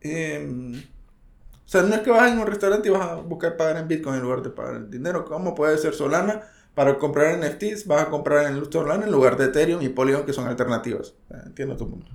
Em, 0.00 0.76
o 0.76 1.68
sea, 1.68 1.82
no 1.82 1.96
es 1.96 2.02
que 2.02 2.10
vas 2.10 2.30
a 2.30 2.40
un 2.40 2.46
restaurante 2.46 2.86
y 2.88 2.92
vas 2.92 3.02
a 3.02 3.14
buscar 3.16 3.56
pagar 3.56 3.78
en 3.78 3.88
Bitcoin 3.88 4.14
en 4.14 4.22
lugar 4.22 4.42
de 4.42 4.50
pagar 4.50 4.76
en 4.76 4.88
dinero. 4.88 5.24
¿Cómo 5.24 5.56
puede 5.56 5.76
ser 5.78 5.92
Solana? 5.92 6.42
Para 6.76 6.96
comprar 6.98 7.36
NFTs 7.36 7.88
vas 7.88 8.02
a 8.02 8.10
comprar 8.10 8.46
en 8.46 8.70
Solana 8.70 9.06
en 9.06 9.10
lugar 9.10 9.36
de 9.36 9.46
Ethereum 9.46 9.82
y 9.82 9.88
Polygon 9.88 10.24
que 10.24 10.32
son 10.32 10.46
alternativas. 10.46 11.14
Entiendo 11.46 11.76
tu 11.76 11.90
punto. 11.90 12.12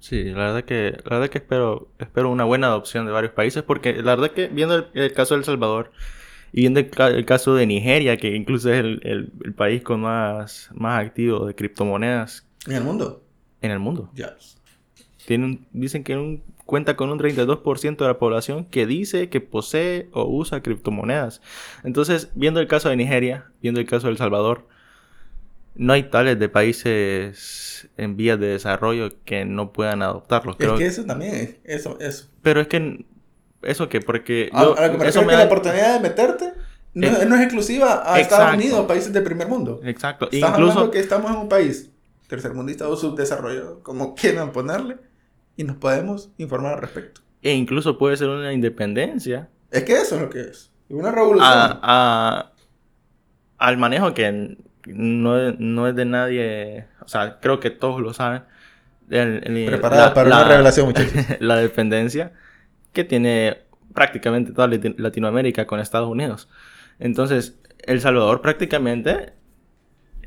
Sí, 0.00 0.24
la 0.24 0.52
verdad 0.52 0.64
que, 0.64 0.98
la 1.04 1.18
verdad 1.18 1.28
que 1.30 1.38
espero, 1.38 1.88
espero 1.98 2.30
una 2.30 2.44
buena 2.44 2.66
adopción 2.66 3.06
de 3.06 3.12
varios 3.12 3.32
países 3.32 3.62
porque 3.62 4.02
la 4.02 4.16
verdad 4.16 4.32
que 4.32 4.48
viendo 4.48 4.74
el, 4.74 4.86
el 4.94 5.12
caso 5.12 5.34
de 5.34 5.40
El 5.40 5.44
Salvador, 5.44 5.92
y 6.52 6.62
viendo 6.62 6.80
el, 6.80 7.24
caso 7.24 7.54
de 7.54 7.66
Nigeria, 7.66 8.16
que 8.16 8.34
incluso 8.34 8.72
es 8.72 8.80
el, 8.80 9.32
país 9.56 9.82
con 9.82 10.00
más, 10.00 10.68
más 10.74 11.04
activo 11.04 11.46
de 11.46 11.54
criptomonedas. 11.54 12.46
¿En 12.66 12.74
el 12.74 12.82
mundo? 12.82 13.22
En 13.60 13.70
el 13.70 13.78
mundo. 13.78 14.10
Ya. 14.14 14.36
dicen 15.72 16.02
que 16.02 16.42
cuenta 16.66 16.96
con 16.96 17.10
un 17.10 17.18
32% 17.18 17.96
de 17.96 18.06
la 18.06 18.18
población 18.18 18.64
que 18.64 18.86
dice 18.86 19.28
que 19.28 19.40
posee 19.40 20.08
o 20.12 20.24
usa 20.24 20.62
criptomonedas. 20.62 21.40
Entonces, 21.84 22.30
viendo 22.34 22.60
el 22.60 22.66
caso 22.66 22.88
de 22.88 22.96
Nigeria, 22.96 23.50
viendo 23.62 23.80
el 23.80 23.86
caso 23.86 24.08
de 24.08 24.12
El 24.12 24.18
Salvador, 24.18 24.66
no 25.80 25.94
hay 25.94 26.04
tales 26.04 26.38
de 26.38 26.48
países 26.50 27.88
en 27.96 28.16
vías 28.16 28.38
de 28.38 28.48
desarrollo 28.48 29.08
que 29.24 29.46
no 29.46 29.72
puedan 29.72 30.02
adoptarlo. 30.02 30.54
es 30.58 30.78
que 30.78 30.86
eso 30.86 31.04
también, 31.06 31.34
es, 31.34 31.56
eso, 31.64 31.98
eso. 32.00 32.28
Pero 32.42 32.60
es 32.60 32.68
que 32.68 33.06
¿Eso 33.62 33.88
qué? 33.88 34.00
Porque... 34.00 34.50
Ah, 34.52 34.74
eso 35.04 35.22
me 35.22 35.32
da... 35.32 35.40
la 35.40 35.44
oportunidad 35.44 35.94
de 35.94 36.00
meterte 36.00 36.52
no, 36.94 37.06
es, 37.06 37.42
exclusiva 37.42 38.02
a 38.04 38.18
Estados 38.20 38.54
Unidos, 38.54 38.86
países 38.86 39.12
de 39.12 39.20
primer 39.20 39.48
mundo. 39.48 39.80
Exacto. 39.84 40.28
Estás 40.30 40.50
Incluso... 40.50 40.90
que 40.90 40.98
estamos 40.98 41.30
en 41.30 41.36
un 41.36 41.48
país 41.48 41.90
tercermundista 42.26 42.88
o 42.88 42.96
subdesarrollado, 42.96 43.82
como 43.82 44.14
quieran 44.16 44.52
ponerle, 44.52 44.98
y 45.56 45.64
nos 45.64 45.76
podemos 45.76 46.30
informar 46.38 46.74
al 46.74 46.80
respecto. 46.80 47.20
E 47.42 47.52
incluso 47.52 47.96
puede 47.98 48.16
ser 48.16 48.28
una 48.28 48.52
independencia. 48.52 49.48
Es 49.70 49.84
que 49.84 49.94
eso 49.94 50.16
es 50.16 50.20
lo 50.22 50.30
que 50.30 50.40
es. 50.40 50.70
Una 50.88 51.10
revolución. 51.10 51.78
al 51.82 53.76
manejo 53.78 54.12
que 54.14 54.56
no, 54.86 55.52
no, 55.52 55.88
es 55.88 55.94
de 55.94 56.04
nadie, 56.04 56.86
o 57.00 57.08
sea, 57.08 57.38
creo 57.40 57.60
que 57.60 57.70
todos 57.70 58.00
lo 58.00 58.12
saben. 58.14 58.42
Preparada 59.08 60.14
para 60.14 60.28
una 60.28 60.44
revelación, 60.44 60.86
muchachos. 60.88 61.12
la 61.40 61.56
dependencia 61.56 62.32
que 62.92 63.04
tiene 63.04 63.58
prácticamente 63.94 64.52
toda 64.52 64.68
Latinoamérica 64.68 65.66
con 65.66 65.80
Estados 65.80 66.08
Unidos. 66.08 66.48
Entonces, 66.98 67.58
El 67.78 68.00
Salvador 68.00 68.40
prácticamente... 68.40 69.32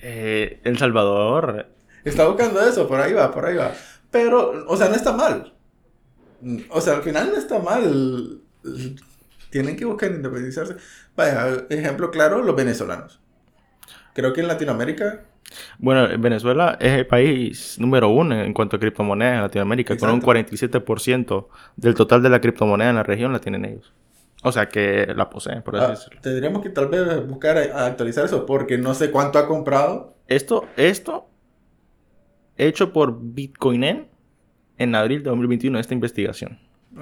Eh, 0.01 0.59
el 0.63 0.77
Salvador... 0.77 1.69
Está 2.03 2.27
buscando 2.27 2.61
eso, 2.61 2.87
por 2.87 2.99
ahí 2.99 3.13
va, 3.13 3.31
por 3.31 3.45
ahí 3.45 3.55
va. 3.55 3.71
Pero, 4.11 4.65
o 4.67 4.75
sea, 4.75 4.89
no 4.89 4.95
está 4.95 5.13
mal. 5.13 5.53
O 6.69 6.81
sea, 6.81 6.95
al 6.95 7.03
final 7.03 7.31
no 7.31 7.37
está 7.37 7.59
mal. 7.59 8.41
Tienen 9.49 9.77
que 9.77 9.85
buscar 9.85 10.11
independizarse. 10.11 10.75
Vaya, 11.15 11.65
ejemplo 11.69 12.11
claro, 12.11 12.43
los 12.43 12.55
venezolanos. 12.55 13.22
Creo 14.13 14.33
que 14.33 14.41
en 14.41 14.47
Latinoamérica 14.47 15.25
bueno, 15.77 16.07
Venezuela 16.19 16.77
es 16.79 16.93
el 16.93 17.07
país 17.07 17.77
número 17.79 18.09
uno 18.09 18.39
en 18.41 18.53
cuanto 18.53 18.77
a 18.77 18.79
criptomonedas 18.79 19.35
en 19.35 19.41
Latinoamérica, 19.41 19.97
con 19.97 20.09
un 20.09 20.21
47% 20.21 21.47
del 21.75 21.95
total 21.95 22.23
de 22.23 22.29
la 22.29 22.41
criptomoneda 22.41 22.89
en 22.89 22.95
la 22.95 23.03
región 23.03 23.33
la 23.33 23.39
tienen 23.39 23.65
ellos. 23.65 23.93
O 24.43 24.51
sea 24.51 24.67
que 24.67 25.07
la 25.15 25.29
poseen, 25.29 25.61
por 25.61 25.77
así 25.77 25.85
ah, 25.85 25.89
decirlo. 25.91 26.21
Tendríamos 26.21 26.61
que 26.61 26.69
tal 26.69 26.87
vez 26.87 27.25
buscar 27.27 27.57
actualizar 27.57 28.25
eso, 28.25 28.45
porque 28.45 28.77
no 28.77 28.93
sé 28.93 29.09
cuánto 29.09 29.39
ha 29.39 29.47
comprado. 29.47 30.15
Esto, 30.27 30.67
esto, 30.75 31.29
hecho 32.57 32.91
por 32.91 33.17
Bitcoinen 33.21 34.09
en 34.77 34.95
abril 34.95 35.23
de 35.23 35.29
2021, 35.29 35.79
esta 35.79 35.93
investigación. 35.93 36.59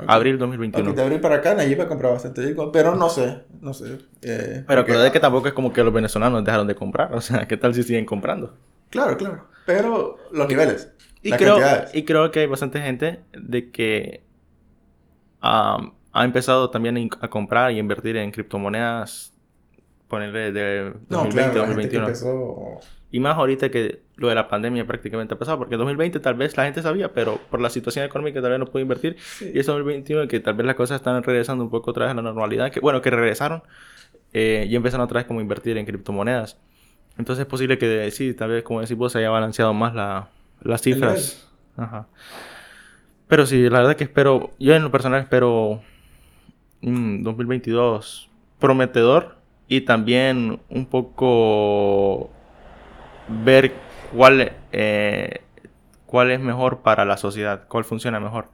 Abril 0.07 0.37
2021. 0.37 0.93
de 0.93 1.01
abril 1.01 1.19
para 1.19 1.35
acá, 1.35 1.53
Nayib 1.53 1.81
ha 1.81 1.87
comprado 1.87 2.13
bastante 2.13 2.45
Bitcoin, 2.45 2.71
pero 2.71 2.95
no 2.95 3.09
sé, 3.09 3.43
no 3.59 3.73
sé. 3.73 3.97
Eh, 4.21 4.63
pero 4.67 4.85
creo 4.85 5.01
de 5.01 5.11
que 5.11 5.19
tampoco 5.19 5.47
es 5.47 5.53
como 5.53 5.73
que 5.73 5.83
los 5.83 5.93
venezolanos 5.93 6.43
dejaron 6.43 6.67
de 6.67 6.75
comprar, 6.75 7.13
o 7.13 7.21
sea, 7.21 7.47
¿qué 7.47 7.57
tal 7.57 7.73
si 7.73 7.83
siguen 7.83 8.05
comprando? 8.05 8.55
Claro, 8.89 9.17
claro. 9.17 9.47
Pero 9.65 10.17
los 10.31 10.47
niveles. 10.47 10.91
Y, 11.21 11.31
creo, 11.31 11.57
y 11.93 12.03
creo 12.03 12.31
que 12.31 12.39
hay 12.41 12.47
bastante 12.47 12.81
gente 12.81 13.21
de 13.33 13.69
que 13.69 14.23
ha 15.41 16.23
empezado 16.23 16.69
también 16.69 17.09
a 17.19 17.27
comprar 17.29 17.71
y 17.71 17.79
invertir 17.79 18.17
en 18.17 18.31
criptomonedas, 18.31 19.33
ponerle 20.07 20.51
de 20.51 20.93
2020 21.09 21.59
2021. 21.59 22.79
Y 23.11 23.19
más 23.19 23.37
ahorita 23.37 23.69
que 23.69 24.01
lo 24.15 24.29
de 24.29 24.35
la 24.35 24.47
pandemia 24.47 24.87
prácticamente 24.87 25.33
ha 25.33 25.37
pasado, 25.37 25.57
porque 25.57 25.75
en 25.75 25.79
2020 25.79 26.19
tal 26.21 26.35
vez 26.35 26.55
la 26.55 26.63
gente 26.63 26.81
sabía, 26.81 27.13
pero 27.13 27.39
por 27.49 27.59
la 27.59 27.69
situación 27.69 28.05
económica 28.05 28.41
tal 28.41 28.51
vez 28.51 28.59
no 28.59 28.65
pudo 28.67 28.81
invertir. 28.81 29.17
Y 29.41 29.59
es 29.59 29.65
2021 29.65 30.27
que 30.27 30.39
tal 30.39 30.53
vez 30.53 30.65
las 30.65 30.75
cosas 30.75 30.95
están 30.95 31.21
regresando 31.21 31.63
un 31.63 31.69
poco 31.69 31.91
otra 31.91 32.05
vez 32.05 32.11
a 32.11 32.15
la 32.15 32.21
normalidad, 32.21 32.71
que 32.71 32.79
bueno, 32.79 33.01
que 33.01 33.09
regresaron 33.09 33.63
eh, 34.31 34.65
y 34.69 34.75
empezaron 34.75 35.03
otra 35.03 35.19
vez 35.19 35.27
como 35.27 35.39
a 35.39 35.43
invertir 35.43 35.77
en 35.77 35.85
criptomonedas. 35.85 36.57
Entonces 37.17 37.43
es 37.43 37.47
posible 37.47 37.77
que 37.77 38.09
sí, 38.11 38.33
tal 38.33 38.51
vez 38.51 38.63
como 38.63 38.79
decís 38.79 38.95
vos, 38.95 39.11
se 39.11 39.19
haya 39.19 39.29
balanceado 39.29 39.73
más 39.73 39.93
la, 39.93 40.29
las 40.61 40.81
cifras. 40.81 41.49
Ajá. 41.75 42.07
Pero 43.27 43.45
sí, 43.45 43.69
la 43.69 43.79
verdad 43.79 43.95
que 43.95 44.05
espero, 44.05 44.51
yo 44.59 44.73
en 44.75 44.83
lo 44.83 44.91
personal 44.91 45.21
espero 45.21 45.81
un 46.81 47.23
2022 47.23 48.29
prometedor 48.59 49.37
y 49.67 49.81
también 49.81 50.59
un 50.69 50.85
poco 50.85 52.29
ver 53.27 53.73
cuál, 54.13 54.53
eh, 54.71 55.41
cuál 56.05 56.31
es 56.31 56.39
mejor 56.39 56.81
para 56.81 57.05
la 57.05 57.17
sociedad, 57.17 57.67
cuál 57.67 57.83
funciona 57.83 58.19
mejor, 58.19 58.49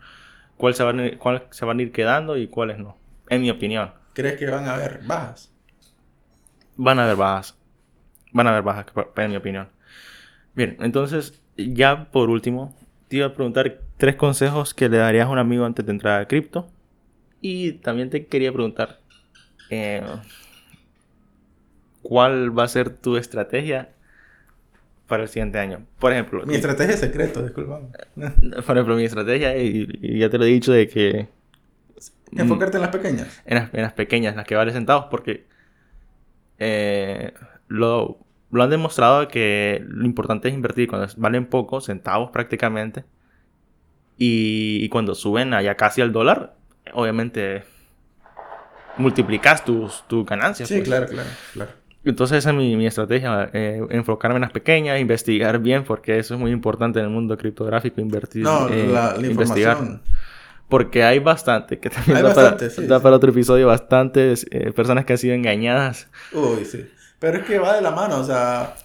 cuál 0.58 0.74
se, 0.76 0.84
van, 0.84 1.18
cuál 1.18 1.44
se 1.52 1.66
van 1.66 1.80
a 1.80 1.82
ir 1.82 1.92
quedando 1.92 2.38
y 2.38 2.48
cuáles 2.48 2.78
no, 2.78 2.98
en 3.30 3.42
mi 3.42 3.50
opinión. 3.50 3.92
¿Crees 4.14 4.38
que 4.38 4.50
van 4.50 4.66
a 4.68 4.76
haber 4.76 5.02
bajas? 5.06 5.54
Van 6.76 7.00
a 7.00 7.04
haber 7.04 7.16
bajas. 7.16 7.58
Van 8.32 8.48
a 8.48 8.52
haber 8.52 8.64
bajas, 8.64 8.86
en 9.16 9.32
mi 9.32 9.38
opinión. 9.38 9.70
Bien, 10.56 10.78
entonces, 10.80 11.42
ya 11.56 12.10
por 12.12 12.30
último, 12.30 12.76
te 13.08 13.18
iba 13.18 13.28
a 13.28 13.34
preguntar 13.34 13.82
tres 13.98 14.16
consejos 14.16 14.74
que 14.74 14.90
le 14.90 14.98
darías 14.98 15.28
a 15.28 15.30
un 15.30 15.38
amigo 15.38 15.66
antes 15.66 15.86
de 15.86 15.92
entrar 15.92 16.22
a 16.22 16.28
cripto. 16.28 16.68
Y 17.42 17.74
también 17.74 18.10
te 18.10 18.26
quería 18.26 18.52
preguntar, 18.52 19.00
eh, 19.70 20.02
¿cuál 22.02 22.58
va 22.58 22.64
a 22.64 22.68
ser 22.68 22.90
tu 22.90 23.18
estrategia 23.18 23.90
para 25.08 25.24
el 25.24 25.30
siguiente 25.30 25.60
año? 25.60 25.86
Por 26.00 26.12
ejemplo... 26.12 26.46
Mi 26.46 26.56
estrategia 26.56 26.94
es 26.94 27.00
secreto, 27.00 27.42
disculpa. 27.42 27.82
Por 28.16 28.78
ejemplo, 28.78 28.96
mi 28.96 29.06
estrategia, 29.06 29.58
y, 29.58 30.20
ya 30.20 30.30
te 30.30 30.38
lo 30.38 30.46
he 30.46 30.50
dicho, 30.50 30.72
de 30.72 30.88
que... 30.88 31.28
Enfocarte 32.32 32.78
en 32.78 32.82
las 32.82 32.92
pequeñas. 32.92 33.42
En 33.46 33.56
las, 33.56 33.74
en 33.74 33.82
las 33.82 33.94
pequeñas, 33.94 34.36
las 34.36 34.46
que 34.46 34.56
valen 34.56 34.74
centavos, 34.74 35.06
porque 35.10 35.46
eh, 36.60 37.34
lo, 37.68 38.20
lo 38.52 38.64
han 38.64 38.70
demostrado 38.70 39.28
que 39.28 39.84
lo 39.88 40.06
importante 40.06 40.48
es 40.48 40.54
invertir 40.54 40.88
cuando 40.88 41.08
valen 41.18 41.46
poco, 41.46 41.82
centavos 41.82 42.32
prácticamente. 42.32 43.06
Y, 44.18 44.90
cuando 44.90 45.14
suben 45.14 45.54
allá 45.54 45.76
casi 45.76 46.02
al 46.02 46.12
dólar, 46.12 46.56
obviamente 46.94 47.64
multiplicas 48.98 49.64
tus, 49.64 50.04
tus 50.08 50.26
ganancias. 50.26 50.68
Sí, 50.68 50.76
pues. 50.76 50.88
claro, 50.88 51.06
claro, 51.08 51.30
claro. 51.54 51.72
Entonces 52.10 52.40
esa 52.40 52.52
es 52.52 52.56
mi, 52.56 52.76
mi 52.76 52.88
estrategia, 52.88 53.50
eh, 53.54 53.86
enfocarme 53.90 54.38
en 54.38 54.42
las 54.42 54.52
pequeñas, 54.52 55.00
investigar 55.00 55.60
bien, 55.60 55.84
porque 55.84 56.20
eso 56.20 56.36
es 56.36 56.40
muy 56.40 56.52
importante 56.52 57.00
en 57.00 57.06
el 57.06 57.12
mundo 57.12 57.38
criptográfico, 57.38 58.02
invertir, 58.02 58.44
no, 58.44 58.70
eh, 58.70 58.88
la, 58.88 59.16
la 59.18 59.28
investigar. 59.28 59.78
Porque 60.70 61.04
hay 61.04 61.20
bastante, 61.20 61.80
que 61.80 61.90
también 61.90 62.22
da, 62.22 62.34
para, 62.34 62.58
da 62.58 63.00
para, 63.00 63.16
otro 63.16 63.32
episodio, 63.32 63.68
bastantes 63.68 64.46
eh, 64.52 64.72
personas 64.74 65.06
que 65.06 65.14
han 65.14 65.20
sido 65.20 65.34
engañadas. 65.34 66.10
Uy, 66.34 66.66
sí. 66.66 66.86
Pero 67.20 67.38
es 67.38 67.46
que 67.46 67.58
va 67.58 67.76
de 67.76 67.82
la 67.82 67.92
mano, 67.92 68.20
o 68.20 68.24
sea... 68.24 68.76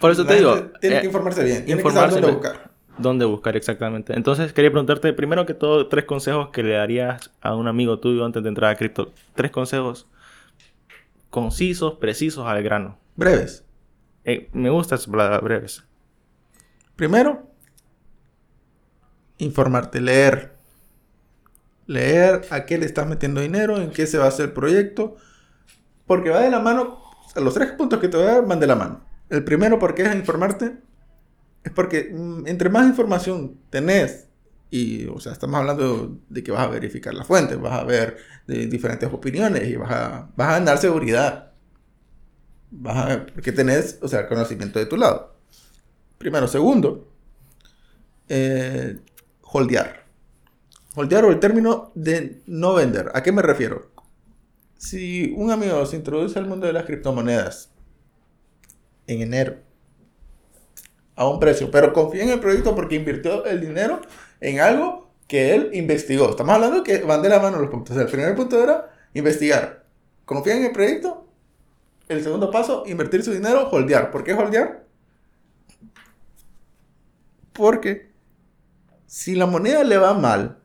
Por 0.00 0.10
eso 0.10 0.26
te 0.26 0.34
digo... 0.34 0.70
Tiene 0.80 1.00
que 1.00 1.06
informarse 1.06 1.44
bien, 1.44 1.64
tiene 1.64 1.80
informarse 1.80 2.16
que 2.16 2.22
saber 2.22 2.34
dónde 2.34 2.48
buscar. 2.48 2.70
Dónde 2.98 3.24
buscar 3.24 3.56
exactamente. 3.56 4.12
Entonces 4.14 4.52
quería 4.52 4.70
preguntarte 4.70 5.12
primero 5.12 5.46
que 5.46 5.54
todo 5.54 5.88
tres 5.88 6.04
consejos 6.04 6.50
que 6.50 6.62
le 6.62 6.74
darías 6.74 7.30
a 7.40 7.54
un 7.54 7.68
amigo 7.68 7.98
tuyo 7.98 8.24
antes 8.24 8.42
de 8.42 8.48
entrar 8.48 8.70
a 8.70 8.76
cripto. 8.76 9.12
Tres 9.34 9.50
consejos 9.50 10.06
concisos, 11.34 11.94
precisos, 11.94 12.46
al 12.46 12.62
grano. 12.62 12.96
Breves. 13.16 13.64
Eh, 14.22 14.50
me 14.52 14.70
gusta 14.70 14.94
esa 14.94 15.10
palabra, 15.10 15.40
breves. 15.40 15.82
Primero, 16.94 17.50
informarte, 19.38 20.00
leer. 20.00 20.56
Leer 21.86 22.42
a 22.50 22.64
qué 22.66 22.78
le 22.78 22.86
estás 22.86 23.08
metiendo 23.08 23.40
dinero, 23.40 23.80
en 23.80 23.90
qué 23.90 24.06
se 24.06 24.16
va 24.16 24.26
a 24.26 24.28
hacer 24.28 24.46
el 24.46 24.52
proyecto. 24.52 25.16
Porque 26.06 26.30
va 26.30 26.38
de 26.38 26.52
la 26.52 26.60
mano, 26.60 27.00
los 27.34 27.52
tres 27.52 27.72
puntos 27.72 27.98
que 27.98 28.06
te 28.06 28.16
voy 28.16 28.26
a 28.26 28.34
dar 28.34 28.46
van 28.46 28.60
de 28.60 28.68
la 28.68 28.76
mano. 28.76 29.04
El 29.28 29.42
primero, 29.42 29.80
porque 29.80 30.02
es 30.02 30.14
informarte, 30.14 30.76
es 31.64 31.72
porque 31.72 32.12
mm, 32.14 32.46
entre 32.46 32.70
más 32.70 32.86
información 32.86 33.58
tenés, 33.70 34.28
y, 34.70 35.06
o 35.06 35.20
sea, 35.20 35.32
estamos 35.32 35.60
hablando 35.60 36.18
de 36.28 36.42
que 36.42 36.50
vas 36.50 36.62
a 36.62 36.68
verificar 36.68 37.14
la 37.14 37.24
fuente, 37.24 37.56
vas 37.56 37.80
a 37.80 37.84
ver 37.84 38.16
de 38.46 38.66
diferentes 38.66 39.12
opiniones 39.12 39.68
y 39.68 39.76
vas 39.76 39.90
a, 39.90 40.30
vas 40.36 40.48
a 40.48 40.52
ganar 40.58 40.78
seguridad. 40.78 41.52
Vas 42.70 42.96
a, 42.96 43.26
porque 43.26 43.52
tenés, 43.52 43.98
o 44.02 44.08
sea, 44.08 44.26
conocimiento 44.26 44.78
de 44.78 44.86
tu 44.86 44.96
lado. 44.96 45.36
Primero. 46.18 46.48
Segundo, 46.48 47.08
eh, 48.28 48.98
holdear. 49.42 50.06
Holdear 50.96 51.24
o 51.24 51.30
el 51.30 51.38
término 51.38 51.92
de 51.94 52.42
no 52.46 52.74
vender. 52.74 53.10
¿A 53.14 53.22
qué 53.22 53.30
me 53.30 53.42
refiero? 53.42 53.90
Si 54.76 55.32
un 55.36 55.50
amigo 55.50 55.84
se 55.86 55.96
introduce 55.96 56.38
al 56.38 56.46
mundo 56.46 56.66
de 56.66 56.72
las 56.72 56.84
criptomonedas 56.84 57.70
en 59.06 59.22
enero 59.22 59.56
a 61.16 61.28
un 61.28 61.38
precio, 61.38 61.70
pero 61.70 61.92
confía 61.92 62.24
en 62.24 62.30
el 62.30 62.40
proyecto 62.40 62.74
porque 62.74 62.96
invirtió 62.96 63.44
el 63.44 63.60
dinero 63.60 64.00
en 64.44 64.60
algo 64.60 65.10
que 65.26 65.54
él 65.54 65.70
investigó. 65.72 66.30
Estamos 66.30 66.54
hablando 66.54 66.84
que 66.84 66.98
van 66.98 67.22
de 67.22 67.30
la 67.30 67.40
mano 67.40 67.58
los 67.58 67.70
puntos. 67.70 67.96
el 67.96 68.06
primer 68.06 68.34
punto 68.34 68.62
era 68.62 68.90
investigar. 69.14 69.84
Confía 70.26 70.56
en 70.56 70.64
el 70.64 70.72
proyecto. 70.72 71.26
El 72.08 72.22
segundo 72.22 72.50
paso, 72.50 72.84
invertir 72.86 73.22
su 73.22 73.32
dinero, 73.32 73.70
holdear. 73.70 74.10
¿Por 74.10 74.22
qué 74.22 74.34
holdear? 74.34 74.84
Porque 77.54 78.10
si 79.06 79.34
la 79.34 79.46
moneda 79.46 79.82
le 79.82 79.96
va 79.96 80.12
mal 80.12 80.58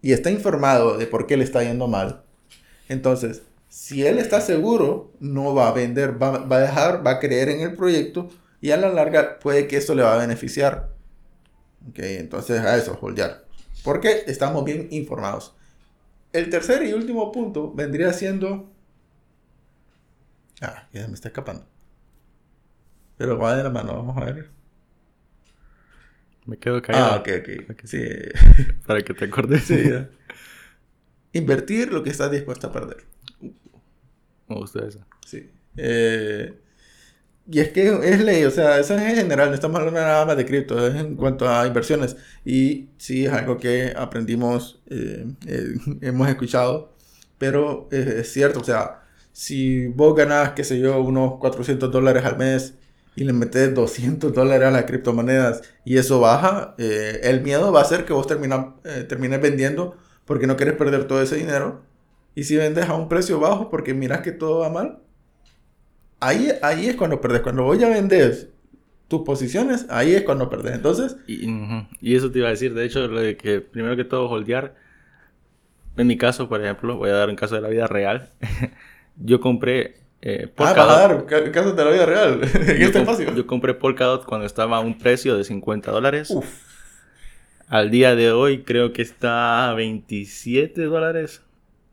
y 0.00 0.12
está 0.12 0.30
informado 0.30 0.96
de 0.96 1.06
por 1.06 1.26
qué 1.26 1.36
le 1.36 1.42
está 1.42 1.64
yendo 1.64 1.88
mal, 1.88 2.22
entonces, 2.88 3.42
si 3.68 4.06
él 4.06 4.18
está 4.18 4.40
seguro, 4.40 5.10
no 5.18 5.52
va 5.52 5.66
a 5.66 5.72
vender, 5.72 6.22
va, 6.22 6.38
va 6.38 6.56
a 6.56 6.60
dejar, 6.60 7.04
va 7.04 7.12
a 7.12 7.18
creer 7.18 7.48
en 7.48 7.60
el 7.62 7.74
proyecto 7.74 8.28
y 8.60 8.70
a 8.70 8.76
la 8.76 8.90
larga 8.90 9.40
puede 9.40 9.66
que 9.66 9.78
esto 9.78 9.96
le 9.96 10.04
va 10.04 10.14
a 10.14 10.18
beneficiar. 10.18 10.95
Ok, 11.88 11.98
entonces 11.98 12.60
a 12.60 12.76
eso, 12.76 12.98
holdear. 13.00 13.44
Porque 13.84 14.24
estamos 14.26 14.64
bien 14.64 14.88
informados. 14.90 15.54
El 16.32 16.50
tercer 16.50 16.82
y 16.84 16.92
último 16.92 17.30
punto 17.32 17.72
vendría 17.72 18.12
siendo... 18.12 18.70
Ah, 20.60 20.88
ya 20.92 21.06
me 21.06 21.14
está 21.14 21.28
escapando. 21.28 21.66
Pero 23.16 23.38
va 23.38 23.56
de 23.56 23.62
la 23.62 23.70
mano, 23.70 23.94
vamos 23.94 24.16
a 24.16 24.24
ver. 24.24 24.50
Me 26.44 26.58
quedo 26.58 26.80
callado. 26.82 27.14
Ah, 27.14 27.16
ok, 27.18 27.28
ok. 27.70 27.80
Sí. 27.84 28.02
Para 28.86 29.02
que 29.02 29.14
te 29.14 29.24
acordes. 29.24 29.64
Sí, 29.64 29.90
Invertir 31.32 31.92
lo 31.92 32.02
que 32.02 32.10
estás 32.10 32.30
dispuesto 32.30 32.68
a 32.68 32.72
perder. 32.72 33.04
Me 34.48 34.56
gusta 34.56 34.86
eso. 34.86 35.04
Sí. 35.26 35.50
Eh, 35.76 36.54
y 37.48 37.60
es 37.60 37.70
que 37.70 37.86
es 38.02 38.20
ley, 38.20 38.44
o 38.44 38.50
sea, 38.50 38.78
eso 38.78 38.94
es 38.96 39.02
en 39.02 39.16
general, 39.16 39.50
no 39.50 39.54
estamos 39.54 39.78
hablando 39.78 40.00
nada 40.00 40.26
más 40.26 40.36
de 40.36 40.44
cripto, 40.44 40.84
es 40.86 40.96
en 40.96 41.14
cuanto 41.16 41.48
a 41.48 41.66
inversiones. 41.66 42.16
Y 42.44 42.88
sí, 42.98 43.26
es 43.26 43.32
algo 43.32 43.58
que 43.58 43.92
aprendimos, 43.96 44.80
eh, 44.88 45.26
eh, 45.46 45.74
hemos 46.00 46.28
escuchado, 46.28 46.92
pero 47.38 47.88
es 47.92 48.32
cierto, 48.32 48.60
o 48.60 48.64
sea, 48.64 49.02
si 49.32 49.86
vos 49.88 50.16
ganás, 50.16 50.50
qué 50.52 50.64
sé 50.64 50.78
yo, 50.80 51.00
unos 51.00 51.38
400 51.38 51.90
dólares 51.92 52.24
al 52.24 52.38
mes 52.38 52.74
y 53.14 53.24
le 53.24 53.32
metes 53.32 53.74
200 53.74 54.32
dólares 54.32 54.68
a 54.68 54.70
las 54.70 54.84
criptomonedas 54.84 55.62
y 55.84 55.98
eso 55.98 56.20
baja, 56.20 56.74
eh, 56.78 57.20
el 57.24 57.42
miedo 57.42 57.72
va 57.72 57.80
a 57.80 57.82
hacer 57.82 58.04
que 58.04 58.12
vos 58.12 58.26
termines 58.26 59.40
vendiendo 59.40 59.96
porque 60.24 60.46
no 60.46 60.56
quieres 60.56 60.76
perder 60.76 61.06
todo 61.06 61.22
ese 61.22 61.36
dinero. 61.36 61.82
Y 62.34 62.44
si 62.44 62.56
vendes 62.56 62.88
a 62.88 62.94
un 62.94 63.08
precio 63.08 63.40
bajo 63.40 63.70
porque 63.70 63.94
miras 63.94 64.20
que 64.22 64.32
todo 64.32 64.60
va 64.60 64.70
mal, 64.70 65.00
ahí, 66.20 66.50
ahí 66.62 66.86
es 66.88 66.96
cuando 66.96 67.20
perdes. 67.20 67.40
Cuando 67.40 67.64
voy 67.64 67.82
a 67.82 67.88
vender 67.88 68.50
tus 69.08 69.22
posiciones, 69.22 69.86
ahí 69.88 70.14
es 70.14 70.22
cuando 70.22 70.48
perdes. 70.48 70.74
Entonces... 70.74 71.16
Y, 71.26 71.48
y, 72.00 72.16
eso 72.16 72.30
te 72.30 72.38
iba 72.38 72.48
a 72.48 72.50
decir, 72.50 72.74
de 72.74 72.84
hecho, 72.84 73.06
lo 73.06 73.20
de 73.20 73.36
que 73.36 73.60
primero 73.60 73.96
que 73.96 74.04
todo 74.04 74.28
holdear, 74.28 74.74
en 75.96 76.06
mi 76.06 76.16
caso, 76.16 76.48
por 76.48 76.62
ejemplo, 76.62 76.96
voy 76.96 77.10
a 77.10 77.14
dar 77.14 77.28
un 77.28 77.36
caso 77.36 77.54
de 77.54 77.60
la 77.60 77.68
vida 77.68 77.86
real. 77.86 78.30
yo 79.16 79.40
compré... 79.40 79.98
Eh, 80.22 80.50
ah, 80.56 80.72
vas 80.74 80.76
a 80.76 81.08
dar 81.08 81.26
caso 81.52 81.74
de 81.74 81.84
la 81.84 81.90
vida 81.90 82.06
real 82.06 82.40
en 82.54 82.82
este 82.82 82.98
espacio. 82.98 83.34
Yo 83.34 83.46
compré 83.46 83.74
Polkadot 83.74 84.24
cuando 84.24 84.46
estaba 84.46 84.78
a 84.78 84.80
un 84.80 84.98
precio 84.98 85.36
de 85.36 85.44
50 85.44 85.90
dólares. 85.90 86.34
Al 87.68 87.90
día 87.90 88.16
de 88.16 88.32
hoy 88.32 88.62
creo 88.62 88.92
que 88.92 89.02
está 89.02 89.70
a 89.70 89.74
27 89.74 90.82
dólares. 90.84 91.42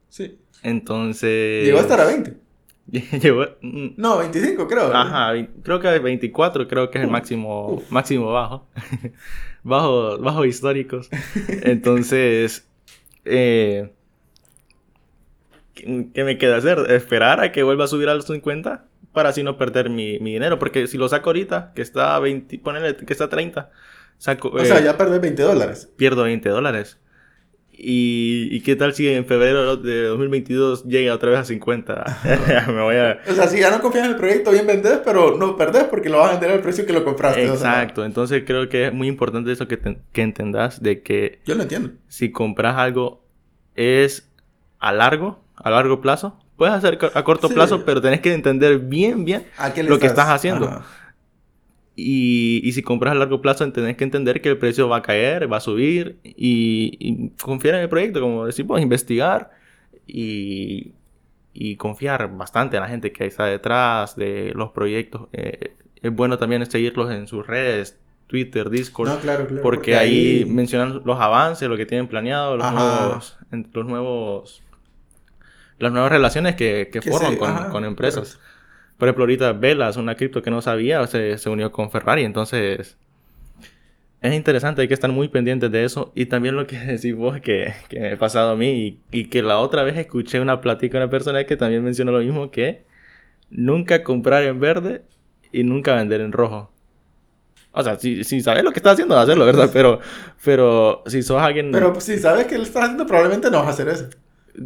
Sí. 0.10 0.40
Entonces... 0.64 1.66
Llegó 1.66 1.80
a 1.80 1.82
estar 1.82 2.00
a 2.00 2.06
20. 2.06 2.43
Mm, 3.62 3.94
no, 3.96 4.18
25 4.18 4.68
creo. 4.68 4.94
Ajá, 4.94 5.32
creo 5.64 5.80
que 5.80 6.00
24 6.00 6.68
creo 6.68 6.92
que 6.92 6.98
es 7.00 7.04
el 7.06 7.10
máximo, 7.10 7.82
máximo 7.90 8.32
bajo. 8.32 8.68
bajo. 9.64 10.18
Bajo 10.20 10.46
históricos. 10.46 11.10
Entonces, 11.64 12.68
eh, 13.26 13.94
¿qué 15.74 16.24
me 16.24 16.38
queda 16.38 16.58
hacer? 16.58 16.78
¿Esperar 16.90 17.40
a 17.40 17.52
que 17.52 17.64
vuelva 17.64 17.86
a 17.86 17.88
subir 17.88 18.10
a 18.10 18.16
los 18.16 18.26
50? 18.26 18.86
para 19.14 19.30
así 19.30 19.44
no 19.44 19.58
perder 19.58 19.90
mi, 19.90 20.20
mi 20.20 20.34
dinero. 20.34 20.60
Porque 20.60 20.88
si 20.88 20.98
lo 20.98 21.08
saco 21.08 21.30
ahorita, 21.30 21.72
que 21.74 21.82
está 21.82 22.16
a 22.16 22.20
20, 22.20 22.60
ponele 22.60 22.96
que 22.98 23.14
está 23.14 23.26
a 23.26 23.30
30, 23.30 23.70
saco... 24.18 24.50
O 24.50 24.66
sea, 24.66 24.80
eh, 24.80 24.84
ya 24.84 24.98
perdés 24.98 25.22
20 25.22 25.42
dólares. 25.44 25.90
pierdo 25.96 26.24
20 26.24 26.50
dólares. 26.50 27.00
Y, 27.86 28.48
y 28.50 28.62
qué 28.62 28.78
tal 28.78 28.94
si 28.94 29.08
en 29.10 29.26
febrero 29.26 29.76
de 29.76 30.04
2022 30.04 30.86
llega 30.86 31.14
otra 31.14 31.32
vez 31.32 31.40
a 31.40 31.44
50? 31.44 32.22
Me 32.68 32.82
voy 32.82 32.96
a... 32.96 33.20
O 33.30 33.34
sea, 33.34 33.48
si 33.48 33.60
ya 33.60 33.70
no 33.72 33.82
confías 33.82 34.06
en 34.06 34.12
el 34.12 34.18
proyecto, 34.18 34.52
bien 34.52 34.66
vendés, 34.66 35.00
pero 35.04 35.38
no 35.38 35.58
perdés 35.58 35.84
porque 35.86 36.10
lo 36.10 36.20
vas 36.20 36.30
a 36.30 36.32
vender 36.34 36.52
al 36.52 36.62
precio 36.62 36.86
que 36.86 36.94
lo 36.94 37.04
compraste. 37.04 37.50
o 37.50 37.58
sea, 37.58 37.72
Exacto, 37.82 38.06
entonces 38.06 38.44
creo 38.48 38.70
que 38.70 38.88
es 38.88 38.94
muy 38.94 39.08
importante 39.10 39.52
eso 39.52 39.68
que, 39.68 39.76
te- 39.78 39.98
que 40.14 40.22
entendas 40.22 40.82
de 40.82 41.02
que 41.02 41.40
yo 41.46 41.56
lo 41.56 41.64
entiendo. 41.64 41.90
si 42.08 42.32
compras 42.32 42.78
algo 42.78 43.22
es 43.76 44.30
a 44.80 44.94
largo, 44.94 45.44
a 45.56 45.70
largo 45.70 46.00
plazo. 46.00 46.40
Puedes 46.56 46.76
hacer 46.76 47.00
a 47.14 47.24
corto 47.24 47.48
Sí. 47.50 47.54
plazo, 47.56 47.84
pero 47.84 48.00
tenés 48.00 48.22
que 48.22 48.32
entender 48.34 48.78
bien, 48.80 49.26
bien 49.26 49.46
¿A 49.58 49.74
qué 49.74 49.84
le 49.84 49.90
lo 49.90 50.00
que 50.00 50.06
estás 50.08 50.30
haciendo. 50.30 50.68
Ajá. 50.68 50.86
Y, 51.96 52.62
y 52.64 52.72
si 52.72 52.82
compras 52.82 53.12
a 53.12 53.16
largo 53.16 53.40
plazo, 53.42 53.72
tenés 53.72 53.96
que 53.98 54.04
entender 54.04 54.42
que 54.42 54.50
el 54.50 54.58
precio 54.58 54.90
va 54.90 54.98
a 54.98 55.02
caer, 55.04 55.52
va 55.52 55.58
a 55.58 55.60
subir 55.62 56.18
y, 56.24 56.98
y 57.00 57.30
confiar 57.42 57.76
en 57.76 57.82
el 57.82 57.90
proyecto, 57.90 58.20
como 58.20 58.46
decimos, 58.48 58.82
investigar 58.82 59.52
y, 60.08 60.94
y 61.54 61.76
confiar 61.76 62.36
bastante 62.36 62.78
en 62.78 62.84
la 62.84 62.90
gente 62.90 63.12
que 63.12 63.26
está 63.26 63.46
detrás 63.46 64.16
de 64.16 64.54
los 64.56 64.72
proyectos. 64.72 65.28
Eh, 65.34 65.76
es 66.02 66.12
bueno 66.12 66.38
también 66.40 66.66
seguirlos 66.66 67.12
en 67.12 67.28
sus 67.28 67.46
redes, 67.46 68.00
Twitter, 68.28 68.70
Discord, 68.72 69.10
No, 69.10 69.20
claro, 69.20 69.46
claro. 69.46 69.62
porque, 69.62 69.96
ahí 69.96 70.46
mencionan 70.48 71.02
los 71.06 71.20
avances, 71.20 71.70
lo 71.70 71.78
que 71.78 71.86
tienen 71.86 72.08
planeado, 72.08 72.58
los 72.58 72.72
nuevos, 72.72 73.38
los 73.72 73.86
nuevos, 73.86 74.64
las 75.78 75.92
nuevas 75.92 76.12
relaciones 76.12 76.56
que, 76.56 76.90
que 76.92 77.00
Que 77.02 77.12
forman 77.12 77.34
se- 77.34 77.70
con, 77.70 77.86
empresas. 77.86 78.40
Por 79.04 79.10
ejemplo, 79.10 79.24
ahorita 79.24 79.54
Velas, 79.54 79.98
una 79.98 80.16
cripto 80.16 80.42
que 80.42 80.50
no 80.52 80.62
sabía, 80.62 81.06
se, 81.08 81.38
se 81.38 81.50
unió 81.50 81.72
con 81.74 81.92
Ferrari. 81.92 82.24
Entonces, 82.24 82.98
es 84.22 84.34
interesante, 84.34 84.82
hay 84.82 84.88
que 84.88 84.94
estar 84.94 85.12
muy 85.12 85.28
pendientes 85.28 85.70
de 85.72 85.84
eso. 85.84 86.12
Y 86.16 86.28
también 86.28 86.56
lo 86.56 86.66
que 86.66 86.78
decís 86.80 87.16
vos, 87.16 87.40
que, 87.42 87.74
que 87.90 88.00
me 88.00 88.12
ha 88.14 88.18
pasado 88.18 88.52
a 88.52 88.56
mí, 88.56 89.00
y, 89.12 89.20
y 89.20 89.26
que 89.26 89.42
la 89.42 89.60
otra 89.60 89.84
vez 89.84 89.98
escuché 89.98 90.40
una 90.40 90.62
plática 90.62 90.98
de 90.98 91.04
una 91.06 91.12
persona 91.12 91.46
que 91.46 91.58
también 91.58 91.84
mencionó 91.84 92.12
lo 92.12 92.20
mismo, 92.20 92.50
que 92.52 92.86
nunca 93.50 94.04
comprar 94.04 94.44
en 94.44 94.60
verde 94.60 95.04
y 95.52 95.64
nunca 95.64 95.96
vender 95.96 96.22
en 96.22 96.32
rojo. 96.32 96.72
O 97.72 97.84
sea, 97.84 97.98
si, 98.00 98.24
si 98.24 98.42
sabes 98.42 98.64
lo 98.64 98.72
que 98.72 98.80
estás 98.80 98.94
haciendo, 98.94 99.18
hacerlo, 99.18 99.46
¿verdad? 99.46 99.70
Pero, 99.74 100.00
pero 100.44 101.04
si 101.08 101.24
sos 101.24 101.42
alguien... 101.42 101.72
Pero 101.72 101.92
pues, 101.92 102.06
si 102.06 102.20
sabes 102.20 102.46
que 102.46 102.58
lo 102.58 102.64
estás 102.64 102.84
haciendo, 102.84 103.06
probablemente 103.08 103.50
no 103.50 103.60
vas 103.60 103.68
a 103.68 103.70
hacer 103.72 103.88
eso. 103.90 104.10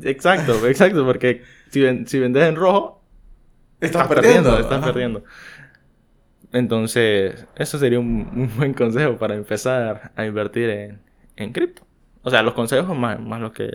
Exacto, 0.03 0.67
exacto, 0.67 1.05
porque 1.05 1.41
si, 1.69 1.79
ven- 1.79 2.05
si 2.07 2.19
vendes 2.19 2.43
en 2.43 2.55
rojo, 2.55 2.96
Estás, 3.79 4.07
perdiendo, 4.07 4.49
perdiendo. 4.49 4.59
estás 4.59 4.83
perdiendo. 4.85 5.23
Entonces, 6.51 7.45
eso 7.55 7.77
sería 7.77 7.99
un, 7.99 8.07
un 8.35 8.51
buen 8.57 8.73
consejo 8.73 9.17
para 9.17 9.35
empezar 9.35 10.11
a 10.15 10.25
invertir 10.25 10.69
en, 10.69 11.01
en 11.35 11.51
cripto. 11.51 11.83
O 12.23 12.29
sea, 12.29 12.41
los 12.43 12.53
consejos 12.53 12.97
más, 12.97 13.19
más 13.19 13.39
los 13.39 13.51
que, 13.51 13.69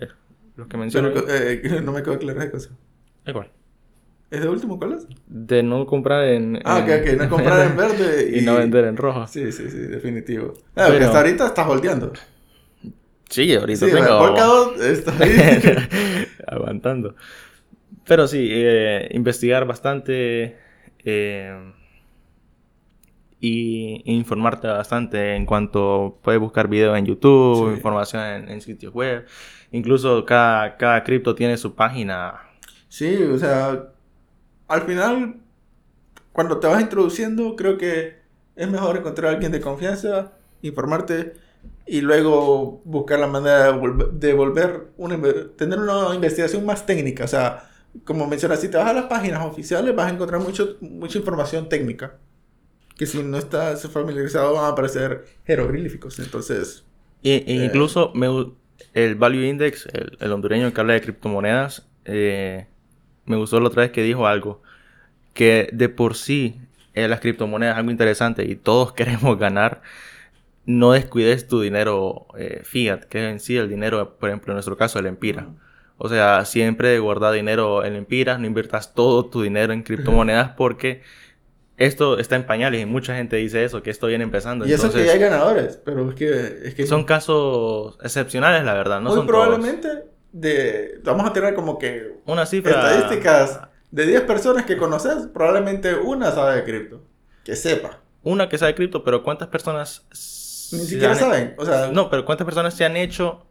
los 0.55 0.67
que 0.67 0.77
menciono. 0.77 1.09
Pero, 1.13 1.25
eh, 1.29 1.81
no 1.83 1.91
me 1.91 2.03
quedó 2.03 2.17
claro 2.19 2.39
esa 2.39 2.51
cosa. 2.51 2.69
Igual. 3.25 3.49
¿Es 4.29 4.41
de 4.41 4.49
último 4.49 4.79
cuál 4.79 4.93
es? 4.93 5.07
De 5.27 5.61
no 5.61 5.85
comprar 5.85 6.23
en... 6.25 6.59
Ah, 6.65 6.79
en- 6.79 6.83
ok, 6.83 7.13
ok. 7.13 7.21
No 7.21 7.29
comprar 7.29 7.67
en 7.67 7.77
verde 7.77 8.29
y... 8.33 8.39
y 8.39 8.41
no 8.41 8.55
vender 8.55 8.85
en 8.85 8.97
rojo. 8.97 9.27
Sí, 9.27 9.51
sí, 9.51 9.69
sí, 9.69 9.77
definitivo. 9.77 10.53
Ah, 10.75 10.87
Pero- 10.89 11.05
hasta 11.05 11.17
ahorita 11.19 11.45
estás 11.47 11.67
volteando. 11.67 12.11
Sí, 13.29 13.53
ahorita 13.55 13.85
Sí, 13.85 13.91
tengo... 13.91 14.73
el 14.75 14.81
está 14.81 15.11
ahí. 15.23 16.27
aguantando. 16.47 17.15
Pero 18.07 18.27
sí, 18.27 18.47
eh, 18.51 19.09
investigar 19.13 19.65
bastante 19.65 20.57
eh, 21.05 21.73
y 23.39 24.01
e 24.05 24.13
informarte 24.13 24.67
bastante 24.67 25.35
en 25.35 25.45
cuanto 25.45 26.19
puedes 26.21 26.39
buscar 26.39 26.67
videos 26.67 26.97
en 26.97 27.05
YouTube, 27.05 27.69
Sí. 27.69 27.75
información 27.75 28.23
en, 28.23 28.49
en 28.49 28.61
sitios 28.61 28.93
web. 28.93 29.25
Incluso 29.71 30.25
cada, 30.25 30.77
cada 30.77 31.03
cripto 31.03 31.35
tiene 31.35 31.57
su 31.57 31.75
página. 31.75 32.41
Sí, 32.87 33.15
o 33.23 33.37
sea, 33.37 33.89
al 34.67 34.81
final, 34.83 35.37
cuando 36.31 36.59
te 36.59 36.67
vas 36.67 36.81
introduciendo, 36.81 37.55
creo 37.55 37.77
que 37.77 38.17
es 38.55 38.69
mejor 38.69 38.97
encontrar 38.97 39.31
a 39.31 39.33
alguien 39.35 39.51
de 39.51 39.61
confianza, 39.61 40.33
informarte 40.61 41.33
y 41.85 42.01
luego 42.01 42.81
buscar 42.85 43.19
la 43.19 43.27
manera 43.27 43.65
de, 43.65 43.71
volver, 43.77 44.07
de 44.11 44.33
volver 44.33 44.87
una, 44.97 45.17
inve- 45.17 45.55
tener 45.57 45.79
una 45.79 46.13
investigación 46.15 46.65
más 46.65 46.85
técnica. 46.85 47.25
O 47.25 47.27
sea, 47.27 47.69
como 48.05 48.27
mencionas, 48.27 48.61
si 48.61 48.69
te 48.69 48.77
vas 48.77 48.87
a 48.87 48.93
las 48.93 49.05
páginas 49.05 49.45
oficiales 49.45 49.95
vas 49.95 50.07
a 50.11 50.15
encontrar 50.15 50.41
mucho, 50.41 50.77
mucha 50.81 51.17
información 51.19 51.69
técnica. 51.69 52.19
Que 52.97 53.05
si 53.07 53.23
no 53.23 53.37
estás 53.39 53.87
familiarizado 53.91 54.53
van 54.53 54.65
a 54.65 54.69
aparecer 54.69 55.25
jeroglíficos. 55.45 56.19
Entonces, 56.19 56.85
E, 57.23 57.43
e 57.47 57.65
Eh. 57.65 57.65
incluso 57.65 58.11
me 58.15 58.27
el 58.93 59.15
Value 59.15 59.45
Index, 59.47 59.87
el, 59.93 60.17
el 60.19 60.31
hondureño 60.31 60.73
que 60.73 60.81
habla 60.81 60.93
de 60.93 61.01
criptomonedas, 61.01 61.87
eh, 62.05 62.67
me 63.25 63.37
gustó 63.37 63.59
la 63.59 63.67
otra 63.67 63.83
vez 63.83 63.91
que 63.91 64.03
dijo 64.03 64.27
algo. 64.27 64.61
Que 65.33 65.69
de 65.73 65.89
por 65.89 66.15
sí 66.15 66.61
eh, 66.93 67.07
las 67.07 67.19
criptomonedas 67.21 67.75
es 67.75 67.79
algo 67.79 67.91
interesante 67.91 68.45
y 68.45 68.55
todos 68.55 68.93
queremos 68.95 69.39
ganar. 69.39 69.81
No 70.65 70.93
descuides 70.93 71.47
tu 71.47 71.61
dinero 71.61 72.27
eh, 72.37 72.61
fiat, 72.65 73.05
que 73.05 73.25
es 73.27 73.31
en 73.33 73.39
sí 73.39 73.57
el 73.57 73.69
dinero, 73.69 74.17
por 74.19 74.29
ejemplo, 74.29 74.53
en 74.53 74.55
nuestro 74.55 74.77
caso, 74.77 74.99
el 74.99 75.07
Empira. 75.07 75.49
O 75.97 76.09
sea, 76.09 76.45
siempre 76.45 76.99
guarda 76.99 77.31
dinero 77.31 77.85
en 77.85 77.95
Empiras, 77.95 78.39
no 78.39 78.47
inviertas 78.47 78.93
todo 78.93 79.25
tu 79.29 79.41
dinero 79.43 79.73
en 79.73 79.83
criptomonedas 79.83 80.51
porque 80.57 81.01
esto 81.77 82.17
está 82.19 82.35
en 82.35 82.45
pañales 82.45 82.81
y 82.81 82.85
mucha 82.85 83.15
gente 83.15 83.35
dice 83.37 83.63
eso, 83.63 83.81
que 83.83 83.89
esto 83.89 84.07
viene 84.07 84.23
empezando. 84.23 84.65
y 84.65 84.73
eso 84.73 84.85
Entonces, 84.87 85.01
que 85.01 85.07
ya 85.07 85.13
hay 85.13 85.19
ganadores, 85.19 85.79
pero 85.83 86.09
es 86.09 86.15
que, 86.15 86.59
es 86.67 86.75
que 86.75 86.85
son 86.87 87.03
casos 87.03 87.97
excepcionales, 88.03 88.63
la 88.63 88.73
verdad, 88.73 89.01
no 89.01 89.09
Muy 89.09 89.17
son 89.17 89.27
probablemente 89.27 90.03
de, 90.31 90.99
vamos 91.03 91.29
a 91.29 91.33
tener 91.33 91.53
como 91.53 91.77
que. 91.79 92.15
Una 92.25 92.45
cifra... 92.45 92.71
estadísticas 92.71 93.61
de 93.91 94.05
10 94.07 94.21
personas 94.23 94.65
que 94.65 94.77
conoces, 94.77 95.27
probablemente 95.33 95.95
una 95.95 96.31
sabe 96.31 96.57
de 96.57 96.63
cripto. 96.63 97.01
Que 97.43 97.55
sepa. 97.55 97.99
Una 98.23 98.49
que 98.49 98.57
sabe 98.57 98.73
cripto, 98.75 99.03
pero 99.03 99.21
¿cuántas 99.23 99.47
personas... 99.49 100.07
Ni 100.71 100.79
siquiera 100.79 101.11
han- 101.13 101.19
saben. 101.19 101.55
O 101.57 101.65
sea, 101.65 101.87
No, 101.91 102.09
pero 102.09 102.25
¿cuántas 102.25 102.45
personas 102.45 102.73
se 102.73 102.85
han 102.85 102.97
hecho... 102.97 103.45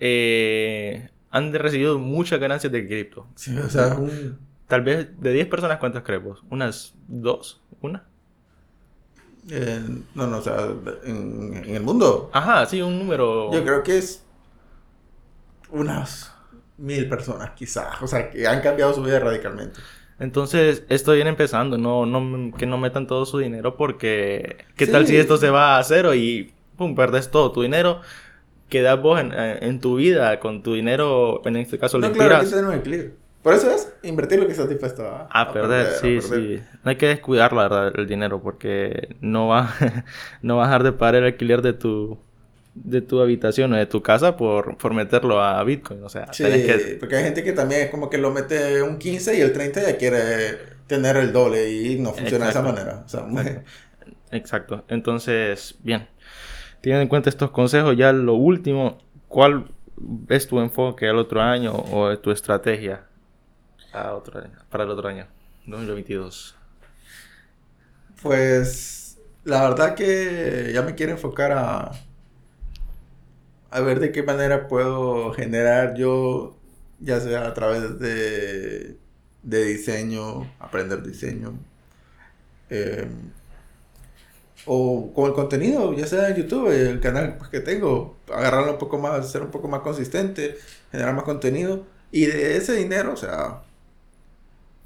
eh, 0.00 1.08
han 1.32 1.52
recibido 1.54 1.98
muchas 1.98 2.38
ganancias 2.40 2.72
de 2.72 2.86
cripto? 2.86 3.26
sí, 3.34 3.56
o 3.58 3.68
sea, 3.68 3.94
un- 3.96 4.38
Tal 4.68 4.82
vez 4.82 5.08
de 5.20 5.32
10 5.32 5.46
personas, 5.48 5.78
¿cuántas 5.78 6.02
crees 6.02 6.22
vos? 6.22 6.42
¿Unas 6.50 6.94
dos? 7.08 7.60
¿Una? 7.82 8.04
eh, 9.50 9.80
no, 10.14 10.26
no, 10.26 10.38
o 10.38 10.42
sea, 10.42 10.68
en, 11.04 11.54
en 11.66 11.74
el 11.76 11.82
mundo, 11.82 12.30
Ajá, 12.32 12.64
sí, 12.66 12.80
un 12.80 12.98
número... 12.98 13.52
yo 13.52 13.62
creo 13.64 13.82
que 13.82 13.98
es 13.98 14.22
unas 15.70 16.32
mil 16.78 17.08
personas 17.08 17.50
quizás. 17.52 18.00
O 18.02 18.06
sea, 18.06 18.30
que 18.30 18.46
han 18.46 18.60
cambiado 18.60 18.92
su 18.94 19.02
vida 19.02 19.18
radicalmente. 19.18 19.80
Entonces, 20.18 20.84
esto 20.88 21.12
viene 21.12 21.30
empezando, 21.30 21.78
no, 21.78 22.06
no, 22.06 22.56
que 22.56 22.66
no 22.66 22.78
metan 22.78 23.06
todo 23.06 23.26
su 23.26 23.38
dinero 23.38 23.76
porque... 23.76 24.64
¿Qué 24.76 24.86
Sí. 24.86 24.92
tal 24.92 25.06
si 25.06 25.16
esto 25.16 25.36
se 25.36 25.50
va 25.50 25.78
a 25.78 25.84
cero 25.84 26.14
y 26.14 26.52
pum, 26.76 26.94
perdes 26.94 27.30
todo 27.30 27.50
tu 27.50 27.62
dinero? 27.62 28.00
Quedas 28.72 29.00
vos 29.02 29.20
en, 29.20 29.32
en 29.34 29.80
tu 29.80 29.96
vida 29.96 30.40
con 30.40 30.62
tu 30.62 30.74
dinero, 30.74 31.42
en 31.46 31.56
este 31.56 31.78
caso, 31.78 31.98
No, 31.98 32.08
le 32.08 32.12
claro, 32.14 32.36
tiras 32.36 32.50
tener 32.50 32.64
un 32.66 32.74
equilibrio. 32.74 33.12
Por 33.42 33.54
eso 33.54 33.70
es 33.70 33.92
invertir 34.02 34.38
lo 34.38 34.46
que 34.46 34.52
estás 34.52 34.68
dispuesto 34.68 35.04
a, 35.06 35.28
a 35.30 35.52
perder. 35.52 35.86
a 35.86 35.90
Sí, 35.90 36.18
perder. 36.20 36.60
sí. 36.60 36.62
No 36.84 36.90
hay 36.90 36.96
que 36.96 37.06
descuidar, 37.08 37.52
la 37.52 37.62
verdad, 37.64 37.92
el 37.98 38.06
dinero 38.06 38.40
porque 38.42 39.16
no 39.20 39.48
va, 39.48 39.74
no 40.42 40.56
va 40.56 40.64
a 40.64 40.66
dejar 40.68 40.82
de 40.84 40.92
pagar 40.92 41.16
el 41.16 41.24
alquiler 41.24 41.60
de 41.62 41.72
tu, 41.72 42.18
de 42.74 43.02
tu 43.02 43.20
habitación 43.20 43.72
o 43.72 43.76
de 43.76 43.86
tu 43.86 44.02
casa 44.02 44.36
por, 44.36 44.76
por 44.78 44.94
meterlo 44.94 45.42
a 45.42 45.62
Bitcoin. 45.64 46.02
O 46.04 46.08
sea, 46.08 46.32
Sí, 46.32 46.44
tenés 46.44 46.64
que... 46.64 46.96
porque 47.00 47.16
hay 47.16 47.24
gente 47.24 47.42
que 47.44 47.52
también 47.52 47.82
es 47.82 47.90
como 47.90 48.08
que 48.10 48.18
lo 48.18 48.30
mete 48.30 48.80
un 48.82 48.98
15 48.98 49.36
y 49.36 49.40
el 49.40 49.52
30 49.52 49.82
ya 49.82 49.96
quiere 49.98 50.58
tener 50.86 51.16
el 51.16 51.32
doble 51.32 51.70
y 51.70 51.98
no 51.98 52.12
funciona 52.14 52.46
Exacto. 52.46 52.46
de 52.46 52.50
esa 52.50 52.62
manera. 52.62 53.02
O 53.04 53.08
sea, 53.08 53.20
muy- 53.22 53.42
Exacto. 54.30 54.84
Entonces, 54.88 55.76
bien. 55.82 56.08
Teniendo 56.82 57.02
en 57.02 57.08
cuenta 57.08 57.30
estos 57.30 57.50
consejos, 57.50 57.96
ya 57.96 58.12
lo 58.12 58.34
último, 58.34 58.98
¿cuál 59.28 59.70
es 60.28 60.48
tu 60.48 60.60
enfoque 60.60 61.08
al 61.08 61.16
otro 61.18 61.40
año 61.40 61.72
o 61.74 62.18
tu 62.18 62.30
estrategia 62.30 63.06
para 64.70 64.84
el 64.84 64.90
otro 64.90 65.08
año, 65.08 65.26
2022? 65.66 66.56
pues 68.22 69.18
la 69.44 69.62
verdad 69.68 69.94
que 69.94 70.70
ya 70.74 70.82
me 70.82 70.94
quiero 70.94 71.12
enfocar 71.12 71.52
a, 71.52 71.92
a 73.70 73.80
ver 73.80 74.00
de 74.00 74.12
qué 74.12 74.22
manera 74.22 74.68
puedo 74.68 75.32
generar 75.32 75.94
yo, 75.96 76.56
ya 77.00 77.20
sea 77.20 77.46
a 77.48 77.54
través 77.54 77.98
de, 77.98 78.98
de 79.42 79.64
diseño, 79.64 80.54
aprender 80.60 81.02
diseño, 81.02 81.58
eh, 82.70 83.08
o 84.66 85.12
con 85.14 85.26
el 85.26 85.32
contenido, 85.32 85.92
ya 85.94 86.06
sea 86.06 86.28
en 86.28 86.36
YouTube, 86.36 86.68
el 86.68 87.00
canal 87.00 87.36
pues, 87.38 87.50
que 87.50 87.60
tengo, 87.60 88.16
agarrarlo 88.32 88.72
un 88.72 88.78
poco 88.78 88.98
más, 88.98 89.30
ser 89.30 89.42
un 89.42 89.50
poco 89.50 89.68
más 89.68 89.80
consistente, 89.80 90.56
generar 90.90 91.14
más 91.14 91.24
contenido, 91.24 91.84
y 92.10 92.26
de 92.26 92.56
ese 92.56 92.74
dinero, 92.74 93.12
o 93.12 93.16
sea, 93.16 93.62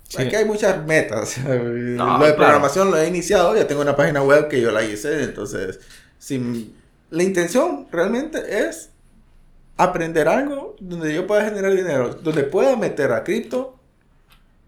Sí. 0.08 0.22
Aquí 0.22 0.36
hay 0.36 0.44
muchas 0.44 0.86
metas. 0.86 1.36
lo 1.44 2.18
de 2.18 2.32
programación 2.34 2.92
lo 2.92 2.96
he 2.96 3.08
iniciado, 3.08 3.56
ya 3.56 3.66
tengo 3.66 3.82
una 3.82 3.96
página 3.96 4.22
web 4.22 4.48
que 4.48 4.60
yo 4.60 4.70
la 4.70 4.84
hice, 4.84 5.24
entonces, 5.24 5.80
sin... 6.18 6.76
la 7.10 7.24
intención 7.24 7.88
realmente 7.90 8.68
es 8.68 8.90
aprender 9.76 10.28
algo 10.28 10.76
donde 10.80 11.12
yo 11.14 11.26
pueda 11.26 11.44
generar 11.44 11.74
dinero, 11.74 12.14
donde 12.14 12.44
pueda 12.44 12.76
meter 12.76 13.12
a 13.12 13.24
cripto 13.24 13.78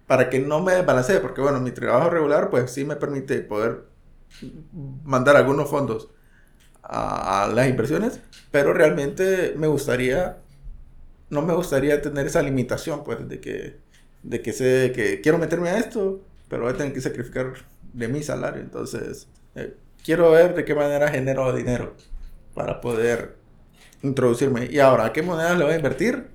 para 0.06 0.28
que 0.28 0.38
no 0.38 0.60
me 0.60 0.74
desbalancee, 0.74 1.20
porque 1.20 1.40
bueno, 1.40 1.60
mi 1.60 1.70
trabajo 1.70 2.10
regular 2.10 2.50
pues 2.50 2.70
sí 2.70 2.84
me 2.84 2.96
permite 2.96 3.40
poder 3.40 3.84
mandar 5.04 5.36
algunos 5.36 5.68
fondos 5.68 6.10
a, 6.82 7.50
las 7.54 7.68
inversiones, 7.68 8.20
pero 8.50 8.72
realmente 8.72 9.54
me 9.56 9.66
gustaría, 9.66 10.38
no 11.30 11.42
me 11.42 11.54
gustaría 11.54 12.00
tener 12.00 12.26
esa 12.26 12.42
limitación 12.42 13.04
pues 13.04 13.28
de 13.28 13.40
que, 13.40 13.80
de 14.22 14.42
que 14.42 14.52
sé 14.52 14.92
que 14.94 15.20
quiero 15.20 15.38
meterme 15.38 15.70
a 15.70 15.78
esto, 15.78 16.20
pero 16.48 16.62
voy 16.62 16.72
a 16.72 16.76
tener 16.76 16.92
que 16.92 17.00
sacrificar 17.00 17.52
de 17.92 18.08
mi 18.08 18.22
salario, 18.22 18.62
entonces 18.62 19.28
eh, 19.54 19.74
quiero 20.04 20.30
ver 20.30 20.54
de 20.54 20.64
qué 20.64 20.74
manera 20.74 21.08
genero 21.08 21.52
dinero 21.54 21.94
para 22.54 22.80
poder 22.80 23.36
introducirme. 24.02 24.68
Y 24.70 24.78
ahora, 24.78 25.06
¿a 25.06 25.12
qué 25.12 25.22
monedas 25.22 25.58
le 25.58 25.64
voy 25.64 25.74
a 25.74 25.76
invertir? 25.76 26.28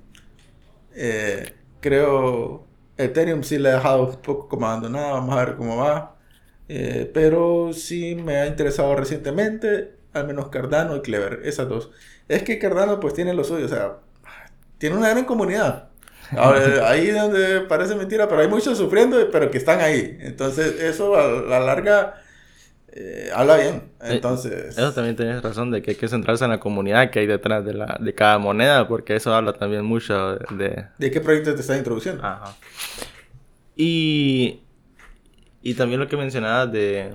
Eh, 0.94 1.54
creo 1.80 2.66
Ethereum 2.96 3.42
sí 3.42 3.58
le 3.58 3.70
he 3.70 3.72
dejado 3.72 4.06
un 4.06 4.16
poco 4.16 4.48
como 4.48 4.66
abandonado, 4.66 5.14
vamos 5.14 5.36
a 5.36 5.44
ver 5.44 5.56
cómo 5.56 5.76
va. 5.76 6.13
Eh, 6.68 7.10
pero 7.12 7.72
sí 7.72 8.14
me 8.14 8.36
ha 8.36 8.46
interesado 8.46 8.94
recientemente, 8.96 9.92
al 10.12 10.26
menos 10.26 10.48
Cardano 10.48 10.96
y 10.96 11.00
Clever, 11.02 11.40
esas 11.44 11.68
dos. 11.68 11.90
Es 12.28 12.42
que 12.42 12.58
Cardano 12.58 13.00
pues 13.00 13.14
tiene 13.14 13.34
lo 13.34 13.44
suyo, 13.44 13.66
o 13.66 13.68
sea, 13.68 13.98
tiene 14.78 14.96
una 14.96 15.10
gran 15.10 15.24
comunidad. 15.24 15.88
ahí 16.84 17.10
donde 17.10 17.60
parece 17.62 17.94
mentira, 17.94 18.28
pero 18.28 18.40
hay 18.40 18.48
muchos 18.48 18.78
sufriendo, 18.78 19.30
pero 19.30 19.50
que 19.50 19.58
están 19.58 19.80
ahí. 19.80 20.16
Entonces 20.20 20.80
eso 20.80 21.16
a 21.16 21.26
la 21.26 21.60
larga 21.60 22.14
eh, 22.96 23.28
habla 23.34 23.56
bien. 23.56 23.90
Eh, 24.00 24.14
Entonces. 24.14 24.78
Eso 24.78 24.92
también 24.92 25.16
tienes 25.16 25.42
razón 25.42 25.72
de 25.72 25.82
que 25.82 25.92
hay 25.92 25.96
que 25.96 26.06
centrarse 26.06 26.44
en 26.44 26.50
la 26.50 26.60
comunidad 26.60 27.10
que 27.10 27.18
hay 27.18 27.26
detrás 27.26 27.64
de, 27.64 27.74
la, 27.74 27.98
de 28.00 28.14
cada 28.14 28.38
moneda, 28.38 28.86
porque 28.86 29.16
eso 29.16 29.34
habla 29.34 29.52
también 29.52 29.84
mucho 29.84 30.36
de. 30.36 30.86
¿De 30.96 31.10
qué 31.10 31.20
proyecto 31.20 31.54
te 31.54 31.60
estás 31.60 31.76
introduciendo? 31.76 32.24
Ajá. 32.24 32.54
Y. 33.74 34.60
Y 35.66 35.72
también 35.72 35.98
lo 35.98 36.06
que 36.06 36.18
mencionabas 36.18 36.70
de. 36.70 37.10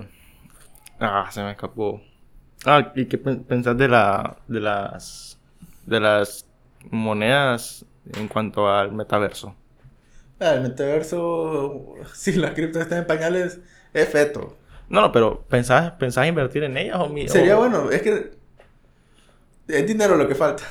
Ah, 0.98 1.28
se 1.30 1.40
me 1.40 1.52
escapó. 1.52 2.02
Ah, 2.66 2.92
¿y 2.96 3.06
qué 3.06 3.16
pensás 3.16 3.78
de 3.78 3.86
la. 3.86 4.38
de 4.48 4.58
las. 4.58 5.38
de 5.86 6.00
las 6.00 6.44
monedas 6.90 7.84
en 8.12 8.26
cuanto 8.26 8.68
al 8.68 8.90
metaverso? 8.90 9.54
Ah, 10.40 10.54
el 10.54 10.62
metaverso, 10.62 11.94
si 12.12 12.32
la 12.32 12.52
cripto 12.52 12.80
está 12.80 12.98
en 12.98 13.06
pañales, 13.06 13.60
es 13.94 14.08
feto. 14.08 14.56
No, 14.88 15.00
no, 15.00 15.12
pero 15.12 15.44
¿pensás, 15.48 15.92
pensás 15.92 16.26
invertir 16.26 16.64
en 16.64 16.76
ellas 16.76 16.96
o 16.98 17.08
mi, 17.08 17.28
Sería 17.28 17.54
bueno, 17.54 17.88
es 17.92 18.02
que 18.02 18.32
es 19.68 19.86
dinero 19.86 20.16
lo 20.16 20.26
que 20.26 20.34
falta. 20.34 20.64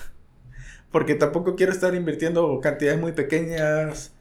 Porque 0.91 1.15
tampoco 1.15 1.55
quiero 1.55 1.71
estar 1.71 1.95
invirtiendo 1.95 2.59
cantidades 2.59 2.99
muy 2.99 3.13
pequeñas 3.13 4.11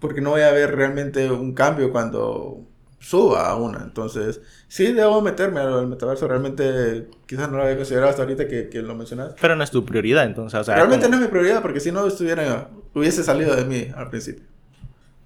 porque 0.00 0.20
no 0.20 0.30
voy 0.30 0.42
a 0.42 0.52
ver 0.52 0.74
realmente 0.76 1.30
un 1.30 1.54
cambio 1.54 1.90
cuando 1.90 2.66
suba 3.04 3.48
a 3.48 3.56
una. 3.56 3.82
Entonces, 3.82 4.40
sí 4.66 4.92
debo 4.92 5.20
meterme 5.20 5.60
al 5.60 5.86
metaverso. 5.86 6.26
Realmente, 6.26 7.08
quizás 7.26 7.50
no 7.50 7.58
lo 7.58 7.64
había 7.64 7.76
considerado 7.76 8.10
hasta 8.10 8.22
ahorita 8.22 8.48
que, 8.48 8.70
que 8.70 8.80
lo 8.80 8.94
mencionaste. 8.94 9.36
Pero 9.40 9.56
no 9.56 9.62
es 9.62 9.70
tu 9.70 9.84
prioridad, 9.84 10.24
entonces. 10.24 10.66
realmente 10.66 11.08
no 11.08 11.16
es 11.16 11.22
mi 11.22 11.28
prioridad 11.28 11.60
porque 11.60 11.80
si 11.80 11.92
no 11.92 12.06
estuviera, 12.06 12.70
hubiese 12.94 13.22
salido 13.22 13.54
de 13.54 13.64
mí 13.66 13.88
al 13.94 14.08
principio. 14.08 14.44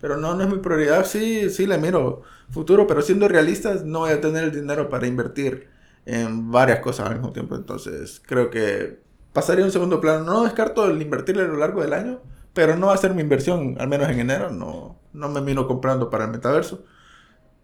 Pero 0.01 0.17
no, 0.17 0.35
no 0.35 0.43
es 0.43 0.49
mi 0.49 0.59
prioridad. 0.59 1.05
Sí, 1.07 1.51
sí 1.51 1.67
le 1.67 1.79
miro 1.79 2.23
futuro, 2.51 2.87
pero 2.87 3.01
siendo 3.01 3.29
realistas, 3.29 3.85
no 3.85 4.01
voy 4.01 4.11
a 4.11 4.21
tener 4.21 4.45
el 4.45 4.53
dinero 4.53 4.89
para 4.89 5.07
invertir 5.07 5.69
en 6.05 6.51
varias 6.51 6.81
cosas 6.81 7.07
al 7.07 7.15
mismo 7.15 7.33
tiempo. 7.33 7.55
Entonces, 7.55 8.21
creo 8.27 8.51
que 8.51 9.01
pasaría 9.33 9.63
a 9.63 9.67
un 9.67 9.73
segundo 9.73 10.01
plano. 10.01 10.25
No 10.25 10.45
descarto 10.45 10.87
el 10.91 11.01
invertirle 11.01 11.43
a 11.43 11.47
lo 11.47 11.57
largo 11.57 11.83
del 11.83 11.93
año, 11.93 12.21
pero 12.55 12.77
no 12.77 12.89
va 12.89 12.95
a 12.95 12.99
ser 12.99 13.15
mi 13.15 13.23
inversión, 13.23 13.77
al 13.79 13.87
menos 13.87 14.09
en 14.09 14.19
enero. 14.19 14.51
No, 14.51 14.99
no 15.13 15.29
me 15.29 15.41
miro 15.41 15.69
comprando 15.69 16.11
para 16.11 16.25
el 16.25 16.31
metaverso. 16.31 16.85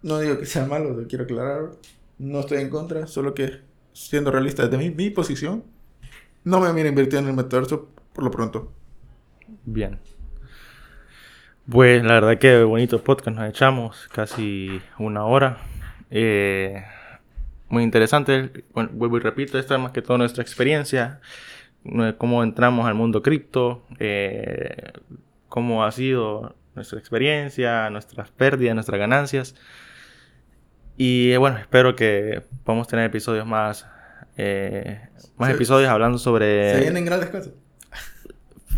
No 0.05 0.18
digo 0.18 0.38
que 0.38 0.44
sea 0.44 0.66
malo, 0.66 0.90
lo 0.90 1.09
quiero 1.09 1.24
aclarar. 1.24 1.70
No 2.18 2.40
estoy 2.40 2.59
en 2.59 2.68
contra, 2.68 3.07
solo 3.07 3.32
que 3.32 3.61
siendo 3.94 4.30
realista 4.30 4.68
desde 4.68 4.76
mi, 4.76 4.90
mi 4.90 5.09
posición, 5.09 5.64
no 6.44 6.61
me 6.61 6.70
miro 6.74 6.90
invirtiendo 6.90 7.30
en 7.30 7.38
el 7.38 7.42
metaverso 7.42 7.88
por 8.12 8.22
lo 8.22 8.30
pronto. 8.30 8.70
Bien. 9.64 9.98
Pues 11.70 12.05
la 12.05 12.20
verdad 12.20 12.38
que 12.38 12.62
bonito 12.64 13.02
podcast 13.02 13.34
nos 13.34 13.48
echamos, 13.48 14.07
casi 14.12 14.78
una 14.98 15.24
hora. 15.24 15.57
Eh, 16.11 16.84
muy 17.70 17.82
interesante, 17.82 18.64
vuelvo 18.74 19.16
y 19.16 19.20
repito, 19.20 19.59
esta 19.59 19.76
es 19.76 19.80
más 19.80 19.92
que 19.92 20.02
todo 20.02 20.18
nuestra 20.18 20.42
experiencia, 20.42 21.22
cómo 22.18 22.42
entramos 22.42 22.86
al 22.86 22.94
mundo 22.94 23.22
cripto, 23.22 23.86
eh, 23.98 24.92
cómo 25.48 25.82
ha 25.82 25.90
sido 25.92 26.55
nuestra 26.74 26.98
experiencia, 26.98 27.88
nuestras 27.88 28.30
pérdidas, 28.30 28.74
nuestras 28.74 28.98
ganancias. 28.98 29.55
Y 30.97 31.32
eh, 31.32 31.38
bueno, 31.38 31.59
espero 31.59 31.97
que 31.97 32.42
podamos 32.64 32.86
tener 32.86 33.07
episodios 33.07 33.47
más, 33.47 33.86
más 35.36 35.51
episodios 35.51 35.90
hablando 35.90 36.18
sobre... 36.18 36.74
Se 36.74 36.80
vienen 36.80 37.05
grandes 37.05 37.30
cosas. 37.30 37.53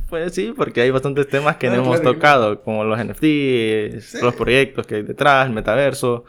Pues 0.08 0.34
sí, 0.34 0.54
porque 0.56 0.82
hay 0.82 0.90
bastantes 0.90 1.28
temas 1.28 1.56
que 1.56 1.68
no, 1.68 1.76
hemos 1.76 2.00
tocado, 2.00 2.62
como 2.62 2.84
los 2.84 2.96
NFTs, 2.96 4.22
los 4.22 4.36
proyectos 4.36 4.86
que 4.86 4.96
hay 4.96 5.02
detrás, 5.02 5.48
el 5.48 5.52
metaverso, 5.52 6.24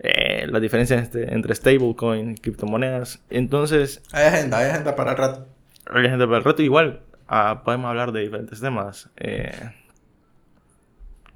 eh, 0.00 0.48
la 0.48 0.58
diferencia 0.58 0.98
entre, 0.98 1.32
entre 1.32 1.54
stablecoin 1.54 2.32
y 2.32 2.34
criptomonedas. 2.34 3.20
Entonces... 3.30 4.02
Hay 4.10 4.24
agenda, 4.26 4.58
hay 4.58 4.70
agenda 4.70 4.96
para 4.96 5.12
el 5.12 5.16
rato. 5.16 5.46
Hay 5.86 6.06
agenda 6.06 6.26
para 6.26 6.38
el 6.38 6.44
rato. 6.44 6.62
Igual 6.62 7.02
ah, 7.28 7.62
podemos 7.64 7.88
hablar 7.88 8.10
de 8.10 8.20
diferentes 8.20 8.60
temas 8.60 9.08
eh, 9.16 9.70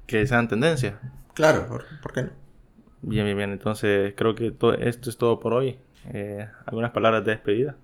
que 0.05 0.27
sean 0.27 0.49
tendencia. 0.49 0.99
Claro, 1.33 1.67
¿por, 2.01 2.13
qué 2.13 2.23
no? 2.23 2.29
Bien, 3.01 3.25
bien, 3.25 3.37
bien. 3.37 3.51
Entonces 3.51 4.13
creo 4.15 4.35
que 4.35 4.51
todo, 4.51 4.73
esto 4.73 5.09
es 5.09 5.17
todo 5.17 5.39
por 5.39 5.53
hoy. 5.53 5.79
Eh, 6.13 6.47
¿Algunas 6.65 6.91
palabras 6.91 7.23
de 7.25 7.31
despedida? 7.31 7.77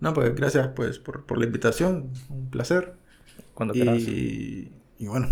No, 0.00 0.12
pues 0.12 0.34
gracias 0.34 0.68
pues 0.74 0.98
por, 0.98 1.24
por 1.26 1.38
la 1.38 1.46
invitación. 1.46 2.12
Un 2.30 2.50
placer. 2.50 2.94
Cuando 3.54 3.74
quieras. 3.74 4.08
Y, 4.08 4.72
y 4.98 5.06
bueno, 5.06 5.28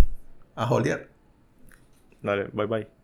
a 0.56 0.66
jolear. 0.66 1.08
Dale, 2.22 2.48
bye 2.52 2.66
bye. 2.66 3.01